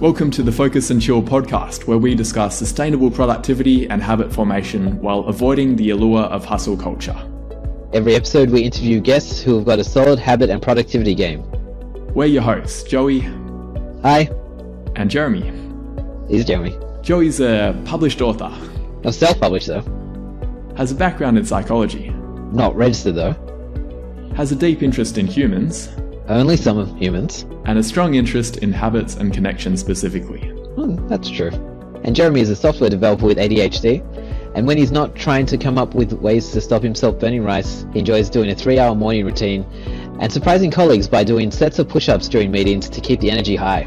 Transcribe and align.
Welcome 0.00 0.30
to 0.32 0.42
the 0.42 0.52
Focus 0.52 0.90
and 0.90 1.00
Chill 1.00 1.22
podcast, 1.22 1.86
where 1.86 1.96
we 1.96 2.14
discuss 2.14 2.58
sustainable 2.58 3.10
productivity 3.10 3.88
and 3.88 4.02
habit 4.02 4.30
formation 4.30 5.00
while 5.00 5.20
avoiding 5.20 5.74
the 5.74 5.88
allure 5.88 6.24
of 6.24 6.44
hustle 6.44 6.76
culture. 6.76 7.16
Every 7.94 8.14
episode, 8.14 8.50
we 8.50 8.60
interview 8.60 9.00
guests 9.00 9.40
who 9.40 9.56
have 9.56 9.64
got 9.64 9.78
a 9.78 9.84
solid 9.84 10.18
habit 10.18 10.50
and 10.50 10.60
productivity 10.60 11.14
game. 11.14 11.42
We're 12.12 12.26
your 12.26 12.42
hosts, 12.42 12.82
Joey. 12.82 13.20
Hi. 14.02 14.30
And 14.96 15.10
Jeremy. 15.10 15.50
He's 16.28 16.44
Jeremy. 16.44 16.78
Joey's 17.00 17.40
a 17.40 17.74
published 17.86 18.20
author. 18.20 18.52
I'm 19.02 19.12
self 19.12 19.40
published, 19.40 19.68
though. 19.68 20.74
Has 20.76 20.92
a 20.92 20.94
background 20.94 21.38
in 21.38 21.46
psychology. 21.46 22.10
Not 22.52 22.76
registered, 22.76 23.14
though. 23.14 23.32
Has 24.36 24.52
a 24.52 24.56
deep 24.56 24.82
interest 24.82 25.16
in 25.16 25.26
humans. 25.26 25.88
Only 26.28 26.56
some 26.56 26.76
of 26.76 26.96
humans. 26.96 27.46
And 27.64 27.78
a 27.78 27.82
strong 27.82 28.14
interest 28.14 28.58
in 28.58 28.72
habits 28.72 29.16
and 29.16 29.32
connections 29.32 29.80
specifically. 29.80 30.40
Hmm, 30.76 31.06
that's 31.08 31.30
true. 31.30 31.50
And 32.04 32.14
Jeremy 32.14 32.40
is 32.40 32.50
a 32.50 32.56
software 32.56 32.90
developer 32.90 33.26
with 33.26 33.38
ADHD. 33.38 34.02
And 34.54 34.66
when 34.66 34.78
he's 34.78 34.92
not 34.92 35.14
trying 35.14 35.46
to 35.46 35.58
come 35.58 35.78
up 35.78 35.94
with 35.94 36.12
ways 36.14 36.50
to 36.52 36.60
stop 36.60 36.82
himself 36.82 37.18
burning 37.18 37.44
rice, 37.44 37.84
he 37.92 38.00
enjoys 38.00 38.30
doing 38.30 38.50
a 38.50 38.54
three 38.54 38.78
hour 38.78 38.94
morning 38.94 39.24
routine 39.24 39.64
and 40.20 40.32
surprising 40.32 40.70
colleagues 40.70 41.06
by 41.06 41.24
doing 41.24 41.50
sets 41.50 41.78
of 41.78 41.88
push 41.88 42.08
ups 42.08 42.28
during 42.28 42.50
meetings 42.50 42.88
to 42.88 43.00
keep 43.00 43.20
the 43.20 43.30
energy 43.30 43.54
high. 43.54 43.86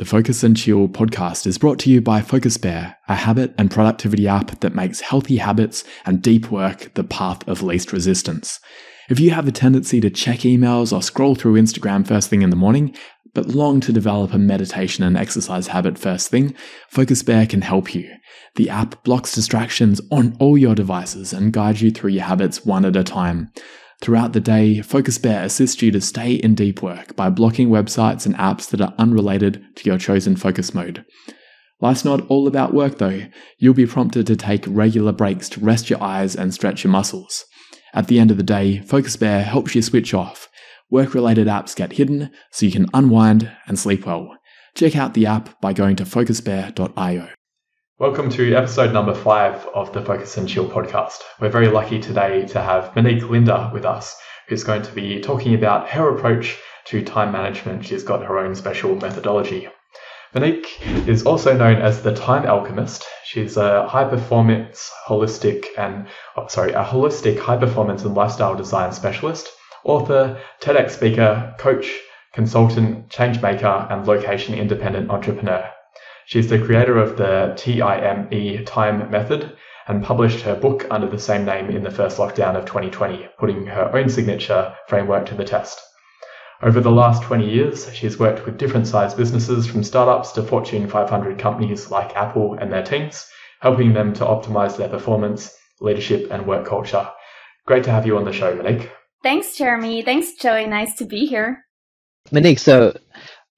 The 0.00 0.06
Focus 0.06 0.42
and 0.42 0.56
Chill 0.56 0.88
podcast 0.88 1.46
is 1.46 1.58
brought 1.58 1.78
to 1.80 1.90
you 1.90 2.00
by 2.00 2.22
Focus 2.22 2.56
Bear, 2.56 2.96
a 3.06 3.14
habit 3.14 3.54
and 3.58 3.70
productivity 3.70 4.26
app 4.26 4.60
that 4.60 4.74
makes 4.74 5.02
healthy 5.02 5.36
habits 5.36 5.84
and 6.06 6.22
deep 6.22 6.50
work 6.50 6.94
the 6.94 7.04
path 7.04 7.46
of 7.46 7.62
least 7.62 7.92
resistance. 7.92 8.60
If 9.10 9.20
you 9.20 9.32
have 9.32 9.46
a 9.46 9.52
tendency 9.52 10.00
to 10.00 10.08
check 10.08 10.38
emails 10.38 10.90
or 10.90 11.02
scroll 11.02 11.34
through 11.34 11.60
Instagram 11.60 12.08
first 12.08 12.30
thing 12.30 12.40
in 12.40 12.48
the 12.48 12.56
morning, 12.56 12.96
but 13.34 13.48
long 13.48 13.78
to 13.80 13.92
develop 13.92 14.32
a 14.32 14.38
meditation 14.38 15.04
and 15.04 15.18
exercise 15.18 15.66
habit 15.66 15.98
first 15.98 16.30
thing, 16.30 16.54
Focus 16.88 17.22
Bear 17.22 17.44
can 17.44 17.60
help 17.60 17.94
you. 17.94 18.10
The 18.56 18.70
app 18.70 19.04
blocks 19.04 19.34
distractions 19.34 20.00
on 20.10 20.34
all 20.40 20.56
your 20.56 20.74
devices 20.74 21.34
and 21.34 21.52
guides 21.52 21.82
you 21.82 21.90
through 21.90 22.12
your 22.12 22.24
habits 22.24 22.64
one 22.64 22.86
at 22.86 22.96
a 22.96 23.04
time. 23.04 23.52
Throughout 24.00 24.32
the 24.32 24.40
day, 24.40 24.78
FocusBear 24.78 25.44
assists 25.44 25.82
you 25.82 25.90
to 25.90 26.00
stay 26.00 26.32
in 26.32 26.54
deep 26.54 26.82
work 26.82 27.14
by 27.16 27.28
blocking 27.28 27.68
websites 27.68 28.24
and 28.24 28.34
apps 28.36 28.70
that 28.70 28.80
are 28.80 28.94
unrelated 28.96 29.62
to 29.76 29.84
your 29.84 29.98
chosen 29.98 30.36
focus 30.36 30.72
mode. 30.72 31.04
Life's 31.82 32.04
not 32.04 32.26
all 32.28 32.46
about 32.46 32.74
work 32.74 32.98
though. 32.98 33.26
You'll 33.58 33.74
be 33.74 33.86
prompted 33.86 34.26
to 34.26 34.36
take 34.36 34.64
regular 34.66 35.12
breaks 35.12 35.48
to 35.50 35.60
rest 35.60 35.90
your 35.90 36.02
eyes 36.02 36.34
and 36.34 36.52
stretch 36.52 36.84
your 36.84 36.90
muscles. 36.90 37.44
At 37.92 38.08
the 38.08 38.18
end 38.18 38.30
of 38.30 38.36
the 38.36 38.42
day, 38.42 38.80
Focus 38.80 39.16
Bear 39.16 39.42
helps 39.42 39.74
you 39.74 39.82
switch 39.82 40.14
off. 40.14 40.48
Work 40.90 41.14
related 41.14 41.46
apps 41.46 41.76
get 41.76 41.92
hidden 41.92 42.30
so 42.50 42.66
you 42.66 42.72
can 42.72 42.86
unwind 42.94 43.50
and 43.66 43.78
sleep 43.78 44.06
well. 44.06 44.36
Check 44.74 44.96
out 44.96 45.14
the 45.14 45.26
app 45.26 45.60
by 45.60 45.72
going 45.72 45.96
to 45.96 46.04
focusbear.io. 46.04 47.28
Welcome 48.00 48.30
to 48.30 48.54
episode 48.54 48.94
number 48.94 49.12
five 49.12 49.66
of 49.74 49.92
the 49.92 50.00
Focus 50.00 50.38
and 50.38 50.48
Chill 50.48 50.66
podcast. 50.66 51.18
We're 51.38 51.50
very 51.50 51.68
lucky 51.68 52.00
today 52.00 52.46
to 52.46 52.62
have 52.62 52.96
Monique 52.96 53.28
Lindner 53.28 53.70
with 53.74 53.84
us, 53.84 54.16
who's 54.48 54.64
going 54.64 54.80
to 54.84 54.92
be 54.92 55.20
talking 55.20 55.52
about 55.52 55.86
her 55.90 56.16
approach 56.16 56.56
to 56.86 57.04
time 57.04 57.30
management. 57.30 57.84
She's 57.84 58.02
got 58.02 58.24
her 58.24 58.38
own 58.38 58.54
special 58.54 58.96
methodology. 58.96 59.68
Monique 60.32 60.80
is 61.06 61.26
also 61.26 61.54
known 61.54 61.82
as 61.82 62.00
the 62.00 62.14
Time 62.14 62.46
Alchemist. 62.46 63.04
She's 63.26 63.58
a 63.58 63.86
high 63.86 64.08
performance, 64.08 64.90
holistic, 65.06 65.66
and 65.76 66.06
oh, 66.38 66.46
sorry, 66.46 66.72
a 66.72 66.82
holistic 66.82 67.38
high 67.38 67.58
performance 67.58 68.04
and 68.04 68.14
lifestyle 68.14 68.54
design 68.54 68.92
specialist, 68.92 69.50
author, 69.84 70.40
TEDx 70.62 70.92
speaker, 70.92 71.54
coach, 71.58 72.00
consultant, 72.32 73.10
change 73.10 73.42
maker, 73.42 73.86
and 73.90 74.06
location 74.06 74.54
independent 74.54 75.10
entrepreneur. 75.10 75.70
She's 76.30 76.48
the 76.48 76.64
creator 76.64 76.96
of 76.96 77.16
the 77.16 77.54
TIME 77.56 78.64
time 78.64 79.10
method 79.10 79.56
and 79.88 80.04
published 80.04 80.42
her 80.42 80.54
book 80.54 80.86
under 80.88 81.08
the 81.08 81.18
same 81.18 81.44
name 81.44 81.70
in 81.70 81.82
the 81.82 81.90
first 81.90 82.18
lockdown 82.18 82.54
of 82.54 82.66
2020, 82.66 83.28
putting 83.36 83.66
her 83.66 83.90
own 83.96 84.08
signature 84.08 84.72
framework 84.86 85.26
to 85.26 85.34
the 85.34 85.42
test. 85.42 85.80
Over 86.62 86.80
the 86.80 86.92
last 86.92 87.24
20 87.24 87.50
years, 87.50 87.92
she's 87.92 88.20
worked 88.20 88.46
with 88.46 88.58
different 88.58 88.86
sized 88.86 89.16
businesses 89.16 89.66
from 89.66 89.82
startups 89.82 90.30
to 90.34 90.44
Fortune 90.44 90.88
500 90.88 91.36
companies 91.36 91.90
like 91.90 92.14
Apple 92.14 92.54
and 92.60 92.72
their 92.72 92.84
teams, 92.84 93.28
helping 93.58 93.92
them 93.92 94.12
to 94.12 94.24
optimize 94.24 94.76
their 94.76 94.88
performance, 94.88 95.58
leadership, 95.80 96.30
and 96.30 96.46
work 96.46 96.64
culture. 96.64 97.10
Great 97.66 97.82
to 97.82 97.90
have 97.90 98.06
you 98.06 98.16
on 98.16 98.24
the 98.24 98.32
show, 98.32 98.54
Monique. 98.54 98.88
Thanks, 99.24 99.56
Jeremy. 99.56 100.02
Thanks, 100.02 100.34
Joey. 100.34 100.68
Nice 100.68 100.94
to 100.98 101.06
be 101.06 101.26
here. 101.26 101.64
Monique, 102.30 102.60
so 102.60 102.96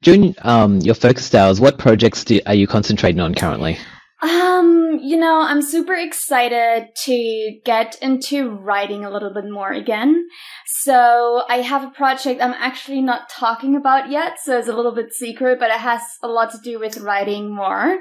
during 0.02 0.34
um, 0.42 0.78
your 0.80 0.94
focus 0.94 1.24
styles, 1.24 1.60
what 1.60 1.78
projects 1.78 2.24
do, 2.24 2.40
are 2.46 2.54
you 2.54 2.66
concentrating 2.66 3.20
on 3.20 3.34
currently? 3.34 3.78
Um, 4.22 5.00
you 5.02 5.16
know, 5.16 5.40
I'm 5.40 5.62
super 5.62 5.94
excited 5.94 6.90
to 7.06 7.60
get 7.64 7.96
into 8.00 8.50
writing 8.50 9.04
a 9.04 9.10
little 9.10 9.34
bit 9.34 9.50
more 9.50 9.72
again. 9.72 10.28
So 10.82 11.42
I 11.48 11.56
have 11.56 11.82
a 11.82 11.90
project 11.90 12.40
I'm 12.40 12.52
actually 12.52 13.00
not 13.00 13.28
talking 13.28 13.74
about 13.74 14.10
yet, 14.10 14.38
so 14.40 14.58
it's 14.58 14.68
a 14.68 14.76
little 14.76 14.94
bit 14.94 15.12
secret, 15.12 15.58
but 15.58 15.70
it 15.70 15.80
has 15.80 16.02
a 16.22 16.28
lot 16.28 16.52
to 16.52 16.58
do 16.62 16.78
with 16.78 16.98
writing 16.98 17.52
more. 17.52 17.98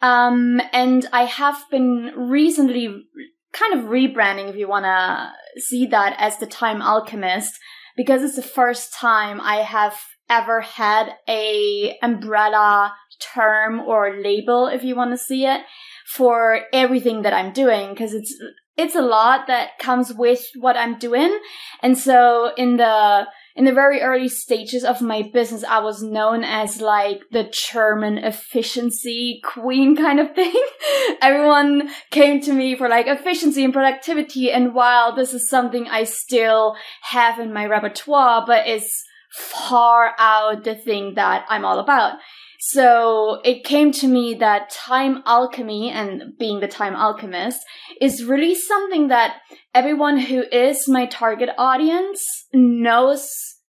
Um, 0.00 0.62
and 0.72 1.06
I 1.12 1.24
have 1.24 1.62
been 1.70 2.12
recently 2.16 3.04
kind 3.52 3.78
of 3.78 3.90
rebranding, 3.90 4.48
if 4.48 4.56
you 4.56 4.68
want 4.68 4.86
to 4.86 5.60
see 5.60 5.86
that, 5.86 6.16
as 6.18 6.38
the 6.38 6.46
Time 6.46 6.80
Alchemist, 6.80 7.58
because 7.94 8.22
it's 8.22 8.36
the 8.36 8.42
first 8.42 8.94
time 8.94 9.38
I 9.40 9.56
have 9.56 9.94
ever 10.28 10.60
had 10.60 11.14
a 11.28 11.96
umbrella 12.02 12.94
term 13.20 13.80
or 13.80 14.16
label 14.22 14.66
if 14.66 14.84
you 14.84 14.94
want 14.94 15.10
to 15.10 15.18
see 15.18 15.46
it 15.46 15.62
for 16.08 16.60
everything 16.72 17.22
that 17.22 17.34
I'm 17.34 17.52
doing 17.52 17.90
because 17.90 18.14
it's 18.14 18.34
it's 18.78 18.94
a 18.94 19.02
lot 19.02 19.48
that 19.48 19.76
comes 19.80 20.14
with 20.14 20.40
what 20.54 20.76
I'm 20.76 21.00
doing. 21.00 21.36
And 21.82 21.98
so 21.98 22.52
in 22.56 22.76
the 22.76 23.26
in 23.56 23.64
the 23.64 23.72
very 23.72 24.00
early 24.00 24.28
stages 24.28 24.84
of 24.84 25.02
my 25.02 25.28
business 25.32 25.64
I 25.64 25.80
was 25.80 26.00
known 26.00 26.44
as 26.44 26.80
like 26.80 27.22
the 27.32 27.52
German 27.52 28.18
efficiency 28.18 29.40
queen 29.44 29.96
kind 29.96 30.20
of 30.20 30.32
thing. 30.34 30.54
Everyone 31.20 31.90
came 32.12 32.40
to 32.42 32.52
me 32.52 32.76
for 32.76 32.88
like 32.88 33.08
efficiency 33.08 33.64
and 33.64 33.72
productivity 33.72 34.52
and 34.52 34.74
while 34.74 35.14
this 35.14 35.34
is 35.34 35.50
something 35.50 35.88
I 35.88 36.04
still 36.04 36.76
have 37.02 37.40
in 37.40 37.52
my 37.52 37.66
repertoire 37.66 38.44
but 38.46 38.68
is 38.68 39.04
far 39.30 40.14
out 40.18 40.64
the 40.64 40.74
thing 40.74 41.14
that 41.14 41.44
I'm 41.48 41.64
all 41.64 41.78
about. 41.78 42.18
So 42.60 43.40
it 43.44 43.64
came 43.64 43.92
to 43.92 44.08
me 44.08 44.34
that 44.40 44.70
time 44.70 45.22
alchemy 45.26 45.90
and 45.90 46.36
being 46.38 46.60
the 46.60 46.68
time 46.68 46.96
alchemist 46.96 47.60
is 48.00 48.24
really 48.24 48.54
something 48.54 49.08
that 49.08 49.36
everyone 49.74 50.18
who 50.18 50.42
is 50.50 50.88
my 50.88 51.06
target 51.06 51.50
audience 51.56 52.24
knows 52.52 53.30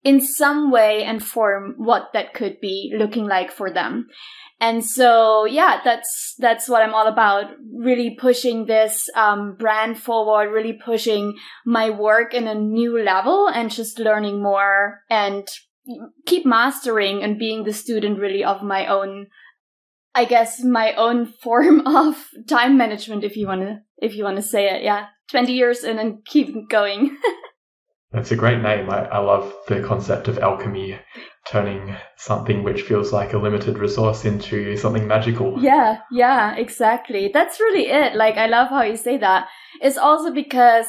in 0.04 0.20
some 0.20 0.70
way 0.70 1.04
and 1.04 1.22
form 1.22 1.74
what 1.76 2.10
that 2.12 2.34
could 2.34 2.60
be 2.60 2.92
looking 2.96 3.26
like 3.26 3.52
for 3.52 3.70
them. 3.70 4.08
And 4.60 4.84
so, 4.84 5.44
yeah, 5.44 5.80
that's, 5.84 6.34
that's 6.38 6.68
what 6.68 6.82
I'm 6.82 6.94
all 6.94 7.08
about. 7.08 7.46
Really 7.74 8.16
pushing 8.18 8.66
this, 8.66 9.08
um, 9.16 9.56
brand 9.56 9.98
forward, 9.98 10.52
really 10.52 10.74
pushing 10.74 11.36
my 11.66 11.90
work 11.90 12.32
in 12.32 12.46
a 12.46 12.54
new 12.54 13.02
level 13.02 13.48
and 13.48 13.70
just 13.70 13.98
learning 13.98 14.40
more 14.40 15.00
and 15.10 15.48
keep 16.26 16.46
mastering 16.46 17.24
and 17.24 17.40
being 17.40 17.64
the 17.64 17.72
student 17.72 18.20
really 18.20 18.44
of 18.44 18.62
my 18.62 18.86
own, 18.86 19.26
I 20.14 20.26
guess, 20.26 20.62
my 20.62 20.92
own 20.94 21.26
form 21.42 21.84
of 21.86 22.28
time 22.46 22.76
management, 22.76 23.24
if 23.24 23.36
you 23.36 23.48
want 23.48 23.62
to, 23.62 23.80
if 23.98 24.14
you 24.14 24.22
want 24.22 24.36
to 24.36 24.42
say 24.42 24.70
it. 24.70 24.84
Yeah. 24.84 25.06
20 25.30 25.52
years 25.52 25.82
in 25.82 25.98
and 25.98 26.24
keep 26.24 26.68
going. 26.68 27.16
That's 28.12 28.30
a 28.30 28.36
great 28.36 28.60
name. 28.60 28.90
I, 28.90 29.06
I 29.06 29.18
love 29.18 29.54
the 29.68 29.82
concept 29.82 30.28
of 30.28 30.38
alchemy 30.38 30.98
turning 31.46 31.96
something 32.16 32.62
which 32.62 32.82
feels 32.82 33.12
like 33.12 33.32
a 33.32 33.38
limited 33.38 33.78
resource 33.78 34.24
into 34.24 34.76
something 34.76 35.06
magical. 35.06 35.60
Yeah, 35.60 35.98
yeah, 36.10 36.54
exactly. 36.56 37.30
That's 37.32 37.58
really 37.58 37.88
it. 37.88 38.14
Like, 38.14 38.36
I 38.36 38.46
love 38.46 38.68
how 38.68 38.82
you 38.82 38.96
say 38.96 39.16
that. 39.18 39.48
It's 39.80 39.98
also 39.98 40.32
because 40.32 40.86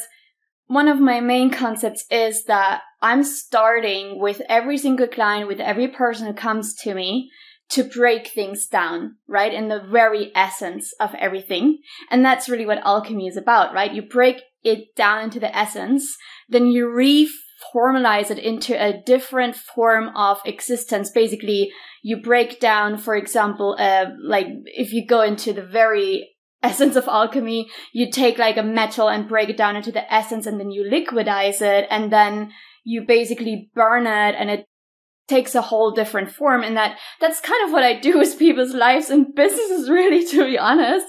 one 0.68 0.88
of 0.88 1.00
my 1.00 1.22
main 1.22 1.50
concepts 1.50 2.06
is 2.12 2.46
that 2.46 2.82
I'm 3.02 3.24
starting 3.24 4.20
with 4.20 4.42
every 4.50 4.78
single 4.78 5.08
client, 5.08 5.48
with 5.48 5.60
every 5.60 5.88
person 5.88 6.28
who 6.28 6.34
comes 6.34 6.76
to 6.84 6.94
me 6.94 7.32
to 7.70 7.84
break 7.84 8.28
things 8.28 8.68
down, 8.68 9.16
right? 9.28 9.54
In 9.54 9.68
the 9.68 9.82
very 9.82 10.32
essence 10.36 10.94
of 11.00 11.16
everything. 11.16 11.80
And 12.12 12.24
that's 12.24 12.50
really 12.50 12.66
what 12.66 12.86
alchemy 12.86 13.28
is 13.28 13.38
about, 13.38 13.74
right? 13.74 13.94
You 13.94 14.02
break 14.02 14.42
it 14.64 14.96
down 14.96 15.24
into 15.24 15.40
the 15.40 15.56
essence, 15.56 16.18
then 16.50 16.68
you 16.68 16.88
reformalize 16.88 18.32
it 18.32 18.40
into 18.40 18.74
a 18.82 19.02
different 19.06 19.56
form 19.56 20.10
of 20.16 20.40
existence. 20.46 21.12
Basically, 21.12 21.72
you 22.02 22.22
break 22.22 22.60
down, 22.60 22.98
for 22.98 23.16
example, 23.16 23.76
uh, 23.80 24.06
like 24.24 24.48
if 24.66 24.94
you 24.94 25.06
go 25.06 25.22
into 25.22 25.54
the 25.54 25.64
very 25.64 26.34
essence 26.64 26.96
of 26.96 27.08
alchemy. 27.08 27.70
You 27.92 28.10
take 28.10 28.38
like 28.38 28.58
a 28.58 28.64
metal 28.64 29.10
and 29.10 29.28
break 29.28 29.50
it 29.50 29.58
down 29.58 29.76
into 29.76 29.92
the 29.92 30.12
essence 30.12 30.48
and 30.48 30.60
then 30.60 30.72
you 30.72 30.84
liquidize 30.90 31.62
it 31.62 31.88
and 31.92 32.12
then 32.12 32.52
you 32.86 33.06
basically 33.06 33.70
burn 33.76 34.08
it 34.08 34.36
and 34.38 34.50
it 34.50 34.66
takes 35.28 35.56
a 35.56 35.62
whole 35.62 35.92
different 35.92 36.30
form 36.30 36.64
and 36.64 36.76
that 36.76 36.98
that's 37.22 37.40
kind 37.40 37.66
of 37.66 37.72
what 37.72 37.84
I 37.84 37.98
do 37.98 38.18
with 38.18 38.38
people's 38.38 38.74
lives 38.74 39.10
and 39.10 39.34
businesses 39.36 39.90
really 39.90 40.26
to 40.28 40.46
be 40.46 40.58
honest. 40.58 41.08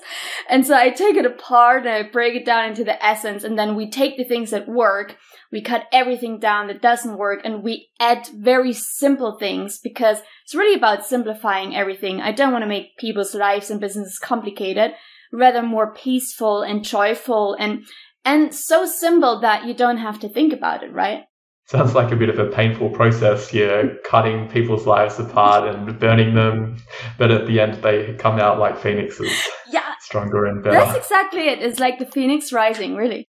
And 0.49 0.67
so 0.67 0.77
I 0.77 0.91
take 0.91 1.17
it 1.17 1.27
apart 1.27 1.85
and 1.85 1.91
I 1.91 2.11
break 2.11 2.35
it 2.35 2.45
down 2.45 2.69
into 2.69 2.85
the 2.85 3.05
essence 3.05 3.43
and 3.43 3.59
then 3.59 3.75
we 3.75 3.91
take 3.91 4.17
the 4.17 4.25
things 4.25 4.51
that 4.51 4.69
work, 4.69 5.17
we 5.51 5.61
cut 5.63 5.87
everything 5.93 6.39
down 6.39 6.69
that 6.69 6.83
doesn't 6.83 7.19
work 7.19 7.41
and 7.45 7.65
we 7.65 7.89
add 7.99 8.29
very 8.35 8.73
simple 8.73 9.37
things 9.39 9.79
because 9.79 10.19
it's 10.45 10.55
really 10.55 10.77
about 10.77 11.05
simplifying 11.05 11.75
everything. 11.75 12.21
I 12.21 12.33
don't 12.33 12.53
want 12.53 12.63
to 12.63 12.69
make 12.69 12.97
people's 12.99 13.35
lives 13.35 13.71
and 13.71 13.81
businesses 13.81 14.19
complicated, 14.19 14.93
rather 15.33 15.63
more 15.63 15.93
peaceful 15.93 16.63
and 16.63 16.85
joyful 16.85 17.57
and 17.59 17.85
and 18.25 18.55
so 18.55 18.87
simple 18.87 19.41
that 19.41 19.67
you 19.67 19.75
don't 19.75 19.99
have 19.99 20.19
to 20.21 20.29
think 20.29 20.53
about 20.53 20.83
it, 20.83 20.93
right? 20.93 21.25
Sounds 21.67 21.95
like 21.95 22.13
a 22.13 22.17
bit 22.17 22.29
of 22.29 22.39
a 22.39 22.51
painful 22.51 22.91
process, 22.91 23.53
you 23.55 23.67
know, 23.67 23.97
cutting 24.05 24.49
people's 24.49 24.87
lives 24.87 25.19
apart 25.19 25.75
and 25.75 25.99
burning 25.99 26.35
them, 26.35 26.77
but 27.19 27.31
at 27.31 27.47
the 27.47 27.59
end 27.59 27.83
they 27.83 28.15
come 28.19 28.39
out 28.39 28.59
like 28.59 28.79
phoenixes. 28.79 29.33
Yeah. 29.71 29.95
Stronger 30.01 30.45
and 30.45 30.63
better. 30.63 30.77
That's 30.77 30.99
exactly 30.99 31.49
it. 31.49 31.61
It's 31.61 31.81
like 31.81 31.99
the 31.99 32.07
phoenix 32.07 32.53
rising, 32.53 32.97
really. 32.97 33.27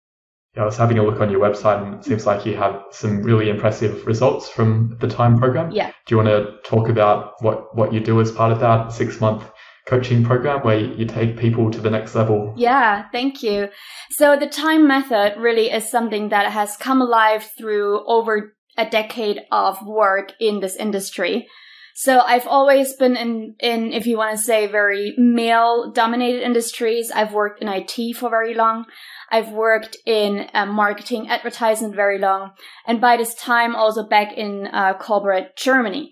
Yeah, 0.55 0.63
I 0.63 0.65
was 0.65 0.77
having 0.77 0.97
a 0.97 1.03
look 1.03 1.19
on 1.21 1.29
your 1.29 1.39
website 1.41 1.83
and 1.83 1.95
it 1.95 2.05
seems 2.05 2.25
like 2.25 2.45
you 2.45 2.55
have 2.57 2.81
some 2.91 3.21
really 3.21 3.49
impressive 3.49 4.05
results 4.07 4.49
from 4.49 4.97
the 4.99 5.07
time 5.07 5.37
program. 5.37 5.71
Yeah. 5.71 5.91
Do 6.05 6.15
you 6.15 6.17
want 6.17 6.29
to 6.29 6.69
talk 6.69 6.89
about 6.89 7.33
what, 7.41 7.75
what 7.75 7.93
you 7.93 7.99
do 7.99 8.19
as 8.19 8.31
part 8.31 8.51
of 8.51 8.59
that 8.59 8.91
six 8.91 9.21
month 9.21 9.43
coaching 9.87 10.23
program 10.23 10.61
where 10.61 10.79
you 10.79 11.05
take 11.05 11.37
people 11.37 11.71
to 11.71 11.81
the 11.81 11.89
next 11.89 12.15
level. 12.15 12.53
Yeah, 12.55 13.09
thank 13.11 13.41
you. 13.43 13.69
So 14.11 14.37
the 14.37 14.47
time 14.47 14.87
method 14.87 15.35
really 15.37 15.71
is 15.71 15.89
something 15.89 16.29
that 16.29 16.51
has 16.51 16.77
come 16.77 17.01
alive 17.01 17.49
through 17.57 18.05
over 18.07 18.55
a 18.77 18.89
decade 18.89 19.41
of 19.51 19.85
work 19.85 20.33
in 20.39 20.59
this 20.59 20.75
industry. 20.75 21.47
So 21.93 22.19
I've 22.19 22.47
always 22.47 22.93
been 22.93 23.17
in, 23.17 23.55
in, 23.59 23.91
if 23.91 24.07
you 24.07 24.17
want 24.17 24.37
to 24.37 24.43
say 24.43 24.65
very 24.65 25.13
male 25.17 25.91
dominated 25.91 26.41
industries. 26.41 27.11
I've 27.11 27.33
worked 27.33 27.61
in 27.61 27.67
IT 27.67 28.15
for 28.15 28.29
very 28.29 28.53
long. 28.53 28.85
I've 29.29 29.51
worked 29.51 29.97
in 30.05 30.49
uh, 30.53 30.65
marketing 30.65 31.29
advertising 31.29 31.93
very 31.93 32.17
long. 32.17 32.51
And 32.87 33.01
by 33.01 33.17
this 33.17 33.35
time 33.35 33.75
also 33.75 34.07
back 34.07 34.33
in 34.37 34.67
uh, 34.67 34.93
corporate 34.99 35.55
Germany 35.57 36.11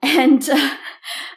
and 0.02 0.48
uh, 0.48 0.76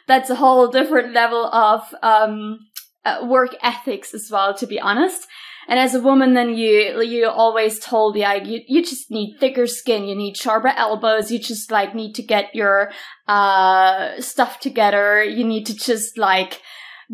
that's 0.06 0.30
a 0.30 0.36
whole 0.36 0.68
different 0.68 1.12
level 1.12 1.46
of 1.46 1.82
um, 2.02 2.60
uh, 3.04 3.24
work 3.24 3.54
ethics 3.62 4.14
as 4.14 4.30
well, 4.30 4.54
to 4.54 4.66
be 4.66 4.80
honest. 4.80 5.26
And 5.66 5.78
as 5.78 5.94
a 5.94 6.00
woman, 6.00 6.34
then 6.34 6.54
you 6.54 7.00
you 7.02 7.28
always 7.28 7.78
told, 7.78 8.16
yeah, 8.16 8.34
you 8.34 8.60
you 8.66 8.82
just 8.82 9.10
need 9.10 9.38
thicker 9.38 9.66
skin, 9.66 10.04
you 10.04 10.14
need 10.14 10.36
sharper 10.36 10.68
elbows, 10.68 11.30
you 11.30 11.38
just 11.38 11.70
like 11.70 11.94
need 11.94 12.14
to 12.16 12.22
get 12.22 12.54
your 12.54 12.92
uh 13.28 14.20
stuff 14.20 14.60
together, 14.60 15.24
you 15.24 15.44
need 15.44 15.64
to 15.66 15.74
just 15.74 16.18
like 16.18 16.60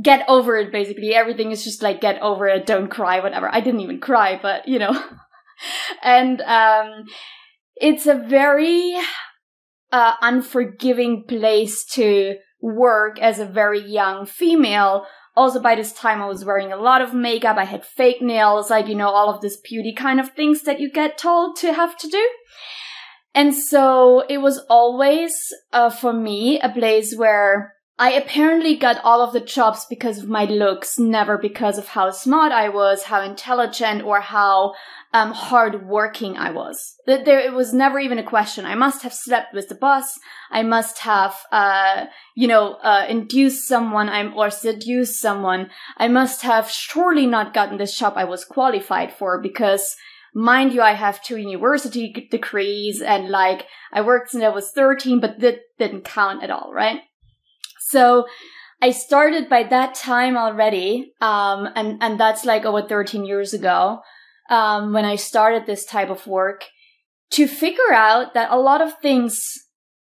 get 0.02 0.24
over 0.28 0.56
it. 0.56 0.72
Basically, 0.72 1.14
everything 1.14 1.52
is 1.52 1.62
just 1.62 1.80
like 1.80 2.00
get 2.00 2.20
over 2.22 2.48
it, 2.48 2.66
don't 2.66 2.88
cry, 2.88 3.20
whatever. 3.20 3.48
I 3.52 3.60
didn't 3.60 3.80
even 3.80 4.00
cry, 4.00 4.38
but 4.40 4.66
you 4.66 4.80
know, 4.80 5.00
and 6.02 6.40
um, 6.40 7.04
it's 7.76 8.06
a 8.06 8.14
very 8.14 8.96
uh, 9.92 10.14
unforgiving 10.20 11.24
place 11.26 11.84
to 11.84 12.36
work 12.60 13.18
as 13.20 13.38
a 13.38 13.46
very 13.46 13.80
young 13.80 14.26
female. 14.26 15.06
Also, 15.36 15.60
by 15.60 15.74
this 15.74 15.92
time, 15.92 16.20
I 16.20 16.26
was 16.26 16.44
wearing 16.44 16.72
a 16.72 16.76
lot 16.76 17.00
of 17.00 17.14
makeup. 17.14 17.56
I 17.56 17.64
had 17.64 17.84
fake 17.84 18.20
nails, 18.20 18.70
like, 18.70 18.88
you 18.88 18.94
know, 18.94 19.08
all 19.08 19.32
of 19.32 19.40
this 19.40 19.56
beauty 19.56 19.94
kind 19.94 20.20
of 20.20 20.30
things 20.30 20.62
that 20.62 20.80
you 20.80 20.90
get 20.90 21.16
told 21.16 21.56
to 21.58 21.72
have 21.72 21.96
to 21.98 22.08
do. 22.08 22.28
And 23.34 23.54
so 23.54 24.24
it 24.28 24.38
was 24.38 24.58
always, 24.68 25.32
uh, 25.72 25.90
for 25.90 26.12
me, 26.12 26.60
a 26.60 26.68
place 26.68 27.14
where 27.16 27.74
I 28.00 28.12
apparently 28.12 28.76
got 28.76 29.04
all 29.04 29.20
of 29.20 29.34
the 29.34 29.40
jobs 29.40 29.84
because 29.84 30.16
of 30.16 30.26
my 30.26 30.46
looks, 30.46 30.98
never 30.98 31.36
because 31.36 31.76
of 31.76 31.88
how 31.88 32.10
smart 32.12 32.50
I 32.50 32.70
was, 32.70 33.02
how 33.02 33.20
intelligent, 33.20 34.02
or 34.04 34.22
how 34.22 34.72
um, 35.12 35.32
hard 35.32 35.86
working 35.86 36.38
I 36.38 36.50
was. 36.50 36.94
There, 37.06 37.38
it 37.38 37.52
was 37.52 37.74
never 37.74 38.00
even 38.00 38.18
a 38.18 38.22
question. 38.22 38.64
I 38.64 38.74
must 38.74 39.02
have 39.02 39.12
slept 39.12 39.52
with 39.52 39.68
the 39.68 39.74
boss. 39.74 40.18
I 40.50 40.62
must 40.62 41.00
have, 41.00 41.36
uh, 41.52 42.06
you 42.34 42.48
know, 42.48 42.76
uh, 42.82 43.04
induced 43.06 43.68
someone 43.68 44.08
I'm, 44.08 44.34
or 44.34 44.48
seduced 44.48 45.20
someone. 45.20 45.68
I 45.98 46.08
must 46.08 46.40
have 46.40 46.70
surely 46.70 47.26
not 47.26 47.52
gotten 47.52 47.76
this 47.76 47.98
job 47.98 48.14
I 48.16 48.24
was 48.24 48.46
qualified 48.46 49.12
for 49.12 49.42
because 49.42 49.94
mind 50.34 50.72
you, 50.72 50.80
I 50.80 50.92
have 50.92 51.22
two 51.22 51.36
university 51.36 52.28
degrees 52.30 53.02
and 53.02 53.28
like 53.28 53.66
I 53.92 54.00
worked 54.00 54.30
since 54.30 54.42
I 54.42 54.48
was 54.48 54.70
13, 54.70 55.20
but 55.20 55.40
that 55.40 55.58
didn't 55.78 56.04
count 56.04 56.42
at 56.42 56.50
all, 56.50 56.72
right? 56.72 57.00
So 57.90 58.26
I 58.82 58.90
started 58.92 59.48
by 59.48 59.64
that 59.64 59.94
time 59.94 60.36
already, 60.36 61.12
um, 61.20 61.68
and 61.74 62.02
and 62.02 62.18
that's 62.18 62.44
like 62.44 62.64
over 62.64 62.82
13 62.82 63.24
years 63.24 63.52
ago 63.52 64.00
um, 64.48 64.92
when 64.92 65.04
I 65.04 65.16
started 65.16 65.66
this 65.66 65.84
type 65.84 66.10
of 66.10 66.26
work 66.26 66.66
to 67.32 67.46
figure 67.46 67.92
out 67.92 68.34
that 68.34 68.50
a 68.50 68.58
lot 68.58 68.80
of 68.80 68.98
things 69.00 69.54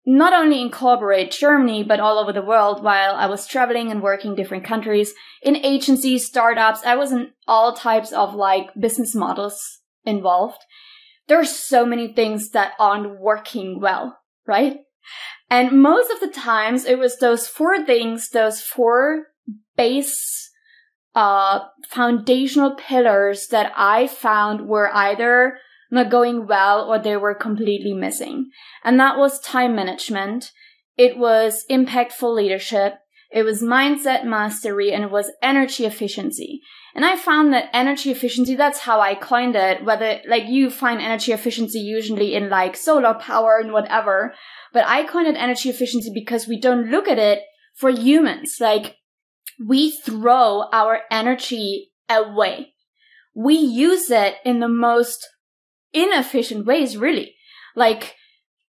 not 0.05 0.33
only 0.33 0.59
in 0.59 0.67
incorporate 0.67 1.31
Germany, 1.31 1.83
but 1.83 1.99
all 1.99 2.19
over 2.19 2.33
the 2.33 2.41
world 2.41 2.83
while 2.83 3.15
I 3.15 3.27
was 3.27 3.47
traveling 3.47 3.89
and 3.89 4.01
working 4.01 4.35
different 4.35 4.65
countries 4.65 5.13
in 5.41 5.55
agencies, 5.55 6.25
startups. 6.25 6.83
I 6.85 6.95
was 6.95 7.11
in 7.11 7.31
all 7.47 7.73
types 7.73 8.11
of 8.11 8.35
like 8.35 8.67
business 8.79 9.15
models 9.15 9.79
involved. 10.03 10.59
There 11.27 11.39
are 11.39 11.45
so 11.45 11.85
many 11.85 12.11
things 12.13 12.49
that 12.49 12.73
aren't 12.79 13.19
working 13.19 13.79
well, 13.79 14.19
right? 14.45 14.79
And 15.49 15.81
most 15.81 16.11
of 16.11 16.19
the 16.19 16.27
times 16.27 16.85
it 16.85 16.97
was 16.97 17.17
those 17.17 17.47
four 17.47 17.85
things, 17.85 18.29
those 18.29 18.61
four 18.61 19.27
base, 19.77 20.51
uh, 21.15 21.59
foundational 21.87 22.75
pillars 22.75 23.47
that 23.47 23.71
I 23.75 24.07
found 24.07 24.67
were 24.67 24.89
either 24.93 25.59
not 25.91 26.09
going 26.09 26.47
well 26.47 26.91
or 26.91 26.97
they 26.97 27.17
were 27.17 27.35
completely 27.35 27.93
missing. 27.93 28.49
And 28.83 28.99
that 28.99 29.17
was 29.17 29.39
time 29.39 29.75
management. 29.75 30.51
It 30.97 31.17
was 31.17 31.65
impactful 31.69 32.35
leadership. 32.35 32.95
It 33.31 33.43
was 33.43 33.63
mindset 33.63 34.25
mastery 34.25 34.91
and 34.91 35.03
it 35.03 35.11
was 35.11 35.31
energy 35.41 35.85
efficiency. 35.85 36.61
And 36.95 37.03
I 37.03 37.15
found 37.15 37.51
that 37.53 37.69
energy 37.73 38.11
efficiency, 38.11 38.55
that's 38.55 38.79
how 38.79 38.99
I 38.99 39.15
coined 39.15 39.55
it, 39.55 39.83
whether 39.83 40.19
like 40.27 40.45
you 40.45 40.69
find 40.69 41.01
energy 41.01 41.31
efficiency 41.31 41.79
usually 41.79 42.35
in 42.35 42.49
like 42.49 42.75
solar 42.75 43.15
power 43.15 43.57
and 43.57 43.71
whatever. 43.71 44.35
But 44.73 44.85
I 44.87 45.05
coined 45.05 45.27
it 45.27 45.35
energy 45.37 45.69
efficiency 45.69 46.11
because 46.13 46.47
we 46.47 46.59
don't 46.59 46.89
look 46.89 47.07
at 47.07 47.19
it 47.19 47.43
for 47.75 47.91
humans. 47.91 48.57
Like 48.59 48.97
we 49.63 49.91
throw 49.91 50.63
our 50.73 51.01
energy 51.11 51.91
away. 52.09 52.73
We 53.35 53.55
use 53.55 54.09
it 54.09 54.35
in 54.43 54.59
the 54.59 54.67
most 54.67 55.27
inefficient 55.93 56.65
ways, 56.65 56.97
really. 56.97 57.35
Like 57.75 58.15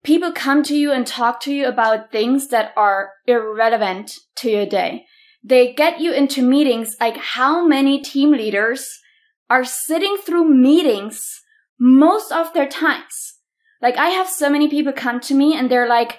people 0.02 0.32
come 0.32 0.62
to 0.64 0.76
you 0.76 0.90
and 0.90 1.06
talk 1.06 1.40
to 1.42 1.52
you 1.52 1.68
about 1.68 2.10
things 2.10 2.48
that 2.48 2.72
are 2.76 3.10
irrelevant 3.26 4.12
to 4.36 4.50
your 4.50 4.66
day. 4.66 5.04
They 5.42 5.72
get 5.72 6.00
you 6.00 6.12
into 6.12 6.42
meetings. 6.42 6.96
Like 7.00 7.16
how 7.16 7.66
many 7.66 8.00
team 8.02 8.32
leaders 8.32 8.88
are 9.48 9.64
sitting 9.64 10.16
through 10.16 10.48
meetings 10.48 11.40
most 11.78 12.32
of 12.32 12.52
their 12.52 12.68
times? 12.68 13.39
Like 13.80 13.96
I 13.96 14.08
have 14.10 14.28
so 14.28 14.50
many 14.50 14.68
people 14.68 14.92
come 14.92 15.20
to 15.20 15.34
me 15.34 15.56
and 15.56 15.70
they're 15.70 15.88
like, 15.88 16.18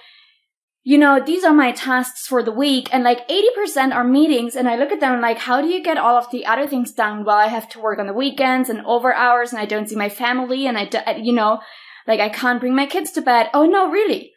you 0.84 0.98
know, 0.98 1.22
these 1.24 1.44
are 1.44 1.54
my 1.54 1.72
tasks 1.72 2.26
for 2.26 2.42
the 2.42 2.52
week 2.52 2.90
and 2.92 3.04
like 3.04 3.28
80% 3.28 3.94
are 3.94 4.04
meetings 4.04 4.56
and 4.56 4.68
I 4.68 4.78
look 4.78 4.92
at 4.92 5.00
them 5.00 5.22
like, 5.22 5.38
how 5.38 5.62
do 5.62 5.68
you 5.68 5.84
get 5.84 5.98
all 5.98 6.18
of 6.18 6.32
the 6.32 6.46
other 6.46 6.68
things 6.68 6.92
done 6.92 7.24
while 7.24 7.38
I 7.38 7.48
have 7.48 7.70
to 7.70 7.80
work 7.80 8.00
on 8.00 8.08
the 8.08 8.14
weekends 8.14 8.68
and 8.68 8.84
over 8.86 9.14
hours 9.14 9.52
and 9.52 9.62
I 9.62 9.66
don't 9.66 9.88
see 9.88 9.96
my 9.96 10.10
family 10.10 10.66
and 10.66 10.78
I, 10.78 11.18
you 11.22 11.34
know, 11.34 11.60
like 12.08 12.20
I 12.20 12.30
can't 12.30 12.60
bring 12.60 12.76
my 12.76 12.88
kids 12.88 13.12
to 13.12 13.22
bed. 13.22 13.50
Oh 13.54 13.66
no, 13.66 13.92
really? 13.92 14.32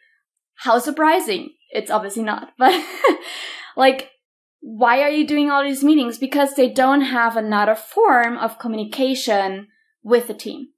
How 0.57 0.77
surprising. 0.77 1.49
It's 1.71 1.89
obviously 1.89 2.23
not, 2.23 2.51
but 2.59 2.79
like, 3.75 4.11
why 4.61 5.01
are 5.01 5.09
you 5.09 5.25
doing 5.25 5.49
all 5.49 5.63
these 5.63 5.83
meetings? 5.83 6.17
Because 6.17 6.53
they 6.53 6.69
don't 6.69 7.01
have 7.01 7.37
another 7.37 7.75
form 7.75 8.37
of 8.37 8.59
communication 8.59 9.67
with 10.03 10.27
the 10.27 10.33
team. 10.33 10.69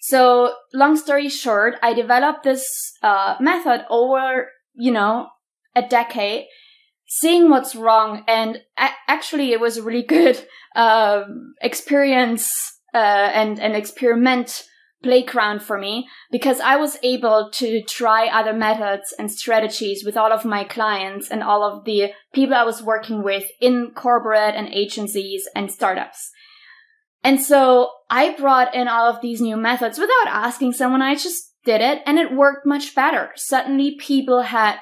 So, 0.00 0.54
long 0.72 0.96
story 0.96 1.28
short, 1.28 1.74
I 1.82 1.92
developed 1.92 2.42
this 2.42 2.64
uh, 3.02 3.36
method 3.38 3.84
over, 3.90 4.48
you 4.74 4.90
know, 4.90 5.28
a 5.76 5.82
decade, 5.82 6.46
seeing 7.06 7.50
what's 7.50 7.76
wrong, 7.76 8.24
and 8.26 8.62
a- 8.78 8.96
actually, 9.08 9.52
it 9.52 9.60
was 9.60 9.76
a 9.76 9.82
really 9.82 10.02
good 10.02 10.42
uh, 10.74 11.24
experience 11.60 12.50
uh, 12.94 12.96
and 12.96 13.58
an 13.58 13.74
experiment 13.74 14.64
playground 15.02 15.62
for 15.62 15.78
me 15.78 16.08
because 16.30 16.60
I 16.60 16.76
was 16.76 16.98
able 17.02 17.50
to 17.54 17.82
try 17.82 18.26
other 18.28 18.52
methods 18.52 19.14
and 19.18 19.30
strategies 19.30 20.02
with 20.04 20.16
all 20.16 20.32
of 20.32 20.44
my 20.44 20.64
clients 20.64 21.30
and 21.30 21.42
all 21.42 21.62
of 21.62 21.84
the 21.84 22.12
people 22.32 22.54
I 22.54 22.64
was 22.64 22.82
working 22.82 23.22
with 23.22 23.44
in 23.60 23.92
corporate 23.94 24.54
and 24.54 24.68
agencies 24.68 25.48
and 25.54 25.70
startups. 25.70 26.30
And 27.22 27.40
so 27.40 27.90
I 28.08 28.34
brought 28.34 28.74
in 28.74 28.88
all 28.88 29.08
of 29.08 29.20
these 29.20 29.40
new 29.40 29.56
methods 29.56 29.98
without 29.98 30.26
asking 30.26 30.72
someone. 30.72 31.02
I 31.02 31.14
just 31.14 31.54
did 31.64 31.80
it 31.80 32.02
and 32.06 32.18
it 32.18 32.34
worked 32.34 32.66
much 32.66 32.94
better. 32.94 33.30
Suddenly 33.36 33.96
people 34.00 34.42
had, 34.42 34.78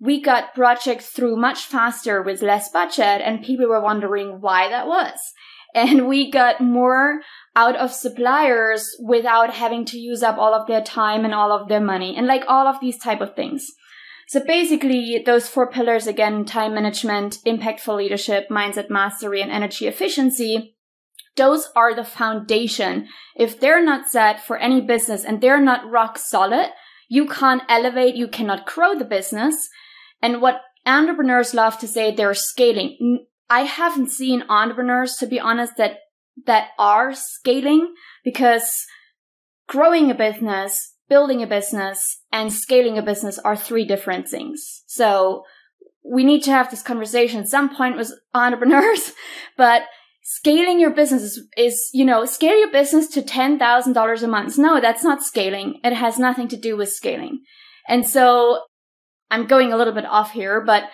we 0.00 0.22
got 0.22 0.54
projects 0.54 1.08
through 1.10 1.36
much 1.36 1.66
faster 1.66 2.22
with 2.22 2.42
less 2.42 2.70
budget 2.70 3.20
and 3.22 3.44
people 3.44 3.68
were 3.68 3.80
wondering 3.82 4.40
why 4.40 4.68
that 4.68 4.86
was. 4.86 5.18
And 5.76 6.06
we 6.06 6.30
got 6.30 6.60
more 6.60 7.22
out 7.56 7.74
of 7.74 7.92
suppliers 7.92 8.94
without 9.00 9.52
having 9.52 9.84
to 9.86 9.98
use 9.98 10.22
up 10.22 10.38
all 10.38 10.54
of 10.54 10.68
their 10.68 10.80
time 10.80 11.24
and 11.24 11.34
all 11.34 11.50
of 11.50 11.68
their 11.68 11.80
money 11.80 12.14
and 12.16 12.28
like 12.28 12.44
all 12.46 12.68
of 12.68 12.78
these 12.80 12.96
type 12.96 13.20
of 13.20 13.34
things. 13.34 13.66
So 14.28 14.38
basically 14.38 15.20
those 15.26 15.48
four 15.48 15.68
pillars 15.68 16.06
again, 16.06 16.44
time 16.44 16.74
management, 16.74 17.38
impactful 17.44 17.96
leadership, 17.96 18.48
mindset 18.50 18.88
mastery, 18.88 19.42
and 19.42 19.50
energy 19.50 19.88
efficiency 19.88 20.73
those 21.36 21.68
are 21.74 21.94
the 21.94 22.04
foundation. 22.04 23.08
If 23.36 23.58
they're 23.58 23.84
not 23.84 24.08
set 24.08 24.44
for 24.44 24.56
any 24.56 24.80
business 24.80 25.24
and 25.24 25.40
they're 25.40 25.60
not 25.60 25.90
rock 25.90 26.18
solid, 26.18 26.70
you 27.08 27.26
can't 27.26 27.62
elevate, 27.68 28.14
you 28.14 28.28
cannot 28.28 28.66
grow 28.66 28.94
the 28.96 29.04
business. 29.04 29.68
And 30.22 30.40
what 30.40 30.60
entrepreneurs 30.86 31.54
love 31.54 31.78
to 31.78 31.88
say, 31.88 32.14
they're 32.14 32.34
scaling. 32.34 33.26
I 33.50 33.60
haven't 33.60 34.10
seen 34.10 34.44
entrepreneurs, 34.48 35.16
to 35.16 35.26
be 35.26 35.40
honest, 35.40 35.76
that, 35.76 35.98
that 36.46 36.68
are 36.78 37.14
scaling 37.14 37.94
because 38.24 38.86
growing 39.68 40.10
a 40.10 40.14
business, 40.14 40.94
building 41.08 41.42
a 41.42 41.46
business 41.46 42.22
and 42.32 42.52
scaling 42.52 42.96
a 42.98 43.02
business 43.02 43.38
are 43.38 43.56
three 43.56 43.84
different 43.84 44.28
things. 44.28 44.82
So 44.86 45.44
we 46.04 46.24
need 46.24 46.42
to 46.44 46.50
have 46.50 46.70
this 46.70 46.82
conversation 46.82 47.40
at 47.40 47.48
some 47.48 47.74
point 47.74 47.96
with 47.96 48.12
entrepreneurs, 48.34 49.12
but 49.56 49.82
scaling 50.24 50.80
your 50.80 50.90
business 50.90 51.22
is, 51.22 51.48
is, 51.56 51.90
you 51.92 52.04
know, 52.04 52.24
scale 52.24 52.58
your 52.58 52.72
business 52.72 53.08
to 53.08 53.20
$10,000 53.20 54.22
a 54.22 54.26
month. 54.26 54.58
No, 54.58 54.80
that's 54.80 55.04
not 55.04 55.22
scaling. 55.22 55.80
It 55.84 55.92
has 55.92 56.18
nothing 56.18 56.48
to 56.48 56.56
do 56.56 56.76
with 56.76 56.88
scaling. 56.88 57.42
And 57.86 58.08
so 58.08 58.62
I'm 59.30 59.46
going 59.46 59.70
a 59.70 59.76
little 59.76 59.92
bit 59.92 60.06
off 60.06 60.32
here, 60.32 60.62
but 60.64 60.84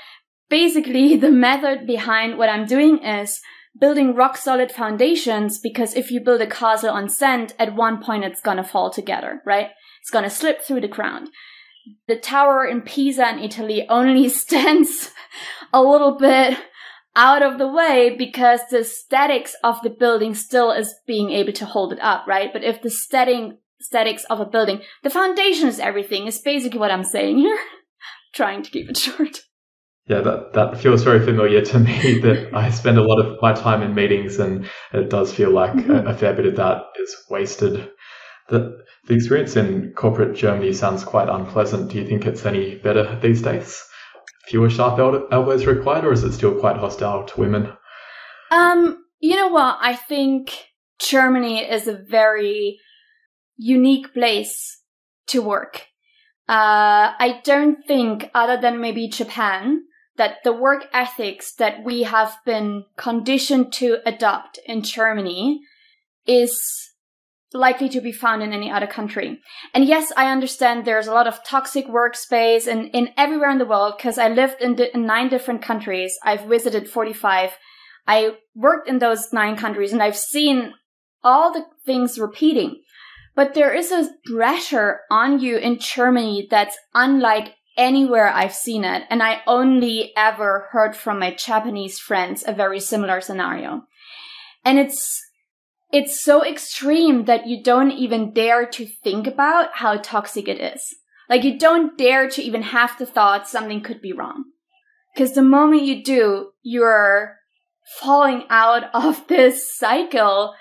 basically 0.49 1.17
the 1.25 1.31
method 1.31 1.87
behind 1.87 2.39
what 2.39 2.49
I'm 2.49 2.67
doing 2.67 3.05
is 3.05 3.41
building 3.79 4.17
rock 4.17 4.37
solid 4.37 4.73
foundations 4.73 5.61
because 5.61 5.95
if 5.95 6.11
you 6.11 6.21
build 6.21 6.41
a 6.41 6.47
castle 6.47 6.91
on 6.91 7.09
sand, 7.09 7.55
at 7.57 7.77
one 7.77 8.03
point 8.03 8.25
it's 8.25 8.41
gonna 8.41 8.65
fall 8.65 8.91
together, 8.91 9.43
right? 9.47 9.69
It's 10.01 10.11
gonna 10.11 10.29
slip 10.29 10.61
through 10.61 10.81
the 10.81 10.89
ground. 10.89 11.29
The 12.09 12.17
tower 12.17 12.67
in 12.67 12.83
Pisa 12.83 13.29
in 13.31 13.39
Italy 13.39 13.87
only 13.89 14.29
stands 14.29 15.13
a 15.73 15.81
little 15.81 16.19
bit 16.19 16.59
out 17.17 17.43
of 17.43 17.59
the 17.59 17.69
way 17.69 18.14
because 18.17 18.61
the 18.71 18.85
statics 18.85 19.55
of 19.64 19.81
the 19.83 19.90
building 19.90 20.35
still 20.35 20.71
is 20.71 20.95
being 21.07 21.31
able 21.31 21.52
to 21.52 21.67
hold 21.67 21.93
it 21.93 22.00
up, 22.00 22.26
right? 22.26 22.52
But 22.52 22.64
if 22.64 22.83
the 22.83 22.90
static, 22.90 23.59
statics 23.81 24.25
of 24.25 24.40
a 24.40 24.47
building, 24.47 24.83
the 25.02 25.11
foundation 25.11 25.69
is 25.69 25.79
everything, 25.79 26.26
is 26.26 26.38
basically 26.38 26.79
what 26.79 26.90
I'm 26.90 27.05
saying 27.05 27.38
here. 27.38 27.59
Trying 28.35 28.62
to 28.62 28.71
keep 28.71 28.88
it 28.88 28.97
short. 28.99 29.40
Yeah, 30.07 30.23
that, 30.23 30.55
that 30.55 30.81
feels 30.81 31.05
very 31.05 31.25
familiar 31.25 31.62
to 31.62 31.79
me 31.79 32.19
that 32.23 32.50
I 32.52 32.71
spend 32.71 32.99
a 32.99 33.05
lot 33.05 33.25
of 33.25 33.38
my 33.40 33.52
time 33.52 33.83
in 33.83 33.95
meetings 33.95 34.38
and 34.38 34.69
it 34.93 35.11
does 35.11 35.33
feel 35.33 35.50
like 35.50 35.73
mm-hmm. 35.73 36.07
a, 36.07 36.11
a 36.11 36.14
fair 36.14 36.35
bit 36.35 36.47
of 36.47 36.57
that 36.57 36.83
is 37.00 37.17
wasted. 37.29 37.90
The, 38.49 38.79
the 39.07 39.14
experience 39.14 39.57
in 39.57 39.93
corporate 39.93 40.37
Germany 40.37 40.73
sounds 40.73 41.05
quite 41.05 41.29
unpleasant. 41.29 41.90
Do 41.90 41.99
you 41.99 42.07
think 42.07 42.26
it's 42.26 42.45
any 42.45 42.76
better 42.76 43.19
these 43.21 43.43
days? 43.43 43.85
Fewer 44.47 44.71
sharp 44.71 44.99
elbows 45.33 45.67
required, 45.67 46.05
or 46.05 46.12
is 46.12 46.25
it 46.25 46.33
still 46.33 46.59
quite 46.59 46.77
hostile 46.77 47.25
to 47.25 47.41
women? 47.41 47.73
Um, 48.50 49.05
you 49.21 49.37
know 49.37 49.49
what? 49.49 49.79
I 49.81 49.95
think 49.95 50.53
Germany 50.99 51.61
is 51.61 51.87
a 51.87 51.97
very 51.97 52.81
unique 53.57 54.12
place 54.12 54.81
to 55.29 55.43
work. 55.43 55.87
Uh, 56.49 57.15
I 57.19 57.41
don't 57.45 57.87
think, 57.87 58.31
other 58.35 58.61
than 58.61 58.81
maybe 58.81 59.09
Japan, 59.09 59.83
that 60.17 60.39
the 60.43 60.53
work 60.53 60.87
ethics 60.93 61.55
that 61.55 61.85
we 61.85 62.03
have 62.03 62.37
been 62.45 62.85
conditioned 62.97 63.73
to 63.75 63.99
adopt 64.05 64.59
in 64.67 64.83
Germany 64.83 65.61
is 66.27 66.89
likely 67.52 67.88
to 67.88 68.00
be 68.00 68.12
found 68.12 68.42
in 68.42 68.52
any 68.52 68.71
other 68.71 68.87
country. 68.87 69.40
And 69.75 69.85
yes, 69.85 70.12
I 70.16 70.30
understand 70.30 70.85
there's 70.85 71.09
a 71.09 71.12
lot 71.12 71.26
of 71.26 71.45
toxic 71.45 71.87
workspace 71.88 72.66
and 72.66 72.87
in, 72.87 73.07
in 73.07 73.14
everywhere 73.16 73.50
in 73.50 73.59
the 73.59 73.64
world 73.64 73.95
because 73.97 74.19
I 74.19 74.28
lived 74.28 74.61
in, 74.61 74.76
di- 74.76 74.90
in 74.95 75.07
nine 75.07 75.28
different 75.28 75.62
countries. 75.62 76.16
I've 76.23 76.45
visited 76.45 76.88
45. 76.88 77.50
I 78.07 78.37
worked 78.54 78.88
in 78.88 78.99
those 78.99 79.33
nine 79.33 79.57
countries 79.57 79.92
and 79.92 80.02
I've 80.02 80.16
seen 80.16 80.75
all 81.23 81.52
the 81.52 81.64
things 81.85 82.19
repeating. 82.19 82.83
But 83.35 83.54
there 83.54 83.75
is 83.75 83.90
a 83.90 84.11
pressure 84.25 85.00
on 85.11 85.40
you 85.40 85.57
in 85.57 85.78
Germany 85.78 86.47
that's 86.50 86.76
unlike 86.95 87.54
anywhere 87.76 88.28
I've 88.28 88.54
seen 88.54 88.85
it. 88.85 89.04
And 89.11 89.23
I 89.23 89.40
only 89.47 90.12
ever 90.16 90.69
heard 90.71 90.97
from 90.97 91.19
my 91.19 91.35
Japanese 91.35 91.99
friends 91.99 92.45
a 92.47 92.52
very 92.52 92.80
similar 92.80 93.21
scenario. 93.21 93.83
And 94.64 94.78
it's 94.78 95.21
it's 95.92 96.23
so 96.23 96.44
extreme 96.44 97.25
that 97.25 97.47
you 97.47 97.62
don't 97.62 97.90
even 97.90 98.32
dare 98.32 98.66
to 98.66 98.87
think 98.87 99.26
about 99.26 99.70
how 99.75 99.97
toxic 99.97 100.49
it 100.49 100.61
is. 100.61 100.82
Like 101.28 101.44
you 101.44 101.59
don't 101.59 101.97
dare 101.97 102.28
to 102.28 102.42
even 102.42 102.62
have 102.62 102.97
the 102.99 103.06
thought 103.06 103.49
something 103.49 103.80
could 103.82 104.00
be 104.00 104.12
wrong. 104.12 104.44
Cause 105.16 105.32
the 105.32 105.42
moment 105.42 105.82
you 105.82 106.04
do, 106.04 106.50
you're 106.62 107.37
falling 107.99 108.44
out 108.50 108.85
of 108.94 109.26
this 109.28 109.76
cycle 109.76 110.54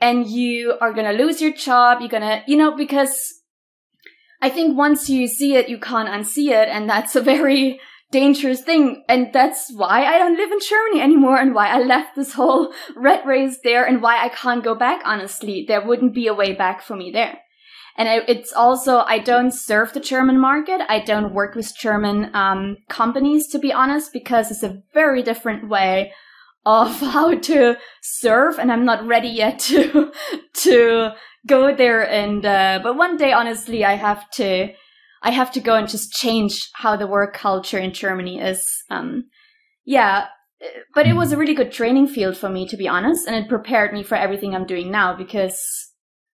and 0.00 0.26
you 0.26 0.74
are 0.80 0.92
gonna 0.92 1.12
lose 1.12 1.40
your 1.40 1.52
job. 1.52 2.00
You're 2.00 2.08
gonna, 2.08 2.42
you 2.46 2.56
know, 2.56 2.76
because 2.76 3.40
I 4.42 4.50
think 4.50 4.76
once 4.76 5.08
you 5.08 5.26
see 5.26 5.56
it, 5.56 5.68
you 5.68 5.78
can't 5.78 6.08
unsee 6.08 6.50
it. 6.50 6.68
And 6.68 6.88
that's 6.88 7.16
a 7.16 7.20
very 7.20 7.80
dangerous 8.10 8.62
thing. 8.62 9.04
And 9.08 9.32
that's 9.32 9.72
why 9.74 10.04
I 10.04 10.18
don't 10.18 10.36
live 10.36 10.52
in 10.52 10.58
Germany 10.60 11.00
anymore 11.00 11.38
and 11.38 11.54
why 11.54 11.68
I 11.68 11.78
left 11.78 12.14
this 12.16 12.34
whole 12.34 12.72
red 12.94 13.26
race 13.26 13.58
there 13.64 13.84
and 13.84 14.02
why 14.02 14.24
I 14.24 14.28
can't 14.28 14.64
go 14.64 14.74
back, 14.74 15.02
honestly. 15.04 15.64
There 15.66 15.84
wouldn't 15.84 16.14
be 16.14 16.26
a 16.26 16.34
way 16.34 16.52
back 16.52 16.82
for 16.82 16.96
me 16.96 17.10
there. 17.10 17.40
And 17.98 18.24
it's 18.28 18.52
also, 18.52 18.98
I 19.06 19.18
don't 19.18 19.52
serve 19.52 19.94
the 19.94 20.00
German 20.00 20.38
market. 20.38 20.82
I 20.88 21.00
don't 21.00 21.32
work 21.32 21.54
with 21.54 21.74
German 21.76 22.30
um, 22.34 22.76
companies, 22.90 23.48
to 23.48 23.58
be 23.58 23.72
honest, 23.72 24.12
because 24.12 24.50
it's 24.50 24.62
a 24.62 24.82
very 24.92 25.22
different 25.22 25.68
way 25.68 26.12
of 26.66 27.00
how 27.00 27.34
to 27.34 27.76
serve. 28.02 28.58
And 28.58 28.70
I'm 28.70 28.84
not 28.84 29.06
ready 29.06 29.28
yet 29.28 29.58
to, 29.70 30.12
to 30.52 31.10
go 31.46 31.74
there. 31.74 32.02
And, 32.02 32.44
uh, 32.44 32.80
but 32.82 32.98
one 32.98 33.16
day, 33.16 33.32
honestly, 33.32 33.84
I 33.84 33.94
have 33.94 34.30
to, 34.32 34.74
I 35.26 35.30
have 35.30 35.50
to 35.54 35.60
go 35.60 35.74
and 35.74 35.88
just 35.88 36.12
change 36.12 36.70
how 36.74 36.94
the 36.96 37.08
work 37.08 37.34
culture 37.34 37.78
in 37.78 37.92
Germany 37.92 38.38
is. 38.38 38.64
Um, 38.90 39.24
yeah, 39.84 40.26
but 40.94 41.08
it 41.08 41.14
was 41.14 41.32
a 41.32 41.36
really 41.36 41.52
good 41.52 41.72
training 41.72 42.06
field 42.06 42.36
for 42.36 42.48
me, 42.48 42.64
to 42.68 42.76
be 42.76 42.86
honest, 42.86 43.26
and 43.26 43.34
it 43.34 43.48
prepared 43.48 43.92
me 43.92 44.04
for 44.04 44.14
everything 44.14 44.54
I'm 44.54 44.66
doing 44.66 44.88
now 44.88 45.16
because 45.16 45.60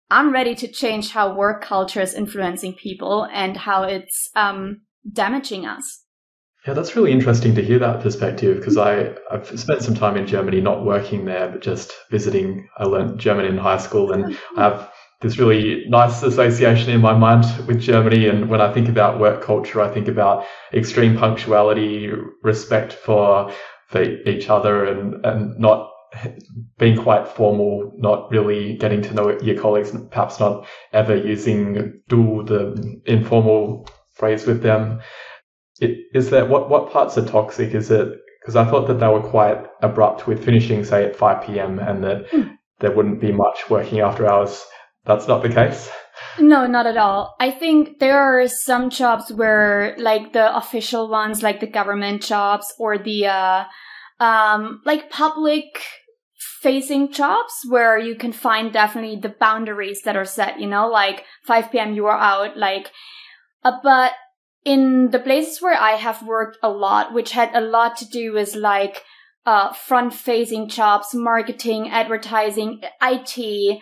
I'm 0.10 0.34
ready 0.34 0.56
to 0.56 0.68
change 0.68 1.12
how 1.12 1.36
work 1.36 1.64
culture 1.64 2.02
is 2.02 2.16
influencing 2.16 2.74
people 2.74 3.28
and 3.32 3.56
how 3.56 3.84
it's 3.84 4.28
um, 4.36 4.82
damaging 5.14 5.68
us. 5.68 6.04
Yeah, 6.66 6.74
that's 6.74 6.96
really 6.96 7.12
interesting 7.12 7.54
to 7.56 7.64
hear 7.64 7.78
that 7.78 8.02
perspective 8.02 8.58
because 8.58 8.76
I 8.76 9.14
I've 9.30 9.60
spent 9.60 9.84
some 9.84 9.94
time 9.94 10.18
in 10.18 10.26
Germany, 10.26 10.62
not 10.62 10.84
working 10.84 11.26
there, 11.26 11.48
but 11.48 11.62
just 11.62 11.94
visiting. 12.10 12.68
I 12.80 12.86
learned 12.86 13.20
German 13.20 13.46
in 13.46 13.60
high 13.60 13.78
school, 13.78 14.12
and 14.12 14.36
I 14.58 14.64
have 14.64 14.92
this 15.22 15.38
really 15.38 15.86
nice 15.90 16.24
association 16.24 16.92
in 16.92 17.02
my 17.02 17.14
mind 17.14 17.46
with 17.68 17.82
Germany. 17.82 18.28
And 18.28 18.50
when 18.50 18.62
I 18.62 18.74
think 18.74 18.88
about 18.88 19.20
work 19.20 19.42
culture, 19.44 19.82
I 19.82 19.90
think 19.94 20.08
about 20.08 20.46
extreme 20.74 21.18
punctuality, 21.18 22.10
respect 22.42 22.94
for 22.94 23.52
for 23.88 24.02
each 24.02 24.50
other, 24.50 24.86
and 24.86 25.26
and 25.26 25.60
not 25.60 25.92
being 26.78 26.98
quite 26.98 27.28
formal, 27.28 27.92
not 27.98 28.32
really 28.32 28.78
getting 28.78 29.02
to 29.02 29.14
know 29.14 29.40
your 29.42 29.60
colleagues, 29.60 29.96
perhaps 30.10 30.40
not 30.40 30.66
ever 30.94 31.16
using 31.16 32.02
du, 32.08 32.44
the 32.46 33.02
informal 33.06 33.88
phrase 34.14 34.46
with 34.46 34.64
them. 34.64 35.02
It, 35.82 35.98
is 36.14 36.30
that 36.30 36.50
what 36.50 36.70
what 36.70 36.92
parts 36.92 37.18
are 37.18 37.26
toxic? 37.26 37.74
Is 37.74 37.92
it 37.92 38.10
because 38.42 38.56
I 38.56 38.70
thought 38.70 38.88
that 38.88 39.00
they 39.02 39.08
were 39.08 39.22
quite 39.22 39.66
abrupt 39.82 40.26
with 40.26 40.44
finishing, 40.44 40.86
say, 40.86 41.04
at 41.04 41.16
5 41.16 41.46
p.m. 41.46 41.78
and 41.78 42.04
that 42.06 42.32
mm. 42.32 42.58
there 42.80 42.92
wouldn't 42.92 43.20
be 43.20 43.34
much 43.34 43.70
working 43.70 44.00
after 44.00 44.26
hours 44.26 44.66
that's 45.10 45.28
not 45.28 45.42
the 45.42 45.50
case? 45.50 45.90
No, 46.40 46.68
not 46.68 46.86
at 46.86 46.98
all. 46.98 47.36
I 47.40 47.50
think 47.50 47.98
there 47.98 48.20
are 48.20 48.48
some 48.48 48.92
jobs 48.92 49.34
where, 49.34 49.96
like 49.98 50.34
the 50.34 50.56
official 50.56 51.10
ones, 51.10 51.42
like 51.42 51.60
the 51.60 51.68
government 51.68 52.22
jobs 52.22 52.72
or 52.78 53.00
the, 53.00 53.26
uh, 53.26 53.64
um, 54.20 54.82
like 54.86 55.10
public 55.10 55.82
facing 56.62 57.12
jobs 57.12 57.54
where 57.68 57.98
you 57.98 58.16
can 58.16 58.32
find 58.32 58.72
definitely 58.72 59.20
the 59.20 59.36
boundaries 59.40 60.04
that 60.04 60.16
are 60.16 60.26
set, 60.26 60.60
you 60.60 60.68
know, 60.68 60.88
like 60.88 61.26
5 61.46 61.72
p.m. 61.72 61.94
you 61.94 62.06
are 62.06 62.18
out, 62.18 62.56
like, 62.56 62.92
uh, 63.64 63.80
but 63.82 64.12
in 64.64 65.10
the 65.10 65.20
places 65.20 65.60
where 65.60 65.78
I 65.78 65.94
have 65.94 66.22
worked 66.22 66.60
a 66.62 66.70
lot, 66.70 67.14
which 67.14 67.32
had 67.32 67.50
a 67.56 67.62
lot 67.62 67.98
to 67.98 68.06
do 68.08 68.34
with 68.34 68.54
like, 68.56 69.02
uh, 69.46 69.74
front 69.74 70.14
facing 70.14 70.70
jobs, 70.70 71.16
marketing, 71.16 71.90
advertising, 71.90 72.82
IT, 73.02 73.80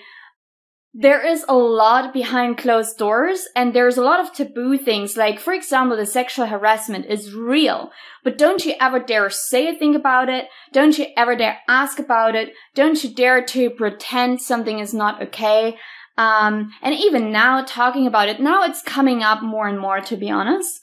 there 0.99 1.23
is 1.23 1.45
a 1.47 1.53
lot 1.53 2.11
behind 2.11 2.57
closed 2.57 2.97
doors 2.97 3.47
and 3.55 3.71
there's 3.71 3.97
a 3.97 4.03
lot 4.03 4.19
of 4.19 4.33
taboo 4.33 4.79
things. 4.79 5.15
Like, 5.15 5.39
for 5.39 5.53
example, 5.53 5.95
the 5.95 6.07
sexual 6.07 6.47
harassment 6.47 7.05
is 7.05 7.35
real, 7.35 7.91
but 8.23 8.35
don't 8.35 8.65
you 8.65 8.73
ever 8.81 8.99
dare 8.99 9.29
say 9.29 9.67
a 9.67 9.77
thing 9.77 9.93
about 9.93 10.27
it. 10.27 10.47
Don't 10.73 10.97
you 10.97 11.05
ever 11.15 11.35
dare 11.35 11.59
ask 11.69 11.99
about 11.99 12.33
it. 12.33 12.51
Don't 12.73 13.03
you 13.03 13.13
dare 13.13 13.45
to 13.45 13.69
pretend 13.69 14.41
something 14.41 14.79
is 14.79 14.91
not 14.91 15.21
okay. 15.21 15.77
Um, 16.17 16.71
and 16.81 16.95
even 16.95 17.31
now 17.31 17.63
talking 17.63 18.07
about 18.07 18.27
it, 18.27 18.41
now 18.41 18.63
it's 18.63 18.81
coming 18.81 19.21
up 19.21 19.43
more 19.43 19.67
and 19.67 19.79
more, 19.79 20.01
to 20.01 20.17
be 20.17 20.31
honest. 20.31 20.81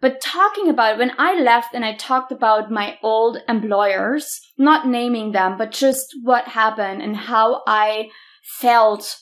But 0.00 0.20
talking 0.20 0.68
about 0.70 0.94
it, 0.94 0.98
when 0.98 1.12
I 1.18 1.40
left 1.40 1.72
and 1.72 1.84
I 1.84 1.94
talked 1.94 2.32
about 2.32 2.72
my 2.72 2.98
old 3.00 3.38
employers, 3.48 4.40
not 4.58 4.88
naming 4.88 5.30
them, 5.30 5.56
but 5.56 5.70
just 5.70 6.12
what 6.24 6.48
happened 6.48 7.00
and 7.00 7.16
how 7.16 7.62
I 7.68 8.08
felt 8.58 9.18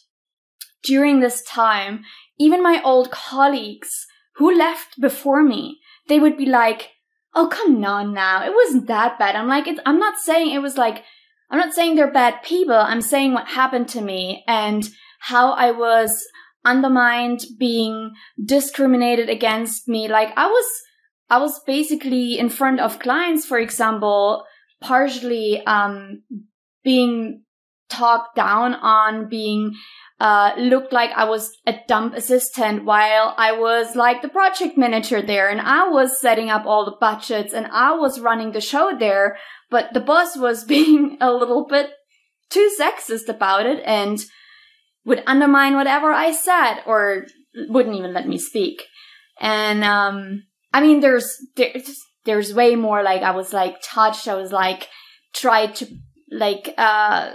during 0.82 1.20
this 1.20 1.42
time, 1.42 2.04
even 2.38 2.62
my 2.62 2.80
old 2.82 3.10
colleagues 3.10 4.06
who 4.37 4.56
left 4.56 5.00
before 5.00 5.42
me, 5.42 5.80
they 6.08 6.18
would 6.18 6.37
be 6.37 6.46
like, 6.46 6.90
Oh, 7.34 7.46
come 7.46 7.84
on 7.84 8.12
now. 8.12 8.44
It 8.44 8.52
wasn't 8.52 8.88
that 8.88 9.18
bad. 9.18 9.37
I'm 9.37 9.46
like, 9.46 9.68
I'm 9.87 9.99
not 9.99 10.18
saying 10.18 10.52
it 10.52 10.62
was 10.62 10.76
like, 10.76 11.04
I'm 11.50 11.58
not 11.58 11.75
saying 11.75 11.94
they're 11.94 12.10
bad 12.10 12.42
people. 12.42 12.75
I'm 12.75 13.02
saying 13.02 13.34
what 13.34 13.46
happened 13.46 13.88
to 13.90 14.00
me 14.00 14.42
and 14.49 14.88
how 15.20 15.52
I 15.52 15.70
was 15.70 16.26
undermined, 16.64 17.40
being 17.58 18.12
discriminated 18.44 19.28
against 19.28 19.87
me. 19.88 20.08
Like 20.08 20.32
I 20.37 20.46
was, 20.46 20.66
I 21.28 21.38
was 21.38 21.60
basically 21.64 22.38
in 22.38 22.49
front 22.49 22.80
of 22.80 22.99
clients, 22.99 23.46
for 23.46 23.58
example, 23.58 24.44
partially, 24.80 25.64
um, 25.66 26.22
being 26.82 27.42
talked 27.88 28.37
down 28.37 28.75
on, 28.75 29.28
being 29.28 29.75
uh, 30.20 30.52
looked 30.58 30.92
like 30.92 31.10
I 31.16 31.24
was 31.24 31.56
a 31.66 31.76
dump 31.88 32.14
assistant 32.14 32.84
while 32.84 33.34
I 33.38 33.52
was 33.52 33.96
like 33.96 34.20
the 34.20 34.28
project 34.28 34.76
manager 34.76 35.22
there 35.22 35.48
and 35.48 35.62
I 35.62 35.88
was 35.88 36.20
setting 36.20 36.50
up 36.50 36.66
all 36.66 36.84
the 36.84 36.96
budgets 37.00 37.54
and 37.54 37.66
I 37.68 37.94
was 37.94 38.20
running 38.20 38.52
the 38.52 38.60
show 38.60 38.94
there. 38.96 39.38
But 39.70 39.94
the 39.94 40.00
boss 40.00 40.36
was 40.36 40.64
being 40.76 41.16
a 41.22 41.32
little 41.32 41.66
bit 41.66 41.92
too 42.50 42.70
sexist 42.78 43.28
about 43.28 43.64
it 43.64 43.82
and 43.86 44.18
would 45.06 45.22
undermine 45.26 45.74
whatever 45.74 46.12
I 46.12 46.32
said 46.32 46.82
or 46.86 47.24
wouldn't 47.54 47.96
even 47.96 48.12
let 48.12 48.28
me 48.28 48.36
speak. 48.36 48.82
And, 49.40 49.82
um, 49.82 50.44
I 50.74 50.82
mean, 50.82 51.00
there's, 51.00 51.34
there's, 51.56 51.98
there's 52.26 52.52
way 52.52 52.76
more 52.76 53.02
like 53.02 53.22
I 53.22 53.30
was 53.30 53.54
like 53.54 53.76
touched. 53.82 54.28
I 54.28 54.34
was 54.34 54.52
like 54.52 54.88
tried 55.32 55.76
to 55.76 55.86
like, 56.30 56.74
uh, 56.76 57.30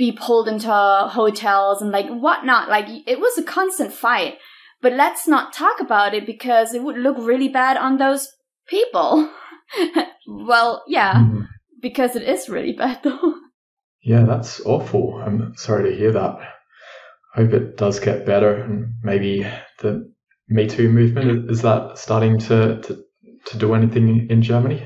be 0.00 0.12
pulled 0.12 0.48
into 0.48 0.72
hotels 0.72 1.82
and 1.82 1.90
like 1.90 2.08
whatnot. 2.08 2.70
Like 2.70 2.86
it 3.06 3.20
was 3.20 3.36
a 3.36 3.42
constant 3.42 3.92
fight. 3.92 4.38
But 4.80 4.94
let's 4.94 5.28
not 5.28 5.52
talk 5.52 5.78
about 5.78 6.14
it 6.14 6.24
because 6.24 6.72
it 6.72 6.82
would 6.82 6.96
look 6.96 7.18
really 7.18 7.48
bad 7.48 7.76
on 7.76 7.98
those 7.98 8.26
people. 8.66 9.30
well, 10.26 10.82
yeah, 10.88 11.16
mm. 11.16 11.46
because 11.82 12.16
it 12.16 12.22
is 12.22 12.48
really 12.48 12.72
bad 12.72 13.00
though. 13.04 13.34
Yeah, 14.02 14.24
that's 14.24 14.62
awful. 14.64 15.20
I'm 15.22 15.52
sorry 15.56 15.90
to 15.90 15.96
hear 15.96 16.12
that. 16.12 16.38
I 17.36 17.42
hope 17.42 17.52
it 17.52 17.76
does 17.76 18.00
get 18.00 18.24
better 18.24 18.54
and 18.54 18.94
maybe 19.04 19.46
the 19.80 20.10
Me 20.48 20.66
Too 20.66 20.88
movement 20.88 21.50
is 21.50 21.60
that 21.60 21.98
starting 21.98 22.38
to, 22.38 22.80
to, 22.80 23.04
to 23.44 23.58
do 23.58 23.74
anything 23.74 24.28
in 24.30 24.40
Germany? 24.40 24.82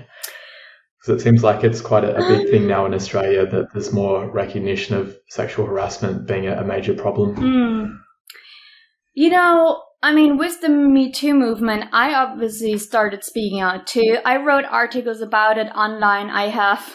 Because 1.04 1.20
it 1.20 1.24
seems 1.24 1.42
like 1.42 1.64
it's 1.64 1.82
quite 1.82 2.04
a, 2.04 2.16
a, 2.16 2.28
big 2.28 2.48
thing 2.48 2.66
now 2.66 2.86
in 2.86 2.94
Australia 2.94 3.44
that 3.44 3.72
there's 3.72 3.92
more 3.92 4.30
recognition 4.30 4.96
of 4.96 5.16
sexual 5.28 5.66
harassment 5.66 6.26
being 6.26 6.46
a, 6.46 6.56
a 6.62 6.64
major 6.64 6.94
problem. 6.94 7.36
Mm. 7.36 7.98
You 9.12 9.28
know, 9.28 9.82
I 10.02 10.14
mean, 10.14 10.38
with 10.38 10.62
the 10.62 10.70
Me 10.70 11.12
Too 11.12 11.34
movement, 11.34 11.84
I 11.92 12.14
obviously 12.14 12.78
started 12.78 13.22
speaking 13.22 13.60
out 13.60 13.86
too. 13.86 14.16
I 14.24 14.38
wrote 14.38 14.64
articles 14.64 15.20
about 15.20 15.58
it 15.58 15.68
online. 15.74 16.30
I 16.30 16.48
have, 16.48 16.90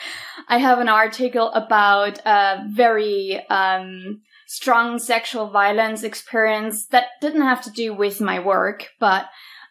I 0.48 0.58
have 0.58 0.78
an 0.78 0.90
article 0.90 1.50
about 1.52 2.18
a 2.26 2.66
very 2.70 3.46
um, 3.48 4.20
strong 4.46 4.98
sexual 4.98 5.48
violence 5.48 6.02
experience 6.02 6.86
that 6.88 7.06
didn't 7.22 7.42
have 7.42 7.62
to 7.62 7.70
do 7.70 7.94
with 7.94 8.20
my 8.20 8.40
work, 8.40 8.90
but 9.00 9.24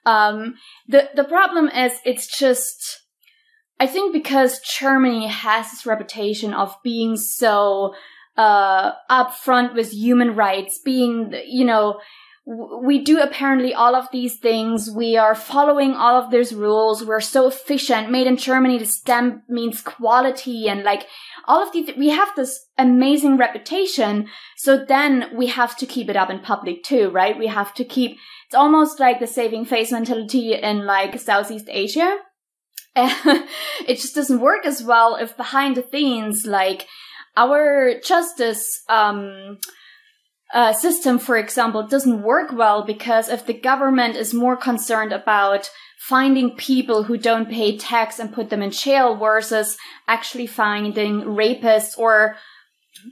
um, 0.05 0.55
the 0.87 1.09
the 1.15 1.23
problem 1.23 1.69
is 1.69 1.93
it's 2.05 2.37
just 2.37 3.02
I 3.79 3.87
think 3.87 4.13
because 4.13 4.59
Germany 4.59 5.27
has 5.27 5.71
this 5.71 5.85
reputation 5.85 6.53
of 6.53 6.75
being 6.83 7.17
so 7.17 7.93
uh, 8.37 8.91
upfront 9.09 9.75
with 9.75 9.91
human 9.91 10.35
rights, 10.35 10.79
being, 10.83 11.33
you 11.45 11.65
know, 11.65 11.99
we 12.45 12.99
do 12.99 13.21
apparently 13.21 13.73
all 13.73 13.95
of 13.95 14.09
these 14.11 14.37
things. 14.37 14.91
We 14.91 15.15
are 15.15 15.33
following 15.33 15.93
all 15.93 16.21
of 16.21 16.29
these 16.29 16.53
rules. 16.53 17.05
We're 17.05 17.21
so 17.21 17.47
efficient. 17.47 18.11
Made 18.11 18.27
in 18.27 18.35
Germany, 18.35 18.77
the 18.77 18.85
stamp 18.85 19.43
means 19.47 19.79
quality 19.79 20.67
and 20.67 20.83
like 20.83 21.07
all 21.45 21.65
of 21.65 21.71
these. 21.71 21.91
We 21.97 22.09
have 22.09 22.29
this 22.35 22.67
amazing 22.77 23.37
reputation. 23.37 24.27
So 24.57 24.83
then 24.83 25.27
we 25.33 25.47
have 25.47 25.77
to 25.77 25.85
keep 25.85 26.09
it 26.09 26.17
up 26.17 26.29
in 26.29 26.39
public 26.39 26.83
too, 26.83 27.09
right? 27.11 27.39
We 27.39 27.47
have 27.47 27.73
to 27.75 27.85
keep, 27.85 28.17
it's 28.45 28.55
almost 28.55 28.99
like 28.99 29.21
the 29.21 29.27
saving 29.27 29.63
face 29.63 29.93
mentality 29.93 30.53
in 30.53 30.85
like 30.85 31.17
Southeast 31.21 31.67
Asia 31.69 32.17
it 32.95 33.95
just 33.95 34.15
doesn't 34.15 34.39
work 34.39 34.65
as 34.65 34.83
well 34.83 35.15
if 35.15 35.35
behind 35.35 35.75
the 35.75 35.85
scenes, 35.91 36.45
like 36.45 36.87
our 37.35 37.99
justice 38.05 38.81
um, 38.87 39.57
uh, 40.53 40.73
system, 40.73 41.17
for 41.17 41.35
example, 41.35 41.87
doesn't 41.87 42.21
work 42.21 42.51
well 42.51 42.85
because 42.85 43.29
if 43.29 43.45
the 43.45 43.53
government 43.53 44.15
is 44.15 44.33
more 44.33 44.55
concerned 44.55 45.11
about 45.11 45.71
finding 46.07 46.55
people 46.55 47.03
who 47.03 47.17
don't 47.17 47.49
pay 47.49 47.77
tax 47.77 48.19
and 48.19 48.33
put 48.33 48.49
them 48.49 48.61
in 48.61 48.69
jail 48.69 49.15
versus 49.15 49.77
actually 50.07 50.45
finding 50.45 51.21
rapists 51.21 51.97
or 51.97 52.35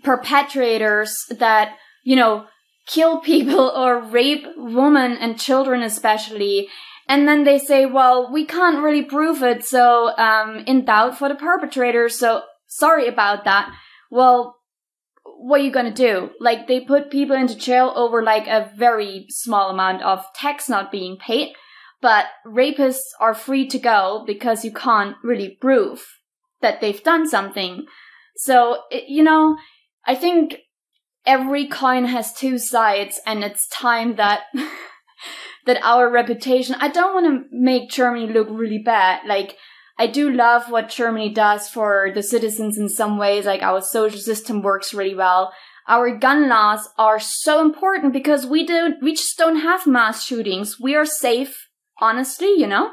perpetrators 0.03 1.25
that, 1.31 1.75
you 2.03 2.15
know, 2.15 2.45
kill 2.85 3.19
people 3.21 3.71
or 3.75 3.99
rape 3.99 4.45
women 4.57 5.13
and 5.13 5.39
children 5.39 5.81
especially 5.81 6.67
and 7.11 7.27
then 7.27 7.43
they 7.43 7.59
say, 7.59 7.85
well, 7.85 8.31
we 8.31 8.45
can't 8.45 8.81
really 8.81 9.03
prove 9.03 9.43
it, 9.43 9.65
so 9.65 10.17
um, 10.17 10.59
in 10.65 10.85
doubt 10.85 11.17
for 11.17 11.27
the 11.27 11.35
perpetrator, 11.35 12.07
so 12.07 12.43
sorry 12.67 13.09
about 13.09 13.43
that. 13.43 13.69
Well, 14.09 14.55
what 15.25 15.59
are 15.59 15.63
you 15.63 15.73
gonna 15.73 15.93
do? 15.93 16.29
Like, 16.39 16.67
they 16.67 16.79
put 16.79 17.11
people 17.11 17.35
into 17.35 17.57
jail 17.57 17.91
over 17.97 18.23
like 18.23 18.47
a 18.47 18.71
very 18.77 19.25
small 19.27 19.71
amount 19.71 20.03
of 20.03 20.23
tax 20.35 20.69
not 20.69 20.89
being 20.89 21.17
paid, 21.17 21.49
but 22.01 22.27
rapists 22.47 23.09
are 23.19 23.33
free 23.33 23.67
to 23.67 23.77
go 23.77 24.23
because 24.25 24.63
you 24.63 24.71
can't 24.71 25.17
really 25.21 25.57
prove 25.59 26.07
that 26.61 26.79
they've 26.79 27.03
done 27.03 27.27
something. 27.27 27.87
So, 28.37 28.83
you 28.89 29.21
know, 29.21 29.57
I 30.05 30.15
think 30.15 30.59
every 31.25 31.67
coin 31.67 32.05
has 32.05 32.31
two 32.31 32.57
sides, 32.57 33.19
and 33.25 33.43
it's 33.43 33.67
time 33.67 34.15
that 34.15 34.43
that 35.65 35.79
our 35.83 36.09
reputation, 36.09 36.75
I 36.79 36.89
don't 36.89 37.13
want 37.13 37.25
to 37.27 37.47
make 37.51 37.89
Germany 37.89 38.31
look 38.31 38.47
really 38.49 38.79
bad. 38.79 39.21
Like, 39.27 39.57
I 39.99 40.07
do 40.07 40.31
love 40.31 40.71
what 40.71 40.89
Germany 40.89 41.33
does 41.33 41.69
for 41.69 42.11
the 42.13 42.23
citizens 42.23 42.77
in 42.77 42.89
some 42.89 43.17
ways. 43.17 43.45
Like, 43.45 43.61
our 43.61 43.81
social 43.81 44.19
system 44.19 44.61
works 44.61 44.93
really 44.93 45.15
well. 45.15 45.53
Our 45.87 46.15
gun 46.17 46.47
laws 46.47 46.89
are 46.97 47.19
so 47.19 47.61
important 47.61 48.13
because 48.13 48.45
we 48.45 48.65
don't, 48.65 49.01
we 49.01 49.13
just 49.13 49.37
don't 49.37 49.57
have 49.61 49.85
mass 49.85 50.23
shootings. 50.23 50.79
We 50.79 50.95
are 50.95 51.05
safe, 51.05 51.67
honestly, 51.99 52.53
you 52.57 52.67
know? 52.67 52.91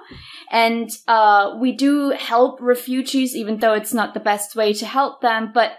And, 0.51 0.91
uh, 1.07 1.57
we 1.61 1.73
do 1.73 2.11
help 2.11 2.61
refugees, 2.61 3.37
even 3.37 3.59
though 3.59 3.75
it's 3.75 3.95
not 3.95 4.15
the 4.15 4.21
best 4.21 4.57
way 4.57 4.73
to 4.75 4.87
help 4.87 5.21
them, 5.21 5.53
but 5.55 5.73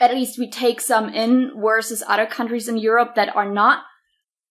at 0.00 0.14
least 0.14 0.38
we 0.38 0.50
take 0.50 0.80
some 0.80 1.08
in 1.08 1.52
versus 1.60 2.02
other 2.06 2.26
countries 2.26 2.68
in 2.68 2.76
Europe 2.76 3.14
that 3.14 3.34
are 3.34 3.50
not 3.50 3.82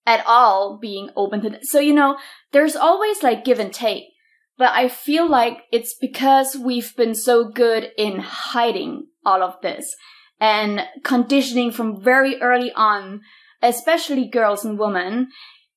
at 0.06 0.26
all 0.26 0.78
being 0.82 1.10
open 1.16 1.42
to 1.42 1.50
this. 1.50 1.72
So, 1.72 1.80
you 1.80 1.94
know, 1.94 2.18
there's 2.52 2.76
always 2.76 3.24
like 3.24 3.46
give 3.46 3.60
and 3.60 3.74
take. 3.74 4.04
But 4.58 4.72
I 4.74 4.88
feel 4.88 5.30
like 5.30 5.64
it's 5.72 5.96
because 6.00 6.56
we've 6.56 6.96
been 6.96 7.16
so 7.16 7.50
good 7.50 7.92
in 7.98 8.20
hiding 8.20 9.08
all 9.26 9.44
of 9.44 9.60
this 9.62 9.94
and 10.40 10.82
conditioning 11.04 11.72
from 11.72 12.02
very 12.02 12.42
early 12.42 12.72
on, 12.74 13.22
especially 13.62 14.30
girls 14.30 14.64
and 14.64 14.80
women. 14.80 15.30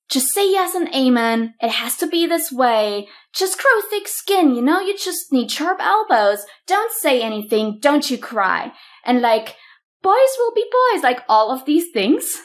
Just 0.09 0.33
say 0.33 0.51
yes 0.51 0.75
and 0.75 0.89
amen. 0.95 1.55
It 1.61 1.71
has 1.71 1.97
to 1.99 2.07
be 2.07 2.27
this 2.27 2.53
way. 2.53 3.09
Just 3.35 3.59
grow 3.59 3.81
thick 3.91 4.09
skin, 4.09 4.55
you 4.55 4.63
know? 4.63 4.81
You 4.81 4.97
just 4.97 5.33
need 5.33 5.51
sharp 5.51 5.81
elbows. 5.81 6.47
Don't 6.67 6.93
say 6.93 7.21
anything. 7.21 7.79
Don't 7.81 8.11
you 8.11 8.17
cry. 8.17 8.73
and 9.05 9.21
like 9.21 9.57
boys 10.03 10.33
will 10.39 10.53
be 10.55 10.65
boys, 10.93 11.03
like 11.03 11.23
all 11.29 11.51
of 11.51 11.65
these 11.65 11.91
things. 11.93 12.43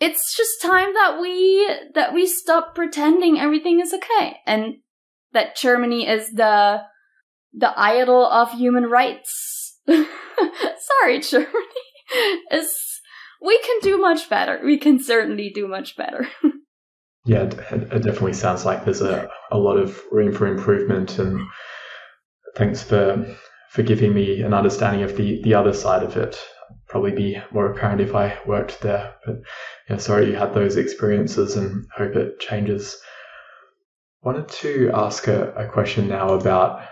It's 0.00 0.36
just 0.36 0.62
time 0.62 0.94
that 0.94 1.18
we 1.20 1.68
that 1.94 2.14
we 2.14 2.26
stop 2.26 2.74
pretending 2.74 3.38
everything 3.38 3.80
is 3.80 3.92
okay 3.92 4.36
and 4.46 4.76
that 5.32 5.56
Germany 5.56 6.06
is 6.06 6.30
the 6.30 6.82
the 7.52 7.72
idol 7.78 8.24
of 8.24 8.52
human 8.52 8.84
rights. 8.84 9.80
Sorry, 9.86 11.20
Germany. 11.20 11.48
It's, 12.50 13.00
we 13.42 13.58
can 13.60 13.78
do 13.82 13.98
much 13.98 14.28
better. 14.28 14.60
We 14.64 14.78
can 14.78 15.02
certainly 15.02 15.50
do 15.54 15.68
much 15.68 15.96
better. 15.96 16.28
yeah, 17.24 17.42
it, 17.42 17.54
it, 17.70 18.02
definitely 18.02 18.32
sounds 18.32 18.64
like 18.64 18.84
there's 18.84 19.02
a, 19.02 19.28
a 19.50 19.58
lot 19.58 19.76
of 19.76 20.00
room 20.10 20.32
for 20.32 20.46
improvement. 20.46 21.18
And 21.18 21.40
thanks 22.56 22.82
for 22.82 23.36
for 23.70 23.82
giving 23.82 24.14
me 24.14 24.40
an 24.40 24.54
understanding 24.54 25.02
of 25.02 25.16
the, 25.16 25.42
the 25.42 25.54
other 25.54 25.74
side 25.74 26.02
of 26.02 26.16
it. 26.16 26.38
Probably 26.88 27.12
be 27.12 27.42
more 27.52 27.70
apparent 27.70 28.00
if 28.00 28.14
I 28.14 28.38
worked 28.46 28.80
there. 28.80 29.14
But 29.24 29.40
yeah, 29.88 29.98
sorry 29.98 30.26
you 30.26 30.36
had 30.36 30.54
those 30.54 30.76
experiences 30.76 31.56
and 31.56 31.86
hope 31.94 32.16
it 32.16 32.40
changes. 32.40 32.98
Wanted 34.22 34.48
to 34.48 34.90
ask 34.94 35.28
a, 35.28 35.52
a 35.52 35.68
question 35.68 36.08
now 36.08 36.30
about 36.30 36.82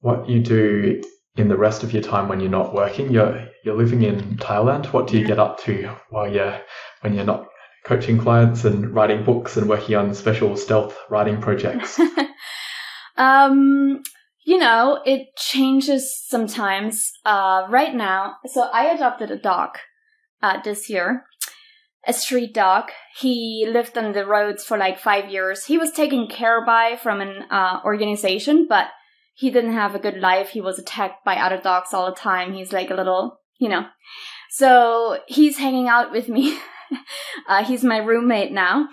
what 0.00 0.28
you 0.28 0.40
do 0.40 1.02
in 1.36 1.48
the 1.48 1.56
rest 1.56 1.82
of 1.82 1.92
your 1.92 2.02
time 2.02 2.28
when 2.28 2.40
you're 2.40 2.50
not 2.50 2.74
working. 2.74 3.10
You're 3.10 3.48
you're 3.64 3.76
living 3.76 4.02
in 4.02 4.36
Thailand. 4.36 4.92
What 4.92 5.06
do 5.06 5.18
you 5.18 5.26
get 5.26 5.38
up 5.38 5.60
to 5.64 5.94
while 6.10 6.30
you're 6.30 6.60
when 7.00 7.14
you're 7.14 7.24
not 7.24 7.48
coaching 7.84 8.18
clients 8.18 8.64
and 8.64 8.94
writing 8.94 9.24
books 9.24 9.56
and 9.56 9.68
working 9.68 9.96
on 9.96 10.14
special 10.14 10.56
stealth 10.56 10.98
writing 11.08 11.40
projects? 11.40 11.98
um, 13.16 14.02
you 14.44 14.58
know, 14.58 15.00
it 15.04 15.36
changes 15.36 16.20
sometimes. 16.26 17.12
Uh, 17.24 17.66
right 17.68 17.94
now, 17.94 18.36
so 18.46 18.62
I 18.62 18.86
adopted 18.86 19.30
a 19.30 19.38
dog 19.38 19.78
uh, 20.42 20.60
this 20.62 20.90
year, 20.90 21.24
a 22.06 22.12
street 22.12 22.52
dog. 22.52 22.90
He 23.18 23.66
lived 23.68 23.96
on 23.96 24.12
the 24.12 24.26
roads 24.26 24.64
for 24.64 24.76
like 24.76 24.98
five 24.98 25.30
years. 25.30 25.66
He 25.66 25.78
was 25.78 25.92
taken 25.92 26.26
care 26.26 26.64
by 26.64 26.96
from 27.00 27.20
an 27.20 27.44
uh, 27.50 27.80
organization, 27.84 28.66
but 28.68 28.88
he 29.34 29.50
didn't 29.50 29.72
have 29.72 29.94
a 29.94 30.00
good 30.00 30.18
life. 30.18 30.50
He 30.50 30.60
was 30.60 30.78
attacked 30.78 31.24
by 31.24 31.36
other 31.36 31.60
dogs 31.60 31.94
all 31.94 32.06
the 32.06 32.16
time. 32.16 32.52
He's 32.52 32.72
like 32.72 32.90
a 32.90 32.94
little, 32.94 33.40
you 33.58 33.68
know. 33.68 33.86
So 34.50 35.20
he's 35.26 35.58
hanging 35.58 35.88
out 35.88 36.12
with 36.12 36.28
me. 36.28 36.58
uh, 37.48 37.64
he's 37.64 37.84
my 37.84 37.98
roommate 37.98 38.52
now. 38.52 38.88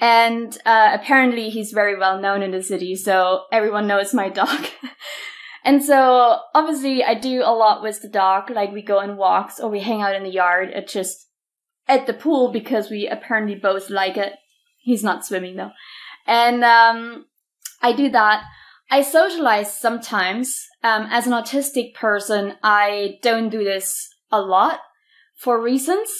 And 0.00 0.56
uh, 0.66 0.90
apparently 0.92 1.50
he's 1.50 1.72
very 1.72 1.96
well 1.96 2.20
known 2.20 2.42
in 2.42 2.50
the 2.50 2.62
city, 2.62 2.96
so 2.96 3.44
everyone 3.52 3.86
knows 3.86 4.12
my 4.12 4.28
dog. 4.28 4.66
and 5.64 5.84
so 5.84 6.38
obviously 6.54 7.04
I 7.04 7.14
do 7.14 7.42
a 7.42 7.54
lot 7.54 7.82
with 7.82 8.02
the 8.02 8.08
dog, 8.08 8.50
like 8.50 8.72
we 8.72 8.82
go 8.82 8.98
on 8.98 9.16
walks 9.16 9.60
or 9.60 9.70
we 9.70 9.80
hang 9.80 10.02
out 10.02 10.16
in 10.16 10.24
the 10.24 10.30
yard 10.30 10.70
at 10.72 10.88
just 10.88 11.28
at 11.86 12.06
the 12.06 12.14
pool 12.14 12.50
because 12.50 12.90
we 12.90 13.06
apparently 13.06 13.54
both 13.54 13.90
like 13.90 14.16
it. 14.16 14.32
He's 14.78 15.04
not 15.04 15.24
swimming 15.24 15.56
though. 15.56 15.72
And 16.26 16.64
um, 16.64 17.26
I 17.80 17.92
do 17.92 18.10
that. 18.10 18.44
I 18.90 19.02
socialize 19.02 19.78
sometimes. 19.78 20.66
Um, 20.84 21.06
as 21.10 21.28
an 21.28 21.32
autistic 21.32 21.94
person, 21.94 22.54
I 22.62 23.18
don't 23.22 23.50
do 23.50 23.62
this 23.62 24.08
a 24.32 24.40
lot 24.40 24.80
for 25.36 25.60
reasons, 25.60 26.10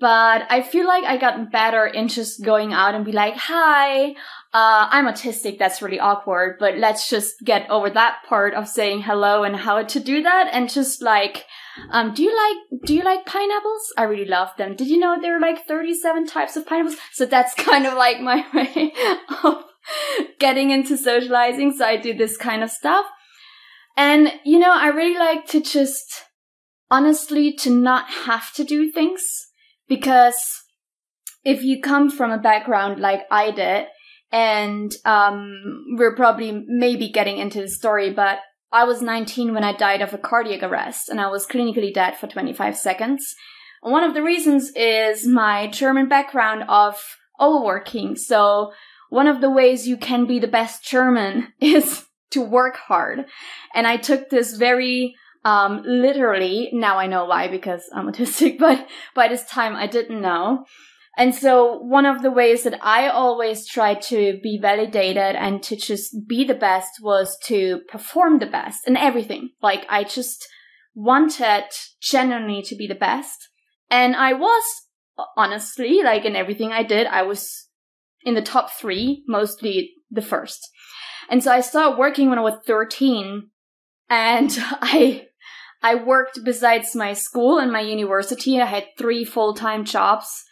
but 0.00 0.42
I 0.50 0.62
feel 0.62 0.86
like 0.86 1.04
I 1.04 1.16
got 1.16 1.52
better 1.52 1.86
in 1.86 2.08
just 2.08 2.44
going 2.44 2.72
out 2.72 2.94
and 2.94 3.04
be 3.04 3.12
like, 3.12 3.36
hi, 3.36 4.10
uh, 4.52 4.88
I'm 4.90 5.06
autistic. 5.06 5.58
That's 5.58 5.80
really 5.80 6.00
awkward, 6.00 6.56
but 6.58 6.78
let's 6.78 7.08
just 7.08 7.34
get 7.44 7.70
over 7.70 7.88
that 7.90 8.18
part 8.28 8.54
of 8.54 8.68
saying 8.68 9.02
hello 9.02 9.44
and 9.44 9.54
how 9.54 9.82
to 9.82 10.00
do 10.00 10.22
that 10.22 10.50
and 10.52 10.68
just 10.68 11.00
like, 11.00 11.44
um, 11.90 12.12
do 12.12 12.24
you 12.24 12.36
like, 12.36 12.82
do 12.84 12.94
you 12.94 13.02
like 13.02 13.24
pineapples? 13.24 13.92
I 13.96 14.02
really 14.04 14.28
love 14.28 14.50
them. 14.58 14.74
Did 14.74 14.88
you 14.88 14.98
know 14.98 15.16
there 15.20 15.36
are 15.36 15.40
like 15.40 15.66
37 15.66 16.26
types 16.26 16.56
of 16.56 16.66
pineapples? 16.66 16.96
So 17.12 17.24
that's 17.24 17.54
kind 17.56 17.86
of 17.86 17.94
like 17.94 18.20
my 18.20 18.44
way 18.52 18.92
of 19.44 19.64
getting 20.40 20.70
into 20.70 20.96
socializing. 20.96 21.72
So 21.72 21.84
I 21.84 21.98
do 21.98 22.14
this 22.14 22.36
kind 22.36 22.64
of 22.64 22.70
stuff. 22.70 23.06
And, 23.96 24.32
you 24.44 24.58
know, 24.58 24.72
I 24.72 24.88
really 24.88 25.18
like 25.18 25.46
to 25.48 25.60
just 25.60 26.24
honestly 26.90 27.52
to 27.52 27.70
not 27.70 28.10
have 28.10 28.52
to 28.54 28.64
do 28.64 28.90
things 28.90 29.22
because 29.88 30.36
if 31.44 31.62
you 31.62 31.80
come 31.80 32.10
from 32.10 32.30
a 32.30 32.38
background 32.38 33.00
like 33.00 33.22
I 33.30 33.50
did, 33.50 33.86
and 34.32 34.92
um, 35.04 35.84
we're 35.96 36.16
probably 36.16 36.64
maybe 36.66 37.08
getting 37.08 37.38
into 37.38 37.60
the 37.60 37.68
story, 37.68 38.12
but 38.12 38.40
I 38.72 38.82
was 38.82 39.00
19 39.00 39.54
when 39.54 39.62
I 39.62 39.72
died 39.72 40.02
of 40.02 40.12
a 40.12 40.18
cardiac 40.18 40.64
arrest 40.64 41.08
and 41.08 41.20
I 41.20 41.28
was 41.28 41.46
clinically 41.46 41.94
dead 41.94 42.16
for 42.16 42.26
25 42.26 42.76
seconds. 42.76 43.34
one 43.82 44.02
of 44.02 44.14
the 44.14 44.22
reasons 44.22 44.72
is 44.74 45.26
my 45.26 45.68
German 45.68 46.08
background 46.08 46.64
of 46.68 47.00
overworking. 47.38 48.16
So 48.16 48.72
one 49.10 49.28
of 49.28 49.40
the 49.40 49.50
ways 49.50 49.86
you 49.86 49.96
can 49.96 50.26
be 50.26 50.40
the 50.40 50.48
best 50.48 50.84
German 50.84 51.52
is 51.60 52.04
to 52.32 52.40
work 52.40 52.76
hard. 52.76 53.26
And 53.72 53.86
I 53.86 53.96
took 53.96 54.30
this 54.30 54.56
very 54.56 55.14
um, 55.44 55.82
literally. 55.84 56.70
Now 56.72 56.98
I 56.98 57.06
know 57.06 57.24
why 57.26 57.48
because 57.48 57.82
I'm 57.94 58.10
autistic, 58.10 58.58
but 58.58 58.86
by 59.14 59.28
this 59.28 59.44
time 59.44 59.76
I 59.76 59.86
didn't 59.86 60.20
know. 60.20 60.64
And 61.16 61.32
so 61.32 61.78
one 61.78 62.06
of 62.06 62.22
the 62.22 62.30
ways 62.30 62.64
that 62.64 62.84
I 62.84 63.08
always 63.08 63.68
tried 63.68 64.02
to 64.02 64.40
be 64.42 64.58
validated 64.60 65.36
and 65.36 65.62
to 65.62 65.76
just 65.76 66.26
be 66.26 66.44
the 66.44 66.54
best 66.54 66.90
was 67.00 67.38
to 67.44 67.82
perform 67.88 68.40
the 68.40 68.46
best 68.46 68.80
in 68.88 68.96
everything. 68.96 69.50
Like 69.62 69.86
I 69.88 70.02
just 70.02 70.44
wanted 70.94 71.66
genuinely 72.00 72.62
to 72.62 72.74
be 72.74 72.88
the 72.88 72.96
best. 72.96 73.48
And 73.90 74.16
I 74.16 74.32
was 74.32 74.64
honestly, 75.36 76.02
like 76.02 76.24
in 76.24 76.34
everything 76.34 76.72
I 76.72 76.82
did, 76.82 77.06
I 77.06 77.22
was 77.22 77.68
in 78.24 78.34
the 78.34 78.42
top 78.42 78.72
three, 78.72 79.22
mostly 79.28 79.92
the 80.10 80.22
first. 80.22 80.68
And 81.28 81.42
so 81.42 81.52
I 81.52 81.60
started 81.60 81.98
working 81.98 82.28
when 82.28 82.38
I 82.38 82.42
was 82.42 82.58
13 82.66 83.50
and 84.10 84.50
I, 84.60 85.26
I 85.84 85.96
worked 85.96 86.42
besides 86.44 86.96
my 86.96 87.12
school 87.12 87.58
and 87.58 87.70
my 87.70 87.82
university. 87.82 88.58
I 88.58 88.64
had 88.64 88.86
three 88.96 89.22
full-time 89.22 89.84
jobs. 89.84 90.44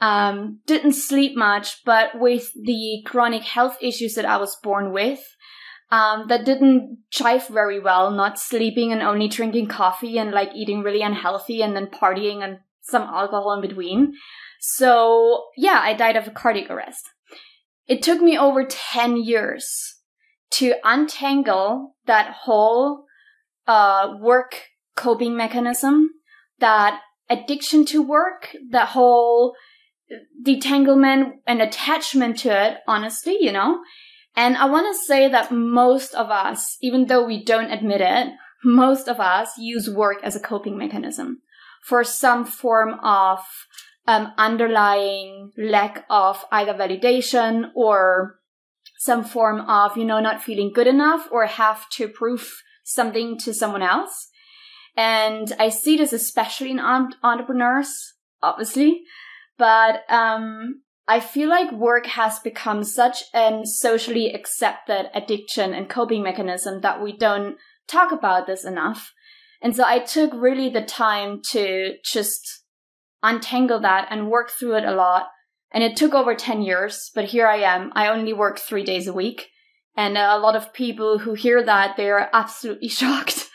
Um, 0.00 0.60
didn't 0.64 0.94
sleep 0.94 1.36
much, 1.36 1.84
but 1.84 2.18
with 2.18 2.50
the 2.54 3.02
chronic 3.04 3.42
health 3.42 3.76
issues 3.82 4.14
that 4.14 4.24
I 4.24 4.38
was 4.38 4.56
born 4.62 4.94
with, 4.94 5.20
um, 5.90 6.28
that 6.28 6.46
didn't 6.46 7.00
jive 7.12 7.48
very 7.48 7.78
well, 7.78 8.10
not 8.10 8.38
sleeping 8.38 8.90
and 8.90 9.02
only 9.02 9.28
drinking 9.28 9.66
coffee 9.66 10.16
and 10.16 10.30
like 10.30 10.54
eating 10.54 10.82
really 10.82 11.02
unhealthy 11.02 11.60
and 11.60 11.76
then 11.76 11.88
partying 11.88 12.42
and 12.42 12.60
some 12.80 13.02
alcohol 13.02 13.52
in 13.52 13.60
between. 13.60 14.14
So 14.58 15.48
yeah, 15.54 15.80
I 15.82 15.92
died 15.92 16.16
of 16.16 16.26
a 16.26 16.30
cardiac 16.30 16.70
arrest. 16.70 17.04
It 17.86 18.02
took 18.02 18.22
me 18.22 18.38
over 18.38 18.64
10 18.64 19.18
years 19.18 19.96
to 20.52 20.76
untangle 20.82 21.94
that 22.06 22.32
whole 22.44 23.04
uh, 23.66 24.14
work 24.18 24.62
coping 24.98 25.36
mechanism, 25.36 26.10
that 26.58 27.00
addiction 27.30 27.84
to 27.86 28.02
work, 28.02 28.54
that 28.70 28.88
whole 28.88 29.54
detanglement 30.44 31.34
and 31.46 31.62
attachment 31.62 32.38
to 32.40 32.48
it, 32.50 32.78
honestly, 32.86 33.36
you 33.40 33.52
know? 33.52 33.80
And 34.36 34.56
I 34.56 34.66
want 34.66 34.86
to 34.94 35.06
say 35.06 35.28
that 35.28 35.50
most 35.50 36.14
of 36.14 36.30
us, 36.30 36.76
even 36.80 37.06
though 37.06 37.24
we 37.26 37.44
don't 37.44 37.72
admit 37.72 38.00
it, 38.00 38.28
most 38.64 39.08
of 39.08 39.20
us 39.20 39.56
use 39.58 39.88
work 39.88 40.18
as 40.22 40.36
a 40.36 40.40
coping 40.40 40.76
mechanism 40.76 41.42
for 41.84 42.04
some 42.04 42.44
form 42.44 42.94
of 43.02 43.40
um, 44.06 44.32
underlying 44.38 45.52
lack 45.56 46.04
of 46.08 46.44
either 46.50 46.74
validation 46.74 47.70
or 47.74 48.38
some 48.98 49.22
form 49.22 49.60
of, 49.60 49.96
you 49.96 50.04
know, 50.04 50.20
not 50.20 50.42
feeling 50.42 50.72
good 50.74 50.86
enough 50.86 51.28
or 51.30 51.46
have 51.46 51.88
to 51.90 52.08
prove 52.08 52.62
something 52.84 53.38
to 53.38 53.52
someone 53.52 53.82
else. 53.82 54.27
And 54.98 55.52
I 55.60 55.68
see 55.68 55.96
this 55.96 56.12
especially 56.12 56.72
in 56.72 56.80
entrepreneurs, 56.80 58.14
obviously, 58.42 59.04
but 59.56 60.00
um, 60.08 60.82
I 61.06 61.20
feel 61.20 61.48
like 61.48 61.70
work 61.70 62.06
has 62.06 62.40
become 62.40 62.82
such 62.82 63.22
an 63.32 63.64
socially 63.64 64.34
accepted 64.34 65.08
addiction 65.14 65.72
and 65.72 65.88
coping 65.88 66.24
mechanism 66.24 66.80
that 66.80 67.00
we 67.00 67.16
don't 67.16 67.58
talk 67.86 68.10
about 68.10 68.48
this 68.48 68.64
enough. 68.64 69.12
And 69.62 69.76
so 69.76 69.84
I 69.86 70.00
took 70.00 70.32
really 70.34 70.68
the 70.68 70.84
time 70.84 71.42
to 71.50 71.94
just 72.04 72.64
untangle 73.22 73.78
that 73.78 74.08
and 74.10 74.28
work 74.28 74.50
through 74.50 74.78
it 74.78 74.84
a 74.84 74.96
lot. 74.96 75.28
And 75.70 75.84
it 75.84 75.96
took 75.96 76.12
over 76.12 76.34
10 76.34 76.62
years, 76.62 77.12
but 77.14 77.26
here 77.26 77.46
I 77.46 77.58
am. 77.58 77.92
I 77.94 78.08
only 78.08 78.32
work 78.32 78.58
three 78.58 78.84
days 78.84 79.06
a 79.06 79.12
week. 79.12 79.46
And 79.96 80.18
a 80.18 80.38
lot 80.38 80.56
of 80.56 80.72
people 80.72 81.18
who 81.18 81.34
hear 81.34 81.62
that, 81.62 81.96
they're 81.96 82.34
absolutely 82.34 82.88
shocked. 82.88 83.48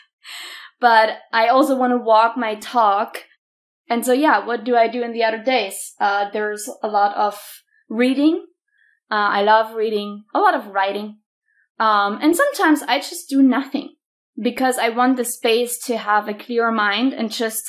But 0.84 1.16
I 1.32 1.48
also 1.48 1.74
want 1.76 1.92
to 1.92 2.04
walk 2.12 2.36
my 2.36 2.56
talk. 2.56 3.24
And 3.88 4.04
so, 4.04 4.12
yeah, 4.12 4.44
what 4.44 4.64
do 4.64 4.76
I 4.76 4.86
do 4.86 5.02
in 5.02 5.12
the 5.14 5.24
other 5.24 5.42
days? 5.42 5.76
Uh, 5.98 6.28
there's 6.30 6.68
a 6.82 6.88
lot 6.88 7.16
of 7.16 7.40
reading. 7.88 8.44
Uh, 9.10 9.28
I 9.38 9.40
love 9.42 9.74
reading, 9.74 10.24
a 10.34 10.40
lot 10.40 10.54
of 10.54 10.66
writing. 10.76 11.08
Um, 11.80 12.18
and 12.20 12.36
sometimes 12.36 12.82
I 12.82 12.98
just 12.98 13.30
do 13.30 13.42
nothing. 13.42 13.88
because 14.50 14.78
I 14.78 14.88
want 14.90 15.16
the 15.16 15.24
space 15.24 15.78
to 15.86 15.96
have 15.96 16.28
a 16.28 16.34
clear 16.34 16.70
mind 16.70 17.12
and 17.12 17.30
just 17.30 17.62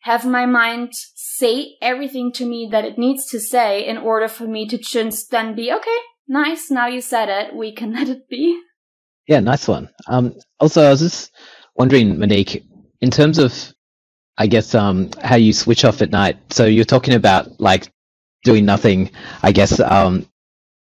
have 0.00 0.24
my 0.26 0.46
mind 0.46 0.90
say 1.14 1.76
everything 1.80 2.32
to 2.32 2.44
me 2.46 2.68
that 2.70 2.84
it 2.84 2.98
needs 2.98 3.26
to 3.30 3.40
say 3.40 3.84
in 3.90 3.98
order 3.98 4.28
for 4.28 4.46
me 4.46 4.68
to 4.68 4.78
just 4.78 5.30
then 5.30 5.54
be 5.54 5.72
okay, 5.72 6.00
nice, 6.28 6.70
now 6.70 6.86
you 6.86 7.00
said 7.00 7.28
it, 7.28 7.54
we 7.56 7.72
can 7.72 7.92
let 7.98 8.08
it 8.08 8.28
be. 8.28 8.60
Yeah, 9.26 9.40
nice 9.40 9.66
one. 9.66 9.88
Um, 10.06 10.34
also, 10.60 10.84
I 10.86 10.90
was 10.90 11.00
just 11.00 11.32
wondering, 11.76 12.18
Monique, 12.18 12.64
in 13.00 13.10
terms 13.10 13.38
of, 13.38 13.52
I 14.38 14.46
guess, 14.46 14.74
um, 14.74 15.10
how 15.22 15.36
you 15.36 15.52
switch 15.52 15.84
off 15.84 16.02
at 16.02 16.10
night. 16.10 16.38
So 16.52 16.66
you're 16.66 16.84
talking 16.84 17.14
about 17.14 17.60
like 17.60 17.90
doing 18.44 18.64
nothing. 18.64 19.10
I 19.42 19.52
guess 19.52 19.80
um, 19.80 20.26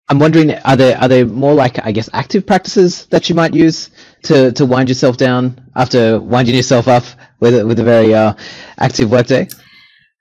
I'm 0.09 0.19
wondering, 0.19 0.53
are 0.53 0.77
there 0.77 0.99
are 0.99 1.09
there 1.09 1.27
more 1.27 1.55
like 1.55 1.85
I 1.85 1.93
guess 1.93 2.11
active 2.13 2.47
practices 2.47 3.07
that 3.07 3.29
you 3.29 3.35
might 3.35 3.55
use 3.55 3.91
to, 4.25 4.53
to 4.53 4.67
wind 4.67 4.89
yourself 4.89 5.17
down 5.17 5.71
after 5.75 6.21
winding 6.21 6.55
yourself 6.55 6.89
up 6.89 7.05
with 7.41 7.65
with 7.67 7.79
a 7.79 7.85
very 7.85 8.15
uh, 8.15 8.35
active 8.79 9.11
workday? 9.11 9.49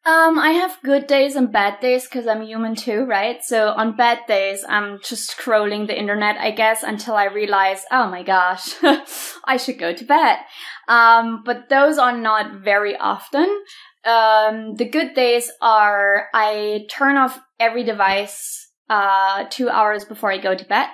Um, 0.04 0.40
I 0.40 0.50
have 0.52 0.80
good 0.84 1.06
days 1.06 1.36
and 1.36 1.52
bad 1.52 1.80
days 1.80 2.06
because 2.06 2.26
I'm 2.26 2.42
human 2.42 2.76
too, 2.76 3.06
right? 3.06 3.44
So 3.44 3.70
on 3.70 3.96
bad 3.96 4.22
days, 4.28 4.66
I'm 4.68 5.00
just 5.04 5.38
scrolling 5.38 5.86
the 5.86 5.98
internet, 5.98 6.38
I 6.38 6.50
guess, 6.50 6.82
until 6.82 7.16
I 7.16 7.26
realize, 7.26 7.84
oh 7.92 8.10
my 8.10 8.24
gosh, 8.24 8.74
I 9.46 9.58
should 9.58 9.78
go 9.78 9.94
to 9.94 10.04
bed. 10.04 10.38
Um, 10.88 11.44
but 11.46 11.70
those 11.70 12.00
are 12.00 12.18
not 12.18 12.64
very 12.64 12.98
often. 12.98 13.48
Um, 14.04 14.74
the 14.76 14.90
good 14.90 15.14
days 15.14 15.52
are 15.62 16.30
I 16.34 16.88
turn 16.90 17.18
off 17.18 17.40
every 17.60 17.84
device 17.84 18.72
uh, 18.90 19.46
two 19.52 19.70
hours 19.70 20.04
before 20.04 20.32
I 20.32 20.40
go 20.40 20.56
to 20.56 20.66
bed. 20.66 20.88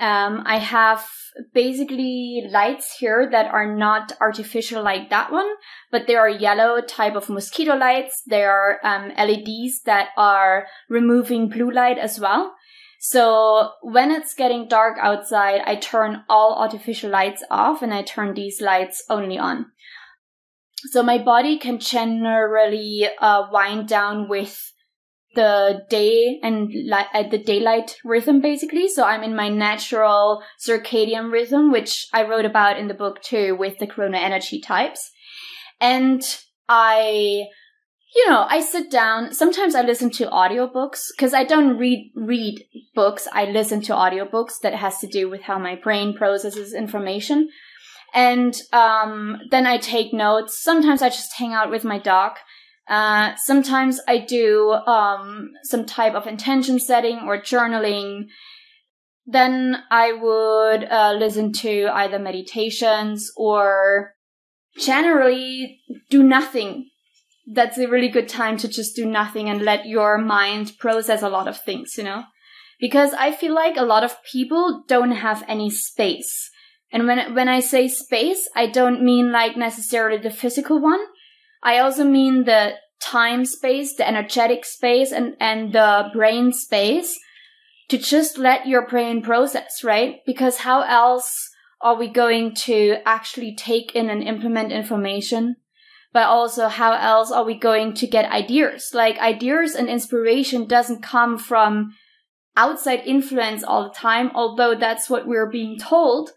Um, 0.00 0.42
I 0.46 0.58
have 0.58 1.06
basically 1.54 2.44
lights 2.50 2.96
here 2.98 3.28
that 3.30 3.52
are 3.52 3.74
not 3.74 4.12
artificial 4.20 4.82
like 4.82 5.10
that 5.10 5.30
one, 5.30 5.48
but 5.90 6.06
they 6.06 6.14
are 6.14 6.28
yellow 6.28 6.80
type 6.80 7.14
of 7.14 7.28
mosquito 7.28 7.76
lights. 7.76 8.22
They 8.26 8.44
are 8.44 8.78
um, 8.82 9.12
LEDs 9.16 9.82
that 9.84 10.08
are 10.16 10.66
removing 10.88 11.48
blue 11.48 11.70
light 11.70 11.98
as 11.98 12.18
well. 12.18 12.54
So 13.00 13.72
when 13.82 14.10
it's 14.10 14.34
getting 14.34 14.68
dark 14.68 14.96
outside, 15.00 15.60
I 15.66 15.76
turn 15.76 16.22
all 16.28 16.54
artificial 16.56 17.10
lights 17.10 17.42
off 17.50 17.82
and 17.82 17.92
I 17.92 18.02
turn 18.02 18.34
these 18.34 18.60
lights 18.60 19.02
only 19.10 19.38
on. 19.38 19.66
So 20.90 21.02
my 21.02 21.18
body 21.18 21.58
can 21.58 21.78
generally 21.78 23.08
uh, 23.18 23.48
wind 23.50 23.88
down 23.88 24.28
with 24.28 24.71
the 25.34 25.84
day 25.88 26.38
and 26.42 26.68
li- 26.68 27.12
uh, 27.14 27.28
the 27.28 27.38
daylight 27.38 27.96
rhythm 28.04 28.40
basically. 28.40 28.88
So 28.88 29.04
i'm 29.04 29.22
in 29.22 29.34
my 29.34 29.48
natural 29.48 30.42
circadian 30.60 31.32
rhythm 31.32 31.72
which 31.72 32.06
i 32.12 32.22
wrote 32.22 32.44
about 32.44 32.78
in 32.78 32.88
the 32.88 32.94
book 32.94 33.22
too 33.22 33.56
with 33.56 33.78
the 33.78 33.86
chrono 33.86 34.18
energy 34.18 34.60
types. 34.60 35.10
And 35.80 36.22
i 36.68 37.44
you 38.14 38.28
know 38.28 38.46
i 38.48 38.60
sit 38.60 38.90
down. 38.90 39.32
Sometimes 39.32 39.74
i 39.74 39.82
listen 39.82 40.10
to 40.10 40.26
audiobooks 40.26 41.06
because 41.16 41.34
i 41.34 41.44
don't 41.44 41.78
read 41.78 42.12
read 42.14 42.64
books. 42.94 43.26
I 43.32 43.46
listen 43.46 43.80
to 43.82 43.92
audiobooks 43.92 44.60
that 44.62 44.74
has 44.74 44.98
to 44.98 45.06
do 45.06 45.30
with 45.30 45.42
how 45.42 45.58
my 45.58 45.76
brain 45.76 46.14
processes 46.14 46.74
information. 46.74 47.48
And 48.14 48.54
um, 48.74 49.38
then 49.50 49.66
i 49.66 49.78
take 49.78 50.12
notes. 50.12 50.62
Sometimes 50.62 51.00
i 51.00 51.08
just 51.08 51.32
hang 51.34 51.54
out 51.54 51.70
with 51.70 51.84
my 51.84 51.98
dog 51.98 52.32
uh, 52.88 53.34
sometimes 53.36 54.00
I 54.08 54.18
do 54.18 54.72
um, 54.72 55.52
some 55.64 55.86
type 55.86 56.14
of 56.14 56.26
intention 56.26 56.80
setting 56.80 57.20
or 57.20 57.38
journaling. 57.38 58.26
Then 59.24 59.82
I 59.90 60.12
would 60.12 60.84
uh, 60.90 61.14
listen 61.18 61.52
to 61.54 61.88
either 61.92 62.18
meditations 62.18 63.30
or 63.36 64.14
generally 64.78 65.80
do 66.10 66.22
nothing. 66.22 66.88
That's 67.46 67.78
a 67.78 67.88
really 67.88 68.08
good 68.08 68.28
time 68.28 68.56
to 68.58 68.68
just 68.68 68.96
do 68.96 69.06
nothing 69.06 69.48
and 69.48 69.62
let 69.62 69.86
your 69.86 70.18
mind 70.18 70.72
process 70.78 71.22
a 71.22 71.28
lot 71.28 71.48
of 71.48 71.60
things, 71.60 71.94
you 71.96 72.04
know? 72.04 72.24
Because 72.80 73.12
I 73.14 73.30
feel 73.30 73.54
like 73.54 73.76
a 73.76 73.84
lot 73.84 74.02
of 74.02 74.22
people 74.24 74.82
don't 74.88 75.12
have 75.12 75.44
any 75.46 75.70
space. 75.70 76.50
And 76.92 77.06
when, 77.06 77.34
when 77.34 77.48
I 77.48 77.60
say 77.60 77.88
space, 77.88 78.48
I 78.56 78.66
don't 78.66 79.04
mean 79.04 79.30
like 79.30 79.56
necessarily 79.56 80.18
the 80.18 80.30
physical 80.30 80.80
one. 80.80 81.00
I 81.62 81.78
also 81.78 82.04
mean 82.04 82.44
the 82.44 82.74
time 83.00 83.44
space, 83.44 83.94
the 83.94 84.06
energetic 84.06 84.64
space, 84.64 85.12
and, 85.12 85.36
and 85.40 85.72
the 85.72 86.10
brain 86.12 86.52
space 86.52 87.18
to 87.88 87.98
just 87.98 88.38
let 88.38 88.66
your 88.66 88.86
brain 88.86 89.22
process, 89.22 89.84
right? 89.84 90.20
Because 90.24 90.58
how 90.58 90.82
else 90.82 91.50
are 91.80 91.96
we 91.96 92.08
going 92.08 92.54
to 92.54 92.96
actually 93.04 93.54
take 93.54 93.94
in 93.94 94.08
and 94.08 94.22
implement 94.22 94.72
information? 94.72 95.56
But 96.12 96.24
also, 96.24 96.68
how 96.68 96.92
else 96.92 97.32
are 97.32 97.44
we 97.44 97.58
going 97.58 97.94
to 97.94 98.06
get 98.06 98.30
ideas? 98.30 98.90
Like, 98.92 99.18
ideas 99.18 99.74
and 99.74 99.88
inspiration 99.88 100.66
doesn't 100.66 101.02
come 101.02 101.38
from 101.38 101.94
outside 102.56 103.00
influence 103.06 103.64
all 103.64 103.84
the 103.84 103.94
time, 103.94 104.30
although 104.34 104.74
that's 104.74 105.08
what 105.08 105.26
we're 105.26 105.50
being 105.50 105.78
told. 105.78 106.30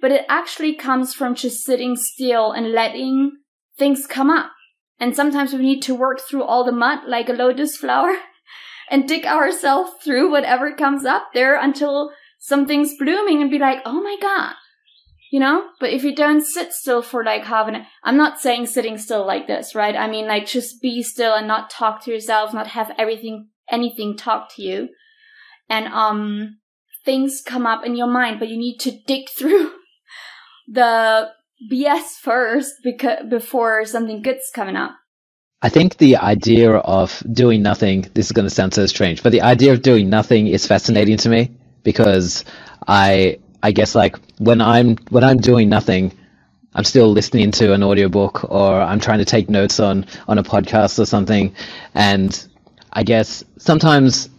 But 0.00 0.12
it 0.12 0.26
actually 0.28 0.74
comes 0.74 1.14
from 1.14 1.34
just 1.34 1.64
sitting 1.64 1.96
still 1.96 2.52
and 2.52 2.72
letting 2.72 3.32
things 3.78 4.06
come 4.06 4.28
up. 4.28 4.52
And 5.02 5.16
sometimes 5.16 5.52
we 5.52 5.62
need 5.62 5.80
to 5.82 5.96
work 5.96 6.20
through 6.20 6.44
all 6.44 6.62
the 6.62 6.70
mud 6.70 7.00
like 7.08 7.28
a 7.28 7.32
lotus 7.32 7.76
flower 7.76 8.14
and 8.88 9.08
dig 9.08 9.26
ourselves 9.26 9.90
through 10.04 10.30
whatever 10.30 10.76
comes 10.76 11.04
up 11.04 11.30
there 11.34 11.60
until 11.60 12.12
something's 12.38 12.96
blooming 12.96 13.42
and 13.42 13.50
be 13.50 13.58
like, 13.58 13.80
oh 13.84 14.00
my 14.00 14.16
God. 14.22 14.54
You 15.32 15.40
know? 15.40 15.64
But 15.80 15.90
if 15.90 16.04
you 16.04 16.14
don't 16.14 16.46
sit 16.46 16.72
still 16.72 17.02
for 17.02 17.24
like 17.24 17.42
half 17.42 17.66
an 17.66 17.84
I'm 18.04 18.16
not 18.16 18.38
saying 18.38 18.66
sitting 18.66 18.96
still 18.96 19.26
like 19.26 19.48
this, 19.48 19.74
right? 19.74 19.96
I 19.96 20.08
mean, 20.08 20.28
like 20.28 20.46
just 20.46 20.80
be 20.80 21.02
still 21.02 21.34
and 21.34 21.48
not 21.48 21.68
talk 21.68 22.04
to 22.04 22.12
yourself, 22.12 22.54
not 22.54 22.68
have 22.68 22.92
everything, 22.96 23.48
anything 23.68 24.16
talk 24.16 24.54
to 24.54 24.62
you. 24.62 24.90
And, 25.68 25.88
um, 25.88 26.58
things 27.04 27.42
come 27.44 27.66
up 27.66 27.84
in 27.84 27.96
your 27.96 28.06
mind, 28.06 28.38
but 28.38 28.46
you 28.46 28.56
need 28.56 28.78
to 28.78 28.92
dig 29.08 29.26
through 29.36 29.72
the 30.68 31.32
BS 31.70 32.18
first 32.20 32.74
because 32.82 33.28
before 33.28 33.84
something 33.84 34.22
good's 34.22 34.50
coming 34.54 34.76
up. 34.76 34.92
I 35.60 35.68
think 35.68 35.98
the 35.98 36.16
idea 36.16 36.72
of 36.72 37.22
doing 37.32 37.62
nothing, 37.62 38.10
this 38.14 38.26
is 38.26 38.32
going 38.32 38.46
to 38.46 38.54
sound 38.54 38.74
so 38.74 38.86
strange, 38.86 39.22
but 39.22 39.30
the 39.30 39.42
idea 39.42 39.72
of 39.72 39.82
doing 39.82 40.10
nothing 40.10 40.48
is 40.48 40.66
fascinating 40.66 41.18
to 41.18 41.28
me 41.28 41.52
because 41.84 42.44
I, 42.86 43.38
I 43.62 43.70
guess 43.70 43.94
like 43.94 44.16
when 44.38 44.60
I'm, 44.60 44.96
when 45.10 45.22
I'm 45.22 45.36
doing 45.36 45.68
nothing, 45.68 46.12
I'm 46.74 46.84
still 46.84 47.12
listening 47.12 47.52
to 47.52 47.74
an 47.74 47.84
audiobook 47.84 48.50
or 48.50 48.80
I'm 48.80 48.98
trying 48.98 49.18
to 49.18 49.24
take 49.24 49.48
notes 49.48 49.78
on, 49.78 50.06
on 50.26 50.38
a 50.38 50.42
podcast 50.42 50.98
or 50.98 51.06
something. 51.06 51.54
And 51.94 52.48
I 52.92 53.04
guess 53.04 53.44
sometimes 53.58 54.30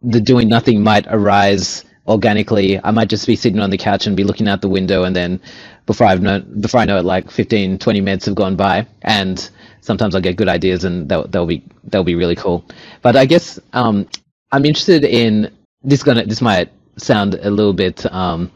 the 0.00 0.20
doing 0.20 0.48
nothing 0.48 0.82
might 0.82 1.06
arise 1.08 1.84
organically. 2.06 2.80
I 2.82 2.90
might 2.90 3.08
just 3.08 3.26
be 3.26 3.36
sitting 3.36 3.60
on 3.60 3.70
the 3.70 3.78
couch 3.78 4.06
and 4.06 4.16
be 4.16 4.24
looking 4.24 4.48
out 4.48 4.60
the 4.62 4.68
window 4.68 5.04
and 5.04 5.14
then 5.16 5.40
before 5.86 6.06
I've 6.06 6.22
known, 6.22 6.60
before 6.60 6.80
I 6.80 6.84
know 6.84 6.98
it, 6.98 7.04
like 7.04 7.30
15, 7.30 7.78
20 7.78 8.00
minutes 8.00 8.26
have 8.26 8.34
gone 8.34 8.56
by, 8.56 8.86
and 9.02 9.50
sometimes 9.80 10.14
I'll 10.14 10.20
get 10.20 10.36
good 10.36 10.48
ideas, 10.48 10.84
and 10.84 11.08
they'll 11.08 11.26
they'll 11.26 11.46
be 11.46 11.62
they'll 11.84 12.04
be 12.04 12.14
really 12.14 12.36
cool. 12.36 12.64
But 13.02 13.16
I 13.16 13.26
guess 13.26 13.58
um, 13.72 14.08
I'm 14.52 14.64
interested 14.64 15.04
in 15.04 15.54
this. 15.82 16.02
Gonna 16.02 16.24
this 16.24 16.40
might 16.40 16.70
sound 16.96 17.34
a 17.34 17.50
little 17.50 17.74
bit 17.74 18.10
um, 18.12 18.50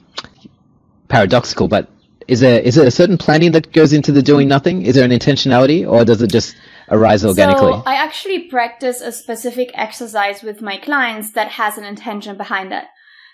paradoxical, 1.08 1.68
but 1.68 1.90
is 2.28 2.40
there 2.40 2.60
is 2.60 2.74
there 2.74 2.86
a 2.86 2.90
certain 2.90 3.18
planning 3.18 3.52
that 3.52 3.72
goes 3.72 3.92
into 3.92 4.12
the 4.12 4.22
doing 4.22 4.48
nothing? 4.48 4.82
Is 4.82 4.94
there 4.94 5.04
an 5.04 5.10
intentionality, 5.10 5.90
or 5.90 6.04
does 6.04 6.22
it 6.22 6.30
just 6.30 6.56
arise 6.90 7.24
organically? 7.24 7.72
So 7.72 7.82
I 7.84 7.94
actually 7.94 8.48
practice 8.48 9.00
a 9.00 9.12
specific 9.12 9.70
exercise 9.74 10.42
with 10.42 10.62
my 10.62 10.78
clients 10.78 11.32
that 11.32 11.48
has 11.52 11.78
an 11.78 11.84
intention 11.84 12.36
behind 12.36 12.72
it. 12.72 12.84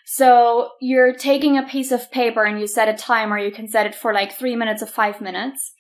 So 0.04 0.70
you're 0.80 1.14
taking 1.14 1.56
a 1.56 1.66
piece 1.66 1.90
of 1.90 2.10
paper 2.10 2.44
and 2.44 2.60
you 2.60 2.66
set 2.66 2.88
a 2.88 2.94
timer. 2.94 3.38
You 3.38 3.50
can 3.50 3.68
set 3.68 3.86
it 3.86 3.94
for 3.94 4.12
like 4.12 4.32
three 4.32 4.54
minutes 4.54 4.82
or 4.82 4.86
five 4.86 5.20
minutes. 5.20 5.72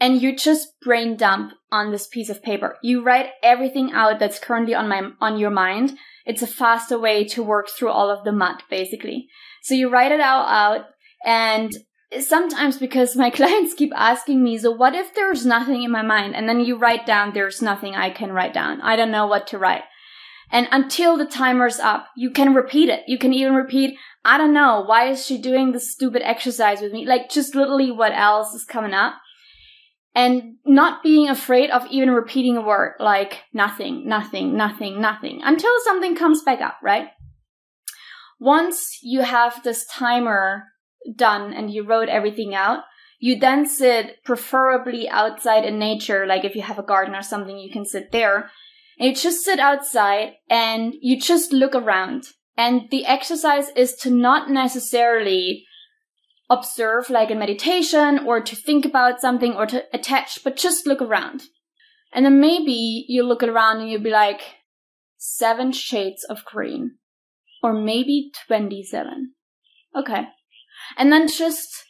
And 0.00 0.20
you 0.20 0.34
just 0.36 0.68
brain 0.80 1.16
dump 1.16 1.52
on 1.70 1.90
this 1.90 2.06
piece 2.06 2.28
of 2.28 2.42
paper. 2.42 2.78
You 2.82 3.02
write 3.02 3.30
everything 3.42 3.92
out 3.92 4.18
that's 4.18 4.38
currently 4.38 4.74
on 4.74 4.88
my, 4.88 5.10
on 5.20 5.38
your 5.38 5.50
mind. 5.50 5.96
It's 6.24 6.42
a 6.42 6.46
faster 6.46 6.98
way 6.98 7.24
to 7.24 7.42
work 7.42 7.68
through 7.68 7.90
all 7.90 8.10
of 8.10 8.24
the 8.24 8.32
mud, 8.32 8.62
basically. 8.70 9.28
So 9.62 9.74
you 9.74 9.90
write 9.90 10.12
it 10.12 10.20
all 10.20 10.46
out 10.46 10.86
and 11.24 11.72
sometimes 12.20 12.78
because 12.78 13.16
my 13.16 13.30
clients 13.38 13.74
keep 13.74 13.92
asking 13.94 14.42
me, 14.42 14.58
so 14.58 14.70
what 14.70 14.94
if 14.94 15.14
there's 15.14 15.44
nothing 15.44 15.82
in 15.82 15.90
my 15.90 16.02
mind? 16.02 16.36
And 16.36 16.48
then 16.48 16.60
you 16.60 16.76
write 16.76 17.06
down, 17.06 17.32
there's 17.32 17.62
nothing 17.62 17.94
I 17.94 18.10
can 18.10 18.32
write 18.32 18.54
down. 18.54 18.80
I 18.82 18.96
don't 18.96 19.10
know 19.10 19.26
what 19.26 19.46
to 19.48 19.58
write. 19.58 19.82
And 20.54 20.68
until 20.70 21.18
the 21.18 21.26
timer's 21.26 21.80
up, 21.80 22.06
you 22.16 22.30
can 22.30 22.54
repeat 22.54 22.88
it. 22.88 23.02
You 23.08 23.18
can 23.18 23.32
even 23.32 23.54
repeat, 23.54 23.98
I 24.24 24.38
don't 24.38 24.54
know, 24.54 24.84
why 24.86 25.08
is 25.08 25.26
she 25.26 25.36
doing 25.36 25.72
this 25.72 25.90
stupid 25.90 26.22
exercise 26.22 26.80
with 26.80 26.92
me? 26.92 27.04
Like 27.04 27.28
just 27.28 27.56
literally 27.56 27.90
what 27.90 28.12
else 28.12 28.54
is 28.54 28.64
coming 28.64 28.94
up. 28.94 29.14
And 30.14 30.58
not 30.64 31.02
being 31.02 31.28
afraid 31.28 31.70
of 31.70 31.88
even 31.90 32.12
repeating 32.12 32.56
a 32.56 32.62
word 32.62 32.94
like 33.00 33.40
nothing, 33.52 34.08
nothing, 34.08 34.56
nothing, 34.56 35.00
nothing 35.00 35.40
until 35.42 35.72
something 35.82 36.14
comes 36.14 36.44
back 36.44 36.60
up, 36.60 36.76
right? 36.84 37.08
Once 38.38 39.00
you 39.02 39.22
have 39.22 39.60
this 39.64 39.84
timer 39.86 40.68
done 41.16 41.52
and 41.52 41.68
you 41.68 41.84
wrote 41.84 42.08
everything 42.08 42.54
out, 42.54 42.84
You 43.18 43.40
then 43.40 43.66
sit 43.66 44.22
preferably 44.24 45.08
outside 45.08 45.64
in 45.64 45.80
nature, 45.80 46.26
like 46.26 46.44
if 46.44 46.54
you 46.54 46.62
have 46.62 46.78
a 46.78 46.84
garden 46.84 47.16
or 47.16 47.22
something, 47.22 47.58
you 47.58 47.72
can 47.72 47.84
sit 47.84 48.12
there. 48.12 48.50
And 48.98 49.08
you 49.08 49.14
just 49.14 49.44
sit 49.44 49.58
outside 49.58 50.34
and 50.48 50.94
you 51.00 51.20
just 51.20 51.52
look 51.52 51.74
around. 51.74 52.28
And 52.56 52.82
the 52.90 53.04
exercise 53.06 53.68
is 53.76 53.94
to 53.96 54.10
not 54.10 54.50
necessarily 54.50 55.64
observe 56.50 57.10
like 57.10 57.30
in 57.30 57.38
meditation 57.38 58.20
or 58.26 58.40
to 58.40 58.54
think 58.54 58.84
about 58.84 59.20
something 59.20 59.54
or 59.54 59.66
to 59.66 59.84
attach, 59.92 60.44
but 60.44 60.56
just 60.56 60.86
look 60.86 61.02
around. 61.02 61.44
And 62.12 62.24
then 62.24 62.40
maybe 62.40 63.04
you 63.08 63.24
look 63.24 63.42
around 63.42 63.80
and 63.80 63.90
you'll 63.90 64.02
be 64.02 64.10
like, 64.10 64.40
seven 65.16 65.72
shades 65.72 66.24
of 66.24 66.44
green. 66.44 66.98
Or 67.62 67.72
maybe 67.72 68.30
27. 68.46 69.32
Okay. 69.96 70.24
And 70.98 71.10
then 71.10 71.28
just 71.28 71.84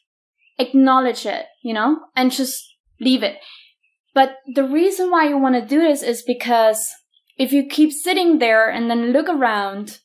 acknowledge 0.58 1.26
it, 1.26 1.46
you 1.62 1.74
know, 1.74 1.98
and 2.14 2.30
just 2.30 2.62
leave 3.00 3.22
it. 3.22 3.36
But 4.14 4.37
the 4.55 4.64
reason 4.64 5.11
why 5.11 5.29
you 5.29 5.37
want 5.37 5.57
to 5.57 5.66
do 5.66 5.81
this 5.81 6.03
is 6.03 6.22
because 6.22 6.88
if 7.37 7.53
you 7.53 7.66
keep 7.66 7.92
sitting 7.92 8.38
there 8.38 8.70
and 8.70 8.88
then 8.88 9.12
look 9.12 9.29
around 9.29 9.98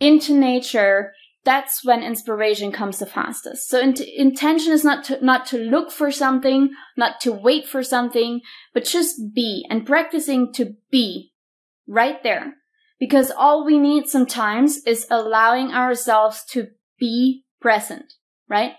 into 0.00 0.34
nature, 0.34 1.12
that's 1.44 1.84
when 1.84 2.02
inspiration 2.02 2.72
comes 2.72 2.98
the 2.98 3.06
fastest. 3.06 3.68
So 3.68 3.78
int- 3.78 4.00
intention 4.00 4.72
is 4.72 4.84
not 4.84 5.04
to, 5.04 5.24
not 5.24 5.44
to 5.46 5.58
look 5.58 5.90
for 5.90 6.10
something, 6.10 6.70
not 6.96 7.20
to 7.22 7.32
wait 7.32 7.66
for 7.66 7.82
something, 7.82 8.40
but 8.72 8.84
just 8.84 9.20
be 9.34 9.66
and 9.68 9.86
practicing 9.86 10.52
to 10.54 10.74
be 10.90 11.32
right 11.86 12.22
there. 12.22 12.54
Because 12.98 13.32
all 13.32 13.66
we 13.66 13.78
need 13.78 14.06
sometimes 14.06 14.78
is 14.86 15.06
allowing 15.10 15.72
ourselves 15.72 16.44
to 16.50 16.68
be 16.98 17.44
present, 17.60 18.14
right? 18.48 18.74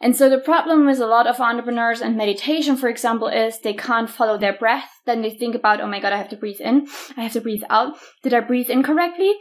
And 0.00 0.14
so 0.14 0.28
the 0.28 0.38
problem 0.38 0.84
with 0.84 1.00
a 1.00 1.06
lot 1.06 1.26
of 1.26 1.40
entrepreneurs 1.40 2.02
and 2.02 2.16
meditation, 2.16 2.76
for 2.76 2.88
example, 2.88 3.28
is 3.28 3.58
they 3.58 3.72
can't 3.72 4.10
follow 4.10 4.36
their 4.36 4.56
breath. 4.56 4.90
Then 5.06 5.22
they 5.22 5.30
think 5.30 5.54
about, 5.54 5.80
oh 5.80 5.86
my 5.86 6.00
God, 6.00 6.12
I 6.12 6.18
have 6.18 6.28
to 6.30 6.36
breathe 6.36 6.60
in. 6.60 6.86
I 7.16 7.22
have 7.22 7.32
to 7.32 7.40
breathe 7.40 7.62
out. 7.70 7.96
Did 8.22 8.34
I 8.34 8.40
breathe 8.40 8.68
in 8.68 8.82
correctly? 8.82 9.34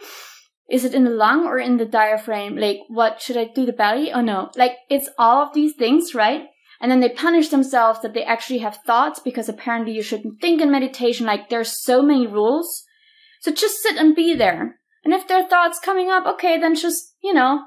Is 0.70 0.86
it 0.86 0.96
in 0.96 1.04
the 1.04 1.12
lung 1.12 1.46
or 1.46 1.60
in 1.60 1.78
the 1.78 1.86
diaphragm? 1.86 2.58
Like, 2.58 2.80
what 2.88 3.22
should 3.22 3.38
I 3.38 3.50
do 3.54 3.66
the 3.66 3.74
belly? 3.74 4.12
Oh 4.12 4.22
no. 4.22 4.50
Like, 4.56 4.78
it's 4.90 5.10
all 5.20 5.44
of 5.44 5.54
these 5.54 5.76
things, 5.76 6.16
right? 6.16 6.46
And 6.82 6.92
then 6.92 7.02
they 7.02 7.10
punish 7.10 7.50
themselves 7.50 8.02
that 8.02 8.14
they 8.14 8.24
actually 8.24 8.60
have 8.60 8.80
thoughts 8.86 9.20
because 9.20 9.50
apparently 9.50 9.94
you 9.94 10.02
shouldn't 10.02 10.42
think 10.42 10.62
in 10.62 10.72
meditation. 10.72 11.26
Like, 11.26 11.50
there's 11.50 11.84
so 11.84 12.02
many 12.02 12.28
rules. 12.28 12.84
So 13.42 13.52
just 13.52 13.82
sit 13.82 13.98
and 13.98 14.16
be 14.16 14.34
there. 14.34 14.80
And 15.04 15.14
if 15.14 15.28
there 15.28 15.42
are 15.42 15.48
thoughts 15.48 15.80
coming 15.80 16.10
up, 16.10 16.26
okay, 16.26 16.60
then 16.60 16.76
just, 16.76 17.16
you 17.22 17.34
know, 17.34 17.62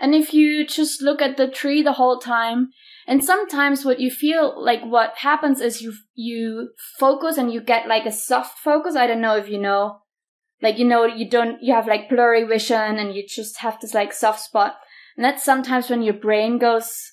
and 0.00 0.14
if 0.14 0.32
you 0.32 0.66
just 0.66 1.02
look 1.02 1.20
at 1.20 1.36
the 1.36 1.46
tree 1.46 1.82
the 1.82 1.92
whole 1.92 2.18
time, 2.18 2.70
and 3.06 3.24
sometimes 3.24 3.84
what 3.84 4.00
you 4.00 4.10
feel 4.10 4.62
like 4.62 4.82
what 4.82 5.18
happens 5.18 5.60
is 5.60 5.82
you 5.82 5.94
you 6.14 6.70
focus 6.98 7.36
and 7.36 7.52
you 7.52 7.60
get 7.60 7.86
like 7.86 8.06
a 8.06 8.12
soft 8.12 8.58
focus. 8.58 8.96
I 8.96 9.06
don't 9.06 9.20
know 9.20 9.36
if 9.36 9.48
you 9.48 9.58
know, 9.58 10.00
like 10.62 10.78
you 10.78 10.84
know 10.84 11.04
you 11.04 11.28
don't 11.28 11.62
you 11.62 11.74
have 11.74 11.86
like 11.86 12.08
blurry 12.08 12.44
vision 12.44 12.98
and 12.98 13.14
you 13.14 13.26
just 13.26 13.58
have 13.58 13.80
this 13.80 13.94
like 13.94 14.12
soft 14.12 14.40
spot. 14.40 14.76
And 15.16 15.24
that's 15.24 15.44
sometimes 15.44 15.90
when 15.90 16.02
your 16.02 16.14
brain 16.14 16.58
goes 16.58 17.12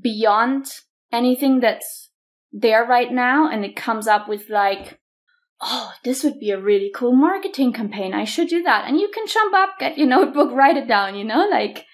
beyond 0.00 0.72
anything 1.12 1.60
that's 1.60 2.10
there 2.50 2.84
right 2.84 3.12
now 3.12 3.50
and 3.50 3.64
it 3.64 3.76
comes 3.76 4.06
up 4.06 4.28
with 4.28 4.48
like 4.48 5.00
oh, 5.62 5.92
this 6.02 6.24
would 6.24 6.40
be 6.40 6.50
a 6.50 6.60
really 6.60 6.90
cool 6.94 7.14
marketing 7.14 7.72
campaign. 7.72 8.12
I 8.12 8.24
should 8.24 8.48
do 8.48 8.62
that. 8.64 8.88
And 8.88 8.98
you 8.98 9.08
can 9.14 9.28
jump 9.28 9.54
up, 9.54 9.78
get 9.78 9.96
your 9.96 10.08
notebook, 10.08 10.50
write 10.52 10.76
it 10.76 10.88
down, 10.88 11.14
you 11.14 11.24
know, 11.24 11.46
like 11.48 11.86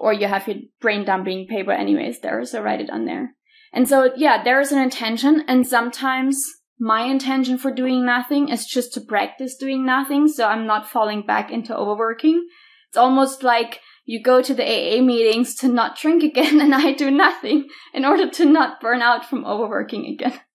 or 0.00 0.14
you 0.14 0.26
have 0.26 0.48
your 0.48 0.56
brain 0.80 1.04
dumping 1.04 1.46
paper 1.46 1.72
anyways 1.72 2.20
there, 2.20 2.42
so 2.46 2.62
write 2.62 2.80
it 2.80 2.90
on 2.90 3.04
there. 3.04 3.34
And 3.72 3.86
so, 3.86 4.10
yeah, 4.16 4.42
there 4.42 4.60
is 4.60 4.72
an 4.72 4.80
intention, 4.80 5.44
and 5.46 5.66
sometimes 5.66 6.42
my 6.78 7.02
intention 7.02 7.58
for 7.58 7.70
doing 7.70 8.04
nothing 8.04 8.48
is 8.48 8.64
just 8.64 8.94
to 8.94 9.02
practice 9.02 9.56
doing 9.56 9.84
nothing, 9.84 10.26
so 10.26 10.46
I'm 10.46 10.66
not 10.66 10.88
falling 10.88 11.22
back 11.22 11.52
into 11.52 11.76
overworking. 11.76 12.48
It's 12.88 12.96
almost 12.96 13.42
like 13.42 13.80
you 14.06 14.22
go 14.22 14.40
to 14.42 14.54
the 14.54 14.64
AA 14.64 15.02
meetings 15.02 15.54
to 15.56 15.68
not 15.68 15.98
drink 15.98 16.22
again, 16.22 16.60
and 16.62 16.74
I 16.74 16.92
do 16.92 17.10
nothing 17.10 17.68
in 17.92 18.06
order 18.06 18.28
to 18.30 18.46
not 18.46 18.80
burn 18.80 19.02
out 19.02 19.26
from 19.26 19.44
overworking 19.44 20.06
again. 20.06 20.40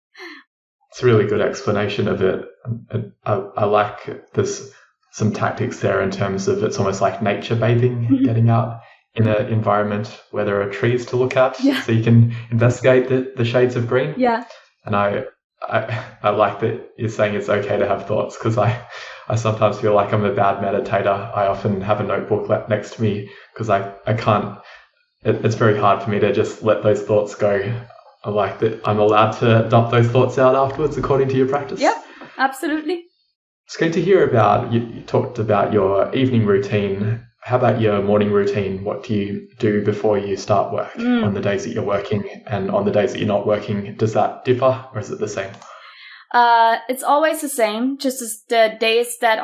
It's 0.92 1.04
a 1.04 1.08
really 1.08 1.28
good 1.28 1.42
explanation 1.42 2.08
of 2.08 2.22
it. 2.22 2.46
I, 3.26 3.34
I 3.34 3.66
like 3.66 4.32
this 4.32 4.72
some 5.12 5.34
tactics 5.34 5.82
there 5.82 6.02
in 6.02 6.10
terms 6.10 6.48
of 6.48 6.64
it's 6.64 6.78
almost 6.78 7.02
like 7.02 7.22
nature 7.22 7.58
bathing, 7.58 8.04
mm-hmm. 8.04 8.24
getting 8.24 8.50
out 8.50 8.80
in 9.16 9.28
an 9.28 9.48
environment 9.48 10.22
where 10.32 10.46
there 10.46 10.62
are 10.62 10.70
trees 10.70 11.06
to 11.08 11.16
look 11.16 11.38
at, 11.38 11.62
yeah. 11.64 11.82
so 11.82 11.92
you 11.92 12.04
can 12.04 12.36
investigate 12.52 13.08
the, 13.10 13.34
the 13.36 13.46
shades 13.46 13.76
of 13.76 13.88
green. 13.88 14.14
Yeah. 14.18 14.46
And 14.86 14.96
I, 14.96 15.26
I, 15.62 16.06
I 16.22 16.30
like 16.30 16.60
that 16.60 16.92
you're 16.98 17.10
saying 17.10 17.36
it's 17.36 17.50
okay 17.50 17.78
to 17.78 17.88
have 17.88 18.08
thoughts 18.08 18.38
because 18.38 18.58
I, 18.58 18.86
I 19.28 19.36
sometimes 19.36 19.80
feel 19.80 19.94
like 19.94 20.14
I'm 20.14 20.26
a 20.26 20.34
bad 20.34 20.62
meditator. 20.62 21.36
I 21.36 21.48
often 21.48 21.82
have 21.82 22.02
a 22.02 22.04
notebook 22.04 22.70
next 22.70 22.96
to 22.96 23.02
me 23.02 23.30
because 23.54 23.70
I, 23.70 23.94
I 24.06 24.14
can't. 24.14 24.60
It, 25.24 25.44
it's 25.46 25.56
very 25.56 25.78
hard 25.78 26.04
for 26.04 26.10
me 26.10 26.20
to 26.20 26.34
just 26.34 26.62
let 26.62 26.84
those 26.84 27.02
thoughts 27.02 27.36
go. 27.36 27.82
I 28.24 28.30
like 28.30 28.60
that 28.60 28.86
I'm 28.88 29.00
allowed 29.00 29.32
to 29.40 29.68
dump 29.70 29.92
those 29.92 30.08
thoughts 30.08 30.38
out 30.38 30.56
afterwards 30.56 30.98
according 30.98 31.30
to 31.30 31.38
your 31.38 31.48
practice. 31.48 31.80
Yep, 31.80 31.96
absolutely. 32.38 33.06
It's 33.68 33.78
good 33.78 33.94
to 33.94 34.02
hear 34.02 34.28
about. 34.28 34.74
You, 34.74 34.82
you 34.82 35.02
talked 35.02 35.40
about 35.40 35.74
your 35.74 36.14
evening 36.14 36.46
routine 36.46 37.25
how 37.46 37.58
about 37.58 37.80
your 37.80 38.02
morning 38.02 38.32
routine? 38.32 38.84
What 38.84 39.04
do 39.04 39.14
you 39.14 39.48
do 39.60 39.86
before 39.86 40.18
you 40.18 40.36
start 40.36 40.74
work 40.74 40.92
mm. 40.94 41.24
on 41.24 41.36
the 41.36 41.40
days 41.40 41.64
that 41.64 41.74
you're 41.74 41.84
working 41.84 42.28
and 42.48 42.72
on 42.72 42.86
the 42.86 42.92
days 42.92 43.14
that 43.14 43.20
you're 43.20 43.28
not 43.28 43.46
working? 43.46 43.94
Does 43.98 44.14
that 44.14 44.44
differ 44.46 44.84
or 44.92 45.00
is 45.00 45.12
it 45.12 45.20
the 45.20 45.28
same? 45.28 45.52
Uh, 46.32 46.78
it's 46.90 47.04
always 47.04 47.42
the 47.42 47.48
same, 47.48 48.00
just 48.00 48.20
as 48.24 48.42
the 48.50 48.76
days 48.80 49.20
that 49.22 49.38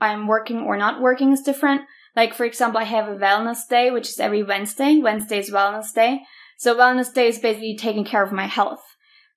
I'm 0.00 0.28
working 0.28 0.60
or 0.60 0.76
not 0.76 1.02
working 1.02 1.32
is 1.32 1.42
different. 1.42 1.80
Like, 2.14 2.32
for 2.32 2.44
example, 2.44 2.80
I 2.80 2.84
have 2.84 3.08
a 3.08 3.16
wellness 3.16 3.66
day, 3.68 3.90
which 3.90 4.08
is 4.08 4.20
every 4.20 4.44
Wednesday. 4.44 5.00
Wednesday 5.02 5.40
is 5.40 5.50
wellness 5.50 5.92
day. 5.92 6.20
So 6.58 6.76
wellness 6.76 7.12
day 7.12 7.26
is 7.26 7.40
basically 7.40 7.76
taking 7.76 8.04
care 8.04 8.22
of 8.22 8.30
my 8.30 8.46
health. 8.46 8.84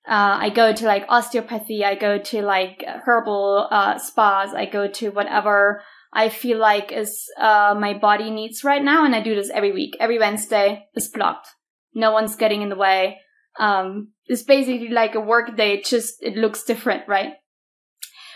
Uh, 0.06 0.38
I 0.42 0.50
go 0.50 0.72
to 0.72 0.86
like 0.86 1.06
osteopathy, 1.08 1.84
I 1.84 1.96
go 1.96 2.18
to 2.18 2.42
like 2.42 2.84
herbal 2.86 3.66
uh, 3.68 3.98
spas, 3.98 4.54
I 4.54 4.66
go 4.66 4.86
to 4.86 5.10
whatever 5.10 5.82
I 6.12 6.28
feel 6.28 6.58
like 6.58 6.92
is 6.92 7.30
uh, 7.38 7.74
my 7.78 7.94
body 7.94 8.30
needs 8.30 8.64
right 8.64 8.82
now, 8.82 9.04
and 9.04 9.14
I 9.14 9.22
do 9.22 9.34
this 9.34 9.50
every 9.50 9.72
week. 9.72 9.96
Every 9.98 10.18
Wednesday 10.18 10.86
is 10.94 11.08
blocked. 11.08 11.48
No 11.94 12.12
one's 12.12 12.36
getting 12.36 12.62
in 12.62 12.68
the 12.68 12.76
way. 12.76 13.18
Um, 13.58 14.12
it's 14.26 14.42
basically 14.42 14.88
like 14.88 15.14
a 15.14 15.20
work 15.20 15.56
day. 15.56 15.74
It 15.74 15.84
just 15.84 16.22
it 16.22 16.36
looks 16.36 16.64
different, 16.64 17.08
right? 17.08 17.34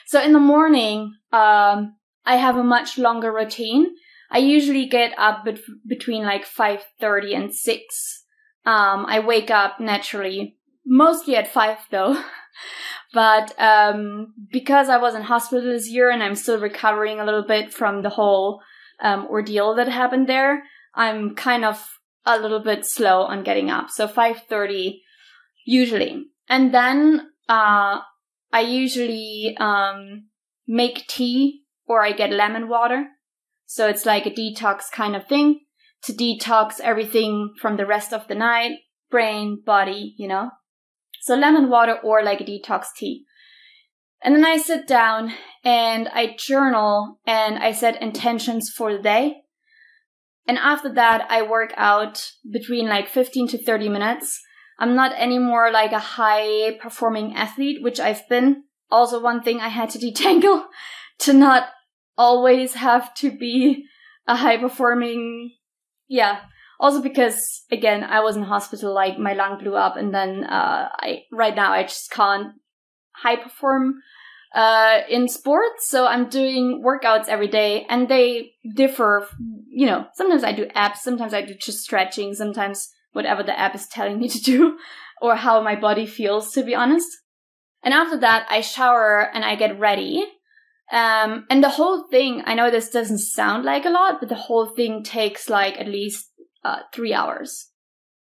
So 0.06 0.22
in 0.22 0.32
the 0.32 0.40
morning, 0.40 1.14
um, 1.32 1.96
I 2.24 2.36
have 2.36 2.56
a 2.56 2.64
much 2.64 2.96
longer 2.96 3.32
routine. 3.32 3.88
I 4.30 4.38
usually 4.38 4.86
get 4.86 5.12
up 5.18 5.44
bet- 5.44 5.60
between 5.86 6.24
like 6.24 6.44
five 6.44 6.84
thirty 7.00 7.34
and 7.34 7.54
six. 7.54 8.24
Um, 8.64 9.06
I 9.06 9.20
wake 9.20 9.50
up 9.50 9.80
naturally, 9.80 10.56
mostly 10.84 11.36
at 11.36 11.52
five 11.52 11.78
though. 11.90 12.22
But 13.16 13.58
um, 13.58 14.34
because 14.52 14.90
I 14.90 14.98
was 14.98 15.14
in 15.14 15.22
hospital 15.22 15.64
this 15.72 15.88
year 15.88 16.10
and 16.10 16.22
I'm 16.22 16.34
still 16.34 16.60
recovering 16.60 17.18
a 17.18 17.24
little 17.24 17.46
bit 17.46 17.72
from 17.72 18.02
the 18.02 18.10
whole 18.10 18.60
um, 19.00 19.26
ordeal 19.28 19.74
that 19.76 19.88
happened 19.88 20.28
there, 20.28 20.64
I'm 20.94 21.34
kind 21.34 21.64
of 21.64 21.82
a 22.26 22.38
little 22.38 22.60
bit 22.60 22.84
slow 22.84 23.22
on 23.22 23.42
getting 23.42 23.70
up. 23.70 23.88
So 23.88 24.06
5:30 24.06 25.00
usually, 25.64 26.26
and 26.46 26.74
then 26.74 27.30
uh, 27.48 28.00
I 28.52 28.60
usually 28.60 29.56
um, 29.58 30.26
make 30.68 31.06
tea 31.06 31.62
or 31.86 32.02
I 32.02 32.12
get 32.12 32.32
lemon 32.32 32.68
water. 32.68 33.06
So 33.64 33.88
it's 33.88 34.04
like 34.04 34.26
a 34.26 34.30
detox 34.30 34.90
kind 34.92 35.16
of 35.16 35.26
thing 35.26 35.60
to 36.02 36.12
detox 36.12 36.80
everything 36.80 37.54
from 37.62 37.78
the 37.78 37.86
rest 37.86 38.12
of 38.12 38.28
the 38.28 38.34
night, 38.34 38.72
brain, 39.10 39.62
body, 39.64 40.14
you 40.18 40.28
know. 40.28 40.50
So 41.26 41.34
lemon 41.34 41.68
water 41.68 41.98
or 42.04 42.22
like 42.22 42.40
a 42.40 42.44
detox 42.44 42.84
tea. 42.96 43.24
And 44.22 44.32
then 44.32 44.44
I 44.44 44.58
sit 44.58 44.86
down 44.86 45.32
and 45.64 46.06
I 46.06 46.36
journal 46.38 47.18
and 47.26 47.58
I 47.58 47.72
set 47.72 48.00
intentions 48.00 48.70
for 48.70 48.92
the 48.92 49.02
day. 49.02 49.38
And 50.46 50.56
after 50.56 50.88
that, 50.94 51.26
I 51.28 51.42
work 51.42 51.74
out 51.76 52.30
between 52.48 52.88
like 52.88 53.08
15 53.08 53.48
to 53.48 53.58
30 53.58 53.88
minutes. 53.88 54.40
I'm 54.78 54.94
not 54.94 55.18
anymore 55.18 55.72
like 55.72 55.90
a 55.90 55.98
high 55.98 56.78
performing 56.80 57.34
athlete, 57.34 57.82
which 57.82 57.98
I've 57.98 58.28
been. 58.28 58.62
Also, 58.88 59.20
one 59.20 59.42
thing 59.42 59.58
I 59.58 59.66
had 59.66 59.90
to 59.90 59.98
detangle 60.06 60.66
to 61.18 61.32
not 61.32 61.70
always 62.16 62.74
have 62.74 63.12
to 63.14 63.36
be 63.36 63.86
a 64.28 64.36
high 64.36 64.58
performing, 64.58 65.56
yeah, 66.06 66.42
also 66.80 67.00
because 67.02 67.64
again 67.70 68.04
i 68.04 68.20
was 68.20 68.36
in 68.36 68.42
hospital 68.42 68.94
like 68.94 69.18
my 69.18 69.32
lung 69.32 69.58
blew 69.58 69.74
up 69.74 69.96
and 69.96 70.14
then 70.14 70.44
uh, 70.44 70.88
i 71.00 71.22
right 71.32 71.54
now 71.54 71.72
i 71.72 71.82
just 71.82 72.10
can't 72.10 72.54
high 73.12 73.36
perform 73.36 73.94
uh, 74.54 75.00
in 75.10 75.28
sports 75.28 75.88
so 75.88 76.06
i'm 76.06 76.28
doing 76.28 76.82
workouts 76.84 77.28
every 77.28 77.48
day 77.48 77.84
and 77.88 78.08
they 78.08 78.52
differ 78.74 79.26
you 79.68 79.86
know 79.86 80.06
sometimes 80.14 80.44
i 80.44 80.52
do 80.52 80.66
abs 80.74 81.02
sometimes 81.02 81.34
i 81.34 81.42
do 81.42 81.54
just 81.54 81.80
stretching 81.80 82.34
sometimes 82.34 82.90
whatever 83.16 83.42
the 83.42 83.58
app 83.58 83.74
is 83.74 83.88
telling 83.88 84.20
me 84.20 84.28
to 84.28 84.38
do 84.38 84.78
or 85.22 85.34
how 85.34 85.62
my 85.62 85.74
body 85.74 86.06
feels, 86.06 86.52
to 86.52 86.62
be 86.62 86.74
honest. 86.74 87.08
And 87.82 87.94
after 87.94 88.18
that, 88.18 88.46
I 88.50 88.60
shower 88.60 89.30
and 89.32 89.44
I 89.44 89.56
get 89.56 89.80
ready. 89.80 90.24
Um, 90.92 91.46
and 91.50 91.64
the 91.64 91.70
whole 91.70 92.06
thing, 92.10 92.42
I 92.44 92.54
know 92.54 92.70
this 92.70 92.90
doesn't 92.90 93.18
sound 93.18 93.64
like 93.64 93.86
a 93.86 93.90
lot, 93.90 94.20
but 94.20 94.28
the 94.28 94.34
whole 94.34 94.66
thing 94.66 95.02
takes 95.02 95.48
like 95.48 95.80
at 95.80 95.88
least 95.88 96.26
uh, 96.64 96.80
three 96.92 97.14
hours 97.14 97.70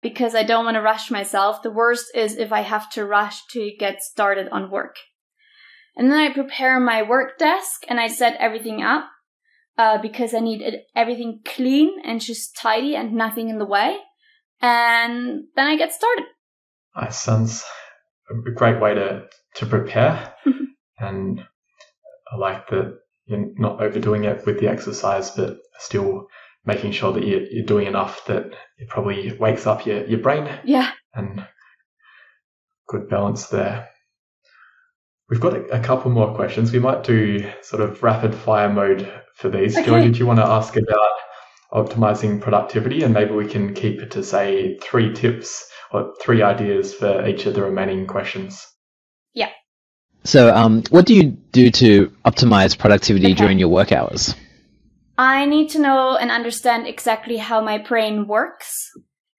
because 0.02 0.36
I 0.36 0.44
don't 0.44 0.66
want 0.66 0.76
to 0.76 0.82
rush 0.82 1.12
myself. 1.12 1.62
The 1.62 1.72
worst 1.72 2.12
is 2.16 2.38
if 2.38 2.52
I 2.52 2.62
have 2.62 2.90
to 2.92 3.06
rush 3.06 3.46
to 3.52 3.72
get 3.78 4.02
started 4.02 4.48
on 4.50 4.72
work. 4.72 4.96
And 5.96 6.10
then 6.10 6.20
I 6.20 6.34
prepare 6.34 6.80
my 6.80 7.02
work 7.02 7.38
desk 7.38 7.84
and 7.90 8.00
I 8.00 8.08
set 8.08 8.38
everything 8.40 8.82
up 8.82 9.06
uh, 9.78 9.98
because 10.02 10.34
I 10.34 10.40
need 10.40 10.62
it, 10.62 10.86
everything 10.96 11.42
clean 11.46 12.02
and 12.06 12.22
just 12.22 12.56
tidy 12.56 12.96
and 12.96 13.14
nothing 13.14 13.50
in 13.50 13.60
the 13.60 13.66
way. 13.66 13.98
And 14.62 15.46
then 15.56 15.68
I 15.68 15.78
get 15.78 15.94
started. 15.94 16.26
That 16.96 17.14
sounds 17.14 17.64
a 18.30 18.52
great 18.52 18.80
way 18.80 18.94
to, 18.94 19.26
to 19.56 19.66
prepare. 19.66 20.34
and 21.00 21.46
I 22.32 22.38
like 22.38 22.68
that 22.70 23.00
you're 23.26 23.52
not 23.58 23.82
overdoing 23.82 24.24
it 24.24 24.46
with 24.46 24.60
the 24.60 24.68
exercise, 24.68 25.32
but 25.32 25.60
still 25.80 26.28
making 26.66 26.92
sure 26.92 27.14
that 27.14 27.26
you're, 27.26 27.44
you're 27.44 27.66
doing 27.66 27.88
enough 27.88 28.26
that 28.26 28.54
it 28.78 28.88
probably 28.88 29.34
wakes 29.34 29.66
up 29.66 29.86
your, 29.86 30.06
your 30.06 30.20
brain. 30.20 30.50
Yeah. 30.64 30.92
And 31.14 31.46
good 32.88 33.10
balance 33.10 33.48
there. 33.48 33.90
We've 35.30 35.40
got 35.40 35.54
a, 35.54 35.64
a, 35.68 35.80
couple 35.80 36.10
more 36.12 36.34
questions. 36.34 36.72
We 36.72 36.80
might 36.80 37.04
do 37.04 37.50
sort 37.62 37.84
of 37.84 38.02
rapid 38.02 38.34
fire 38.34 38.70
mode 38.70 39.12
for 39.36 39.50
these. 39.50 39.78
Okay. 39.78 39.86
Joy, 39.86 40.02
did 40.02 40.18
you 40.18 40.26
want 40.26 40.40
to 40.40 40.46
ask 40.46 40.76
about 40.76 41.10
optimizing 41.72 42.42
productivity? 42.42 43.04
And 43.04 43.14
maybe 43.14 43.32
we 43.32 43.48
can 43.48 43.74
keep 43.76 44.02
it 44.02 44.12
to 44.12 44.24
say 44.24 44.78
three 44.80 45.14
tips 45.14 45.70
or 45.92 46.14
three 46.22 46.42
ideas 46.42 46.94
for 46.94 47.28
each 47.28 47.46
of 47.46 47.54
the 47.54 47.62
remaining 47.64 48.08
questions. 48.08 48.66
Yeah. 49.34 49.50
So, 50.24 50.54
um, 50.54 50.84
what 50.90 51.06
do 51.06 51.14
you 51.14 51.38
do 51.52 51.70
to 51.72 52.08
optimize 52.26 52.78
productivity 52.78 53.28
okay. 53.28 53.36
during 53.36 53.60
your 53.60 53.70
work 53.70 53.92
hours? 53.92 54.36
I 55.20 55.46
need 55.46 55.68
to 55.72 55.80
know 55.80 56.16
and 56.16 56.32
understand 56.32 56.88
exactly 56.88 57.36
how 57.36 57.60
my 57.60 57.78
brain 57.78 58.26
works 58.26 58.90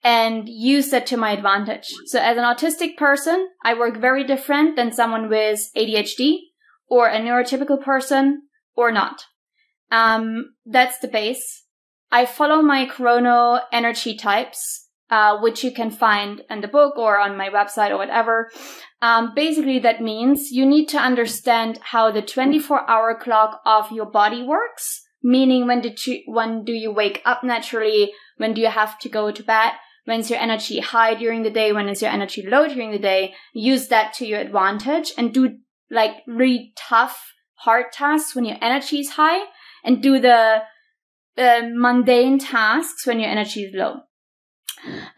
and 0.04 0.46
use 0.46 0.90
that 0.90 1.06
to 1.06 1.16
my 1.16 1.30
advantage. 1.30 1.88
So 2.04 2.20
as 2.20 2.36
an 2.36 2.44
autistic 2.44 2.98
person, 2.98 3.48
I 3.64 3.72
work 3.72 3.96
very 3.96 4.22
different 4.22 4.76
than 4.76 4.92
someone 4.92 5.30
with 5.30 5.70
ADHD 5.74 6.40
or 6.86 7.08
a 7.08 7.18
neurotypical 7.18 7.82
person 7.82 8.42
or 8.76 8.92
not. 8.92 9.24
Um, 9.90 10.52
that's 10.66 10.98
the 10.98 11.08
base. 11.08 11.64
I 12.12 12.26
follow 12.26 12.60
my 12.60 12.84
chrono 12.84 13.60
energy 13.72 14.14
types, 14.18 14.86
uh, 15.08 15.38
which 15.38 15.64
you 15.64 15.72
can 15.72 15.90
find 15.90 16.42
in 16.50 16.60
the 16.60 16.68
book 16.68 16.98
or 16.98 17.18
on 17.18 17.38
my 17.38 17.48
website 17.48 17.88
or 17.88 17.96
whatever. 17.96 18.50
Um, 19.00 19.32
basically, 19.34 19.78
that 19.78 20.02
means 20.02 20.50
you 20.50 20.66
need 20.66 20.90
to 20.90 20.98
understand 20.98 21.78
how 21.80 22.12
the 22.12 22.20
24 22.20 22.86
hour 22.86 23.18
clock 23.18 23.62
of 23.64 23.90
your 23.90 24.10
body 24.10 24.42
works. 24.42 25.06
Meaning, 25.22 25.66
when 25.66 25.80
did 25.80 26.06
you, 26.06 26.22
when 26.26 26.64
do 26.64 26.72
you 26.72 26.90
wake 26.90 27.22
up 27.24 27.44
naturally? 27.44 28.12
When 28.38 28.54
do 28.54 28.60
you 28.60 28.68
have 28.68 28.98
to 29.00 29.08
go 29.08 29.30
to 29.30 29.42
bed? 29.42 29.72
When's 30.06 30.30
your 30.30 30.40
energy 30.40 30.80
high 30.80 31.14
during 31.14 31.42
the 31.42 31.50
day? 31.50 31.72
When 31.72 31.88
is 31.88 32.00
your 32.02 32.10
energy 32.10 32.42
low 32.46 32.66
during 32.66 32.90
the 32.90 32.98
day? 32.98 33.34
Use 33.52 33.88
that 33.88 34.14
to 34.14 34.26
your 34.26 34.40
advantage 34.40 35.12
and 35.18 35.32
do 35.32 35.58
like 35.90 36.22
really 36.26 36.72
tough, 36.76 37.32
hard 37.54 37.92
tasks 37.92 38.34
when 38.34 38.44
your 38.44 38.56
energy 38.62 39.00
is 39.00 39.10
high 39.10 39.44
and 39.84 40.02
do 40.02 40.18
the, 40.18 40.62
the 41.36 41.70
mundane 41.74 42.38
tasks 42.38 43.06
when 43.06 43.20
your 43.20 43.28
energy 43.28 43.64
is 43.64 43.74
low. 43.74 44.00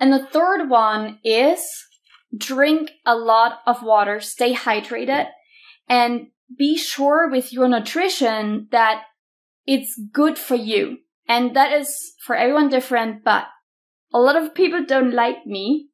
And 0.00 0.12
the 0.12 0.26
third 0.26 0.68
one 0.68 1.20
is 1.22 1.64
drink 2.36 2.90
a 3.06 3.14
lot 3.14 3.60
of 3.66 3.82
water, 3.82 4.20
stay 4.20 4.54
hydrated, 4.54 5.28
and 5.88 6.28
be 6.58 6.76
sure 6.76 7.30
with 7.30 7.52
your 7.52 7.68
nutrition 7.68 8.68
that 8.72 9.04
it's 9.66 10.00
good 10.12 10.38
for 10.38 10.54
you. 10.54 10.98
And 11.28 11.54
that 11.56 11.72
is 11.72 12.14
for 12.24 12.34
everyone 12.34 12.68
different, 12.68 13.24
but 13.24 13.46
a 14.12 14.18
lot 14.18 14.36
of 14.36 14.54
people 14.54 14.84
don't 14.84 15.14
like 15.14 15.46
me 15.46 15.88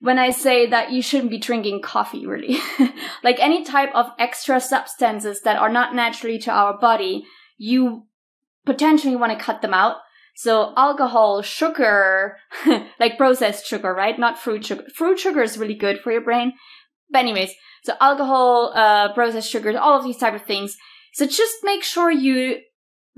when 0.00 0.18
I 0.18 0.30
say 0.30 0.66
that 0.66 0.92
you 0.92 1.02
shouldn't 1.02 1.30
be 1.30 1.38
drinking 1.38 1.82
coffee, 1.82 2.24
really. 2.24 2.58
like 3.24 3.40
any 3.40 3.64
type 3.64 3.90
of 3.94 4.10
extra 4.18 4.60
substances 4.60 5.42
that 5.42 5.56
are 5.56 5.68
not 5.68 5.94
naturally 5.94 6.38
to 6.40 6.52
our 6.52 6.78
body, 6.78 7.26
you 7.56 8.06
potentially 8.64 9.16
want 9.16 9.36
to 9.36 9.44
cut 9.44 9.60
them 9.60 9.74
out. 9.74 9.96
So 10.36 10.72
alcohol, 10.76 11.42
sugar, 11.42 12.36
like 13.00 13.18
processed 13.18 13.66
sugar, 13.66 13.92
right? 13.92 14.16
Not 14.16 14.38
fruit 14.38 14.64
sugar. 14.64 14.84
Fruit 14.94 15.18
sugar 15.18 15.42
is 15.42 15.58
really 15.58 15.74
good 15.74 15.98
for 15.98 16.12
your 16.12 16.20
brain. 16.20 16.52
But 17.10 17.20
anyways, 17.20 17.52
so 17.82 17.94
alcohol, 18.00 18.72
uh, 18.74 19.12
processed 19.14 19.50
sugars, 19.50 19.74
all 19.74 19.98
of 19.98 20.04
these 20.04 20.18
type 20.18 20.34
of 20.34 20.42
things. 20.42 20.76
So 21.14 21.26
just 21.26 21.56
make 21.64 21.82
sure 21.82 22.10
you 22.10 22.58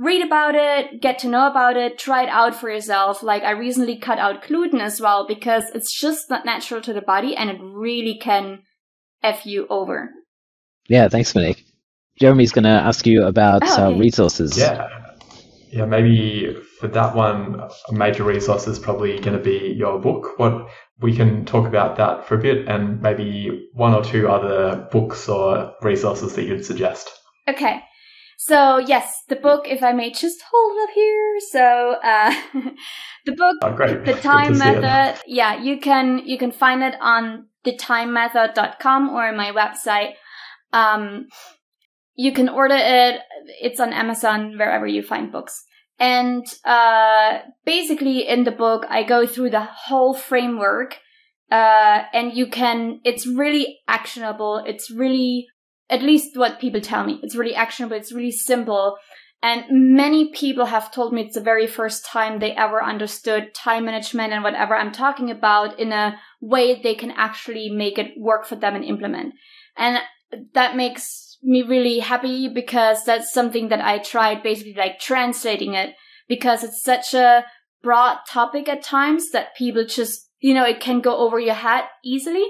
read 0.00 0.24
about 0.24 0.54
it, 0.54 1.02
get 1.02 1.18
to 1.20 1.28
know 1.28 1.48
about 1.48 1.76
it, 1.76 1.98
try 1.98 2.22
it 2.22 2.28
out 2.30 2.54
for 2.54 2.70
yourself. 2.70 3.22
Like 3.22 3.42
I 3.42 3.50
recently 3.50 3.98
cut 3.98 4.18
out 4.18 4.46
gluten 4.46 4.80
as 4.80 5.00
well 5.00 5.26
because 5.28 5.64
it's 5.74 5.92
just 6.00 6.30
not 6.30 6.46
natural 6.46 6.80
to 6.80 6.94
the 6.94 7.02
body 7.02 7.36
and 7.36 7.50
it 7.50 7.60
really 7.60 8.18
can 8.18 8.62
F 9.22 9.44
you 9.44 9.66
over. 9.68 10.10
Yeah, 10.88 11.08
thanks, 11.08 11.34
Monique. 11.34 11.64
Jeremy's 12.18 12.52
going 12.52 12.64
to 12.64 12.70
ask 12.70 13.06
you 13.06 13.24
about 13.24 13.62
oh, 13.64 13.72
okay. 13.72 13.82
uh, 13.82 13.98
resources. 13.98 14.56
Yeah. 14.56 14.88
Yeah, 15.70 15.84
maybe 15.84 16.56
for 16.80 16.88
that 16.88 17.14
one, 17.14 17.60
a 17.88 17.92
major 17.92 18.24
resource 18.24 18.66
is 18.66 18.80
probably 18.80 19.20
going 19.20 19.36
to 19.36 19.42
be 19.42 19.72
your 19.78 20.00
book. 20.00 20.36
What 20.36 20.68
we 20.98 21.14
can 21.14 21.44
talk 21.44 21.68
about 21.68 21.96
that 21.98 22.26
for 22.26 22.34
a 22.34 22.42
bit 22.42 22.66
and 22.66 23.00
maybe 23.00 23.68
one 23.74 23.94
or 23.94 24.02
two 24.02 24.28
other 24.28 24.88
books 24.90 25.28
or 25.28 25.72
resources 25.80 26.34
that 26.34 26.44
you'd 26.44 26.64
suggest. 26.64 27.08
Okay. 27.48 27.82
So 28.42 28.78
yes, 28.78 29.24
the 29.28 29.36
book, 29.36 29.66
if 29.68 29.82
I 29.82 29.92
may 29.92 30.10
just 30.10 30.40
hold 30.50 30.78
it 30.78 30.82
up 30.84 30.90
here. 30.94 31.40
So 31.50 31.96
uh, 32.02 32.34
the 33.26 33.32
book, 33.32 33.56
oh, 33.62 34.02
the 34.02 34.18
time 34.18 34.56
method. 34.56 35.20
Yeah, 35.26 35.60
you 35.62 35.78
can 35.78 36.22
you 36.24 36.38
can 36.38 36.50
find 36.50 36.82
it 36.82 36.94
on 37.02 37.48
thetimemethod.com 37.66 39.10
or 39.10 39.30
my 39.32 39.52
website. 39.52 40.14
Um, 40.72 41.26
you 42.14 42.32
can 42.32 42.48
order 42.48 42.76
it. 42.78 43.20
It's 43.60 43.78
on 43.78 43.92
Amazon 43.92 44.56
wherever 44.56 44.86
you 44.86 45.02
find 45.02 45.30
books. 45.30 45.62
And 45.98 46.46
uh, 46.64 47.40
basically, 47.66 48.26
in 48.26 48.44
the 48.44 48.52
book, 48.52 48.86
I 48.88 49.02
go 49.02 49.26
through 49.26 49.50
the 49.50 49.68
whole 49.70 50.14
framework, 50.14 50.96
uh, 51.52 52.04
and 52.14 52.34
you 52.34 52.46
can. 52.46 53.00
It's 53.04 53.26
really 53.26 53.80
actionable. 53.86 54.64
It's 54.66 54.90
really 54.90 55.48
at 55.90 56.02
least 56.02 56.36
what 56.36 56.60
people 56.60 56.80
tell 56.80 57.04
me. 57.04 57.18
It's 57.22 57.34
really 57.34 57.54
actionable. 57.54 57.96
It's 57.96 58.12
really 58.12 58.30
simple. 58.30 58.96
And 59.42 59.64
many 59.70 60.30
people 60.32 60.66
have 60.66 60.92
told 60.92 61.12
me 61.12 61.22
it's 61.22 61.34
the 61.34 61.40
very 61.40 61.66
first 61.66 62.04
time 62.04 62.38
they 62.38 62.52
ever 62.52 62.82
understood 62.82 63.54
time 63.54 63.86
management 63.86 64.32
and 64.32 64.44
whatever 64.44 64.76
I'm 64.76 64.92
talking 64.92 65.30
about 65.30 65.78
in 65.80 65.92
a 65.92 66.18
way 66.40 66.80
they 66.80 66.94
can 66.94 67.10
actually 67.12 67.70
make 67.70 67.98
it 67.98 68.12
work 68.18 68.44
for 68.46 68.56
them 68.56 68.76
and 68.76 68.84
implement. 68.84 69.34
And 69.76 69.98
that 70.54 70.76
makes 70.76 71.38
me 71.42 71.62
really 71.62 72.00
happy 72.00 72.48
because 72.48 73.04
that's 73.04 73.32
something 73.32 73.68
that 73.68 73.80
I 73.80 73.98
tried 73.98 74.42
basically 74.42 74.74
like 74.74 75.00
translating 75.00 75.74
it 75.74 75.94
because 76.28 76.62
it's 76.62 76.82
such 76.82 77.14
a 77.14 77.44
broad 77.82 78.18
topic 78.28 78.68
at 78.68 78.82
times 78.82 79.30
that 79.30 79.56
people 79.56 79.86
just, 79.86 80.28
you 80.38 80.52
know, 80.52 80.64
it 80.64 80.80
can 80.80 81.00
go 81.00 81.16
over 81.16 81.40
your 81.40 81.54
head 81.54 81.84
easily 82.04 82.46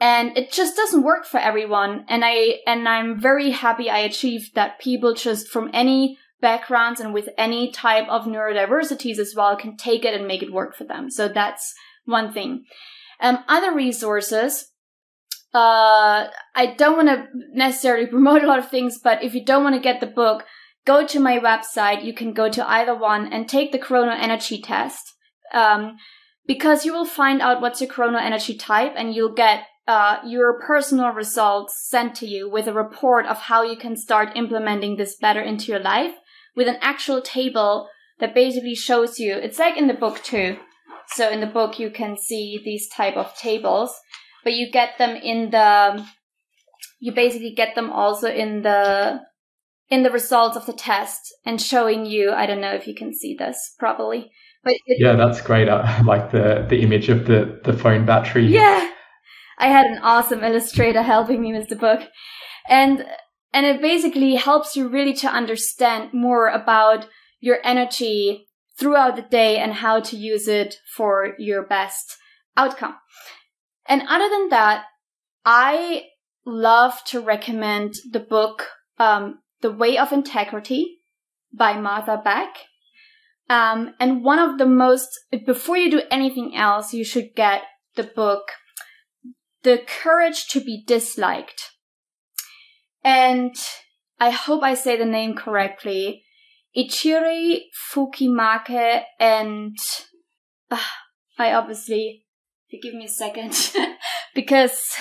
and 0.00 0.36
it 0.36 0.52
just 0.52 0.76
doesn't 0.76 1.02
work 1.02 1.24
for 1.24 1.38
everyone. 1.38 2.04
And 2.08 2.24
i 2.24 2.58
and 2.66 2.88
i'm 2.88 3.20
very 3.20 3.50
happy 3.50 3.90
i 3.90 3.98
achieved 3.98 4.54
that 4.54 4.80
people 4.80 5.14
just 5.14 5.48
from 5.48 5.70
any 5.72 6.18
backgrounds 6.40 7.00
and 7.00 7.14
with 7.14 7.28
any 7.38 7.70
type 7.72 8.06
of 8.08 8.24
neurodiversities 8.24 9.18
as 9.18 9.34
well 9.34 9.56
can 9.56 9.76
take 9.76 10.04
it 10.04 10.14
and 10.14 10.26
make 10.26 10.42
it 10.42 10.52
work 10.52 10.76
for 10.76 10.84
them. 10.84 11.10
So 11.10 11.28
that's 11.28 11.74
one 12.04 12.32
thing. 12.32 12.64
Um, 13.20 13.38
other 13.48 13.74
resources 13.74 14.72
uh, 15.54 16.28
i 16.54 16.74
don't 16.76 16.96
want 16.96 17.08
to 17.08 17.26
necessarily 17.54 18.06
promote 18.14 18.44
a 18.44 18.46
lot 18.46 18.58
of 18.58 18.68
things 18.68 18.98
but 19.02 19.24
if 19.24 19.32
you 19.34 19.42
don't 19.42 19.64
want 19.64 19.74
to 19.74 19.80
get 19.80 20.00
the 20.00 20.06
book 20.06 20.44
go 20.86 21.06
to 21.06 21.20
my 21.20 21.38
website. 21.38 22.04
You 22.04 22.14
can 22.14 22.32
go 22.32 22.48
to 22.48 22.70
either 22.70 22.94
one 22.94 23.30
and 23.30 23.46
take 23.46 23.72
the 23.72 23.78
chrono 23.78 24.12
energy 24.12 24.62
test. 24.62 25.12
Um, 25.52 25.96
because 26.46 26.84
you 26.84 26.92
will 26.92 27.04
find 27.04 27.42
out 27.42 27.60
what's 27.60 27.80
your 27.80 27.90
chrono 27.90 28.18
energy 28.18 28.56
type 28.56 28.92
and 28.96 29.14
you'll 29.14 29.34
get 29.34 29.64
uh, 29.86 30.18
your 30.24 30.58
personal 30.60 31.10
results 31.10 31.88
sent 31.88 32.14
to 32.16 32.26
you 32.26 32.50
with 32.50 32.66
a 32.66 32.72
report 32.72 33.26
of 33.26 33.38
how 33.38 33.62
you 33.62 33.76
can 33.76 33.96
start 33.96 34.36
implementing 34.36 34.96
this 34.96 35.16
better 35.16 35.40
into 35.40 35.70
your 35.70 35.80
life 35.80 36.14
with 36.56 36.66
an 36.66 36.78
actual 36.80 37.20
table 37.20 37.88
that 38.18 38.34
basically 38.34 38.74
shows 38.74 39.20
you 39.20 39.34
it's 39.34 39.58
like 39.58 39.76
in 39.76 39.86
the 39.86 39.94
book 39.94 40.22
too 40.22 40.56
so 41.08 41.30
in 41.30 41.40
the 41.40 41.46
book 41.46 41.78
you 41.78 41.90
can 41.90 42.16
see 42.16 42.60
these 42.64 42.88
type 42.88 43.16
of 43.16 43.34
tables 43.36 43.94
but 44.42 44.54
you 44.54 44.70
get 44.70 44.98
them 44.98 45.14
in 45.16 45.50
the 45.50 46.04
you 46.98 47.12
basically 47.12 47.52
get 47.54 47.74
them 47.74 47.90
also 47.90 48.28
in 48.28 48.62
the 48.62 49.20
in 49.88 50.02
the 50.02 50.10
results 50.10 50.56
of 50.56 50.66
the 50.66 50.72
test 50.72 51.32
and 51.44 51.60
showing 51.60 52.06
you 52.06 52.32
i 52.32 52.46
don't 52.46 52.60
know 52.60 52.74
if 52.74 52.88
you 52.88 52.94
can 52.94 53.14
see 53.14 53.36
this 53.38 53.74
probably 53.78 54.30
But 54.64 54.74
it, 54.86 54.98
yeah, 54.98 55.14
that's 55.14 55.40
great. 55.40 55.68
I 55.68 56.00
like 56.04 56.32
the 56.32 56.66
the 56.68 56.82
image 56.82 57.08
of 57.08 57.26
the 57.26 57.60
the 57.62 57.72
phone 57.72 58.04
battery. 58.04 58.46
Yeah, 58.46 58.90
I 59.58 59.68
had 59.68 59.86
an 59.86 59.98
awesome 59.98 60.44
illustrator 60.44 61.02
helping 61.02 61.40
me 61.40 61.52
with 61.52 61.68
the 61.68 61.76
book, 61.76 62.00
and 62.68 63.04
and 63.52 63.66
it 63.66 63.80
basically 63.80 64.34
helps 64.34 64.76
you 64.76 64.88
really 64.88 65.14
to 65.14 65.28
understand 65.28 66.12
more 66.12 66.48
about 66.48 67.08
your 67.40 67.58
energy 67.64 68.48
throughout 68.78 69.16
the 69.16 69.22
day 69.22 69.56
and 69.56 69.72
how 69.74 70.00
to 70.00 70.16
use 70.16 70.48
it 70.48 70.76
for 70.94 71.34
your 71.38 71.62
best 71.62 72.16
outcome. 72.56 72.96
And 73.88 74.02
other 74.08 74.28
than 74.28 74.48
that, 74.50 74.84
I 75.44 76.06
love 76.44 77.02
to 77.06 77.20
recommend 77.20 77.94
the 78.10 78.20
book 78.20 78.68
um, 78.98 79.38
The 79.60 79.72
Way 79.72 79.96
of 79.96 80.12
Integrity 80.12 80.98
by 81.52 81.78
Martha 81.78 82.20
Beck. 82.22 82.48
Um, 83.48 83.94
and 84.00 84.24
one 84.24 84.38
of 84.38 84.58
the 84.58 84.66
most, 84.66 85.08
before 85.46 85.76
you 85.76 85.90
do 85.90 86.02
anything 86.10 86.56
else, 86.56 86.92
you 86.92 87.04
should 87.04 87.34
get 87.36 87.62
the 87.94 88.02
book 88.02 88.48
The 89.66 89.78
Courage 89.78 90.46
to 90.50 90.60
be 90.60 90.84
Disliked. 90.86 91.72
And 93.02 93.52
I 94.20 94.30
hope 94.30 94.62
I 94.62 94.74
say 94.74 94.96
the 94.96 95.04
name 95.04 95.34
correctly. 95.34 96.22
Ichiro 96.78 97.62
Fumitake 97.92 99.02
and 99.18 99.76
uh, 100.70 100.78
I 101.36 101.52
obviously 101.52 102.24
give 102.80 102.94
me 102.94 103.06
a 103.06 103.08
second 103.08 103.72
because 104.36 104.94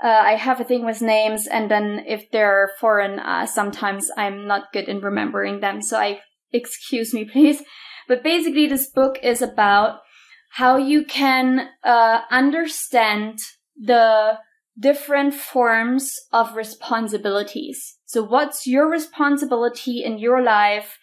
uh, 0.00 0.06
I 0.06 0.36
have 0.36 0.60
a 0.60 0.64
thing 0.64 0.86
with 0.86 1.02
names, 1.02 1.48
and 1.48 1.68
then 1.68 2.04
if 2.06 2.30
they're 2.30 2.70
foreign, 2.78 3.18
uh, 3.18 3.46
sometimes 3.46 4.12
I'm 4.16 4.46
not 4.46 4.72
good 4.72 4.88
in 4.88 5.00
remembering 5.00 5.58
them. 5.58 5.82
So 5.82 5.98
I 5.98 6.20
excuse 6.52 7.12
me, 7.12 7.24
please. 7.32 7.64
But 8.06 8.22
basically, 8.22 8.68
this 8.68 8.88
book 8.88 9.18
is 9.24 9.42
about 9.42 10.02
how 10.50 10.76
you 10.76 11.04
can 11.04 11.68
uh, 11.82 12.20
understand 12.30 13.40
the 13.76 14.38
different 14.78 15.34
forms 15.34 16.12
of 16.32 16.56
responsibilities. 16.56 17.98
So, 18.04 18.22
what's 18.22 18.66
your 18.66 18.90
responsibility 18.90 20.04
in 20.04 20.18
your 20.18 20.42
life 20.42 20.98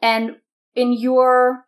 and 0.00 0.36
in 0.74 0.92
your 0.92 1.64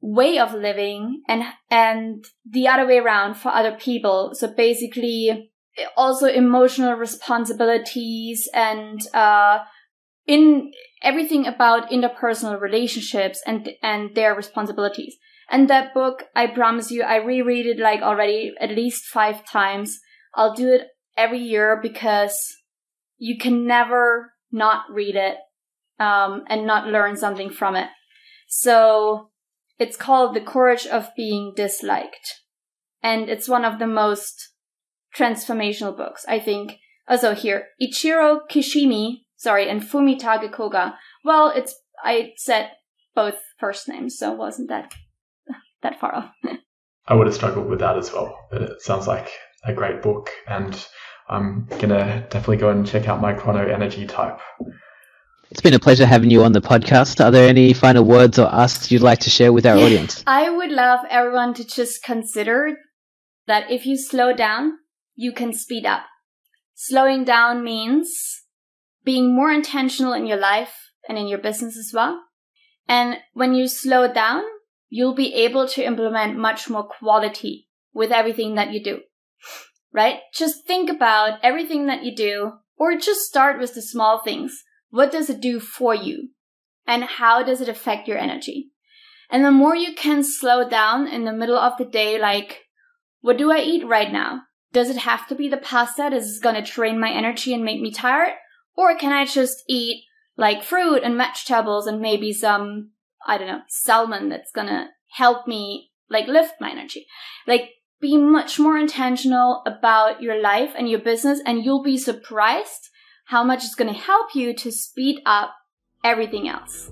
way 0.00 0.38
of 0.38 0.54
living 0.54 1.22
and 1.28 1.42
and 1.70 2.24
the 2.48 2.66
other 2.66 2.86
way 2.86 2.98
around 2.98 3.34
for 3.34 3.50
other 3.50 3.72
people 3.72 4.30
so 4.32 4.48
basically 4.48 5.50
also 5.94 6.26
emotional 6.26 6.94
responsibilities 6.94 8.48
and 8.54 9.00
uh 9.14 9.58
in 10.26 10.72
everything 11.02 11.46
about 11.46 11.90
interpersonal 11.90 12.58
relationships 12.58 13.42
and 13.46 13.68
and 13.82 14.14
their 14.14 14.34
responsibilities 14.34 15.16
and 15.50 15.68
that 15.68 15.92
book 15.92 16.24
i 16.34 16.46
promise 16.46 16.90
you 16.90 17.02
i 17.02 17.16
reread 17.16 17.66
it 17.66 17.78
like 17.78 18.00
already 18.00 18.52
at 18.60 18.70
least 18.70 19.04
5 19.04 19.44
times 19.44 19.98
i'll 20.34 20.54
do 20.54 20.72
it 20.72 20.88
every 21.16 21.38
year 21.38 21.78
because 21.82 22.56
you 23.18 23.36
can 23.38 23.66
never 23.66 24.32
not 24.50 24.84
read 24.90 25.16
it 25.16 25.36
um, 25.98 26.44
and 26.48 26.66
not 26.66 26.88
learn 26.88 27.16
something 27.16 27.50
from 27.50 27.76
it 27.76 27.88
so 28.48 29.30
it's 29.80 29.96
called 29.96 30.34
The 30.34 30.42
Courage 30.42 30.86
of 30.86 31.08
Being 31.16 31.54
Disliked. 31.56 32.42
And 33.02 33.30
it's 33.30 33.48
one 33.48 33.64
of 33.64 33.78
the 33.78 33.86
most 33.86 34.52
transformational 35.16 35.96
books, 35.96 36.26
I 36.28 36.38
think. 36.38 36.76
Also 37.08 37.34
here, 37.34 37.68
Ichiro 37.82 38.40
Kishimi, 38.48 39.22
sorry, 39.36 39.70
and 39.70 39.80
Fumitake 39.80 40.52
Koga. 40.52 40.98
Well, 41.24 41.50
it's, 41.56 41.74
I 42.04 42.32
said 42.36 42.72
both 43.14 43.38
first 43.58 43.88
names, 43.88 44.18
so 44.18 44.32
wasn't 44.32 44.68
that, 44.68 44.92
that 45.82 46.00
far 46.00 46.14
off. 46.14 46.32
I 47.06 47.14
would 47.14 47.26
have 47.26 47.34
struggled 47.34 47.68
with 47.68 47.80
that 47.80 47.96
as 47.96 48.12
well, 48.12 48.38
but 48.50 48.62
it 48.62 48.82
sounds 48.82 49.06
like 49.06 49.30
a 49.64 49.72
great 49.72 50.02
book 50.02 50.30
and 50.46 50.86
I'm 51.28 51.66
gonna 51.78 52.26
definitely 52.30 52.56
go 52.56 52.70
and 52.70 52.86
check 52.86 53.08
out 53.08 53.20
my 53.20 53.32
chrono 53.32 53.66
energy 53.66 54.06
type. 54.06 54.40
It's 55.50 55.60
been 55.60 55.74
a 55.74 55.80
pleasure 55.80 56.06
having 56.06 56.30
you 56.30 56.44
on 56.44 56.52
the 56.52 56.60
podcast. 56.60 57.24
Are 57.24 57.30
there 57.30 57.48
any 57.48 57.72
final 57.72 58.04
words 58.04 58.38
or 58.38 58.52
asks 58.52 58.90
you'd 58.90 59.02
like 59.02 59.20
to 59.20 59.30
share 59.30 59.52
with 59.52 59.66
our 59.66 59.76
audience? 59.76 60.22
I 60.26 60.48
would 60.50 60.70
love 60.70 61.00
everyone 61.08 61.54
to 61.54 61.64
just 61.64 62.02
consider 62.02 62.76
that 63.46 63.70
if 63.70 63.86
you 63.86 63.96
slow 63.96 64.32
down, 64.32 64.78
you 65.16 65.32
can 65.32 65.52
speed 65.52 65.86
up. 65.86 66.02
Slowing 66.74 67.24
down 67.24 67.64
means 67.64 68.42
being 69.04 69.34
more 69.34 69.50
intentional 69.50 70.12
in 70.12 70.26
your 70.26 70.38
life 70.38 70.74
and 71.08 71.18
in 71.18 71.26
your 71.26 71.38
business 71.38 71.76
as 71.76 71.90
well. 71.92 72.22
And 72.88 73.16
when 73.34 73.54
you 73.54 73.66
slow 73.68 74.12
down, 74.12 74.42
you'll 74.90 75.14
be 75.14 75.32
able 75.32 75.66
to 75.68 75.82
implement 75.82 76.36
much 76.36 76.68
more 76.68 76.84
quality 76.84 77.68
with 77.94 78.12
everything 78.12 78.56
that 78.56 78.72
you 78.72 78.84
do. 78.84 79.00
Right? 79.92 80.20
Just 80.34 80.66
think 80.66 80.90
about 80.90 81.38
everything 81.42 81.86
that 81.86 82.04
you 82.04 82.14
do 82.14 82.52
or 82.76 82.96
just 82.96 83.22
start 83.22 83.58
with 83.58 83.74
the 83.74 83.82
small 83.82 84.20
things 84.20 84.62
what 84.90 85.12
does 85.12 85.30
it 85.30 85.40
do 85.40 85.60
for 85.60 85.94
you? 85.94 86.30
And 86.86 87.04
how 87.04 87.42
does 87.42 87.60
it 87.60 87.68
affect 87.68 88.08
your 88.08 88.18
energy? 88.18 88.70
And 89.30 89.44
the 89.44 89.52
more 89.52 89.76
you 89.76 89.94
can 89.94 90.24
slow 90.24 90.68
down 90.68 91.06
in 91.06 91.24
the 91.24 91.32
middle 91.32 91.56
of 91.56 91.78
the 91.78 91.84
day, 91.84 92.18
like, 92.18 92.62
what 93.20 93.38
do 93.38 93.52
I 93.52 93.60
eat 93.60 93.86
right 93.86 94.12
now? 94.12 94.42
Does 94.72 94.90
it 94.90 94.98
have 94.98 95.28
to 95.28 95.34
be 95.34 95.48
the 95.48 95.56
pasta? 95.56 96.06
Is 96.12 96.40
going 96.42 96.56
to 96.56 96.62
drain 96.62 96.98
my 96.98 97.10
energy 97.10 97.54
and 97.54 97.64
make 97.64 97.80
me 97.80 97.92
tired? 97.92 98.34
Or 98.76 98.96
can 98.96 99.12
I 99.12 99.24
just 99.24 99.62
eat 99.68 100.04
like 100.36 100.64
fruit 100.64 101.02
and 101.04 101.16
vegetables 101.16 101.86
and 101.86 102.00
maybe 102.00 102.32
some, 102.32 102.90
I 103.26 103.38
don't 103.38 103.48
know, 103.48 103.62
salmon 103.68 104.28
that's 104.28 104.52
going 104.52 104.68
to 104.68 104.88
help 105.12 105.46
me 105.46 105.90
like 106.10 106.26
lift 106.26 106.54
my 106.60 106.70
energy? 106.70 107.06
Like, 107.46 107.70
be 108.00 108.16
much 108.16 108.58
more 108.58 108.78
intentional 108.78 109.62
about 109.66 110.22
your 110.22 110.40
life 110.40 110.72
and 110.76 110.88
your 110.88 111.00
business, 111.00 111.40
and 111.44 111.64
you'll 111.64 111.82
be 111.82 111.98
surprised 111.98 112.88
how 113.26 113.44
much 113.44 113.64
it's 113.64 113.74
going 113.74 113.92
to 113.92 113.98
help 113.98 114.34
you 114.34 114.54
to 114.54 114.72
speed 114.72 115.20
up 115.26 115.54
everything 116.02 116.48
else. 116.48 116.90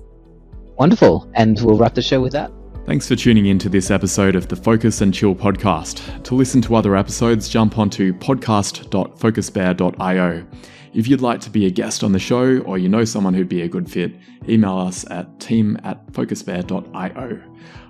Wonderful. 0.77 1.29
And 1.33 1.59
we'll 1.61 1.77
wrap 1.77 1.95
the 1.95 2.01
show 2.01 2.21
with 2.21 2.33
that. 2.33 2.51
Thanks 2.85 3.07
for 3.07 3.15
tuning 3.15 3.47
in 3.47 3.57
to 3.59 3.69
this 3.69 3.91
episode 3.91 4.35
of 4.35 4.47
the 4.47 4.55
Focus 4.55 5.01
and 5.01 5.13
Chill 5.13 5.35
podcast. 5.35 6.23
To 6.23 6.35
listen 6.35 6.61
to 6.61 6.75
other 6.75 6.95
episodes, 6.95 7.49
jump 7.49 7.77
onto 7.77 8.13
podcast.focusbear.io. 8.13 10.47
If 10.93 11.07
you'd 11.07 11.21
like 11.21 11.39
to 11.41 11.49
be 11.49 11.65
a 11.65 11.69
guest 11.69 12.03
on 12.03 12.11
the 12.11 12.19
show 12.19 12.59
or 12.59 12.77
you 12.77 12.89
know 12.89 13.05
someone 13.05 13.33
who'd 13.33 13.49
be 13.49 13.61
a 13.61 13.67
good 13.67 13.89
fit, 13.89 14.15
email 14.47 14.77
us 14.77 15.09
at 15.11 15.39
team 15.39 15.77
at 15.83 16.05
focusbear.io. 16.13 17.41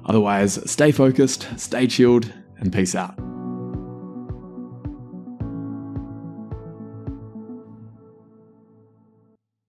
Otherwise, 0.06 0.70
stay 0.70 0.92
focused, 0.92 1.48
stay 1.58 1.88
chilled, 1.88 2.34
and 2.60 2.74
peace 2.74 2.96
out. 2.96 3.39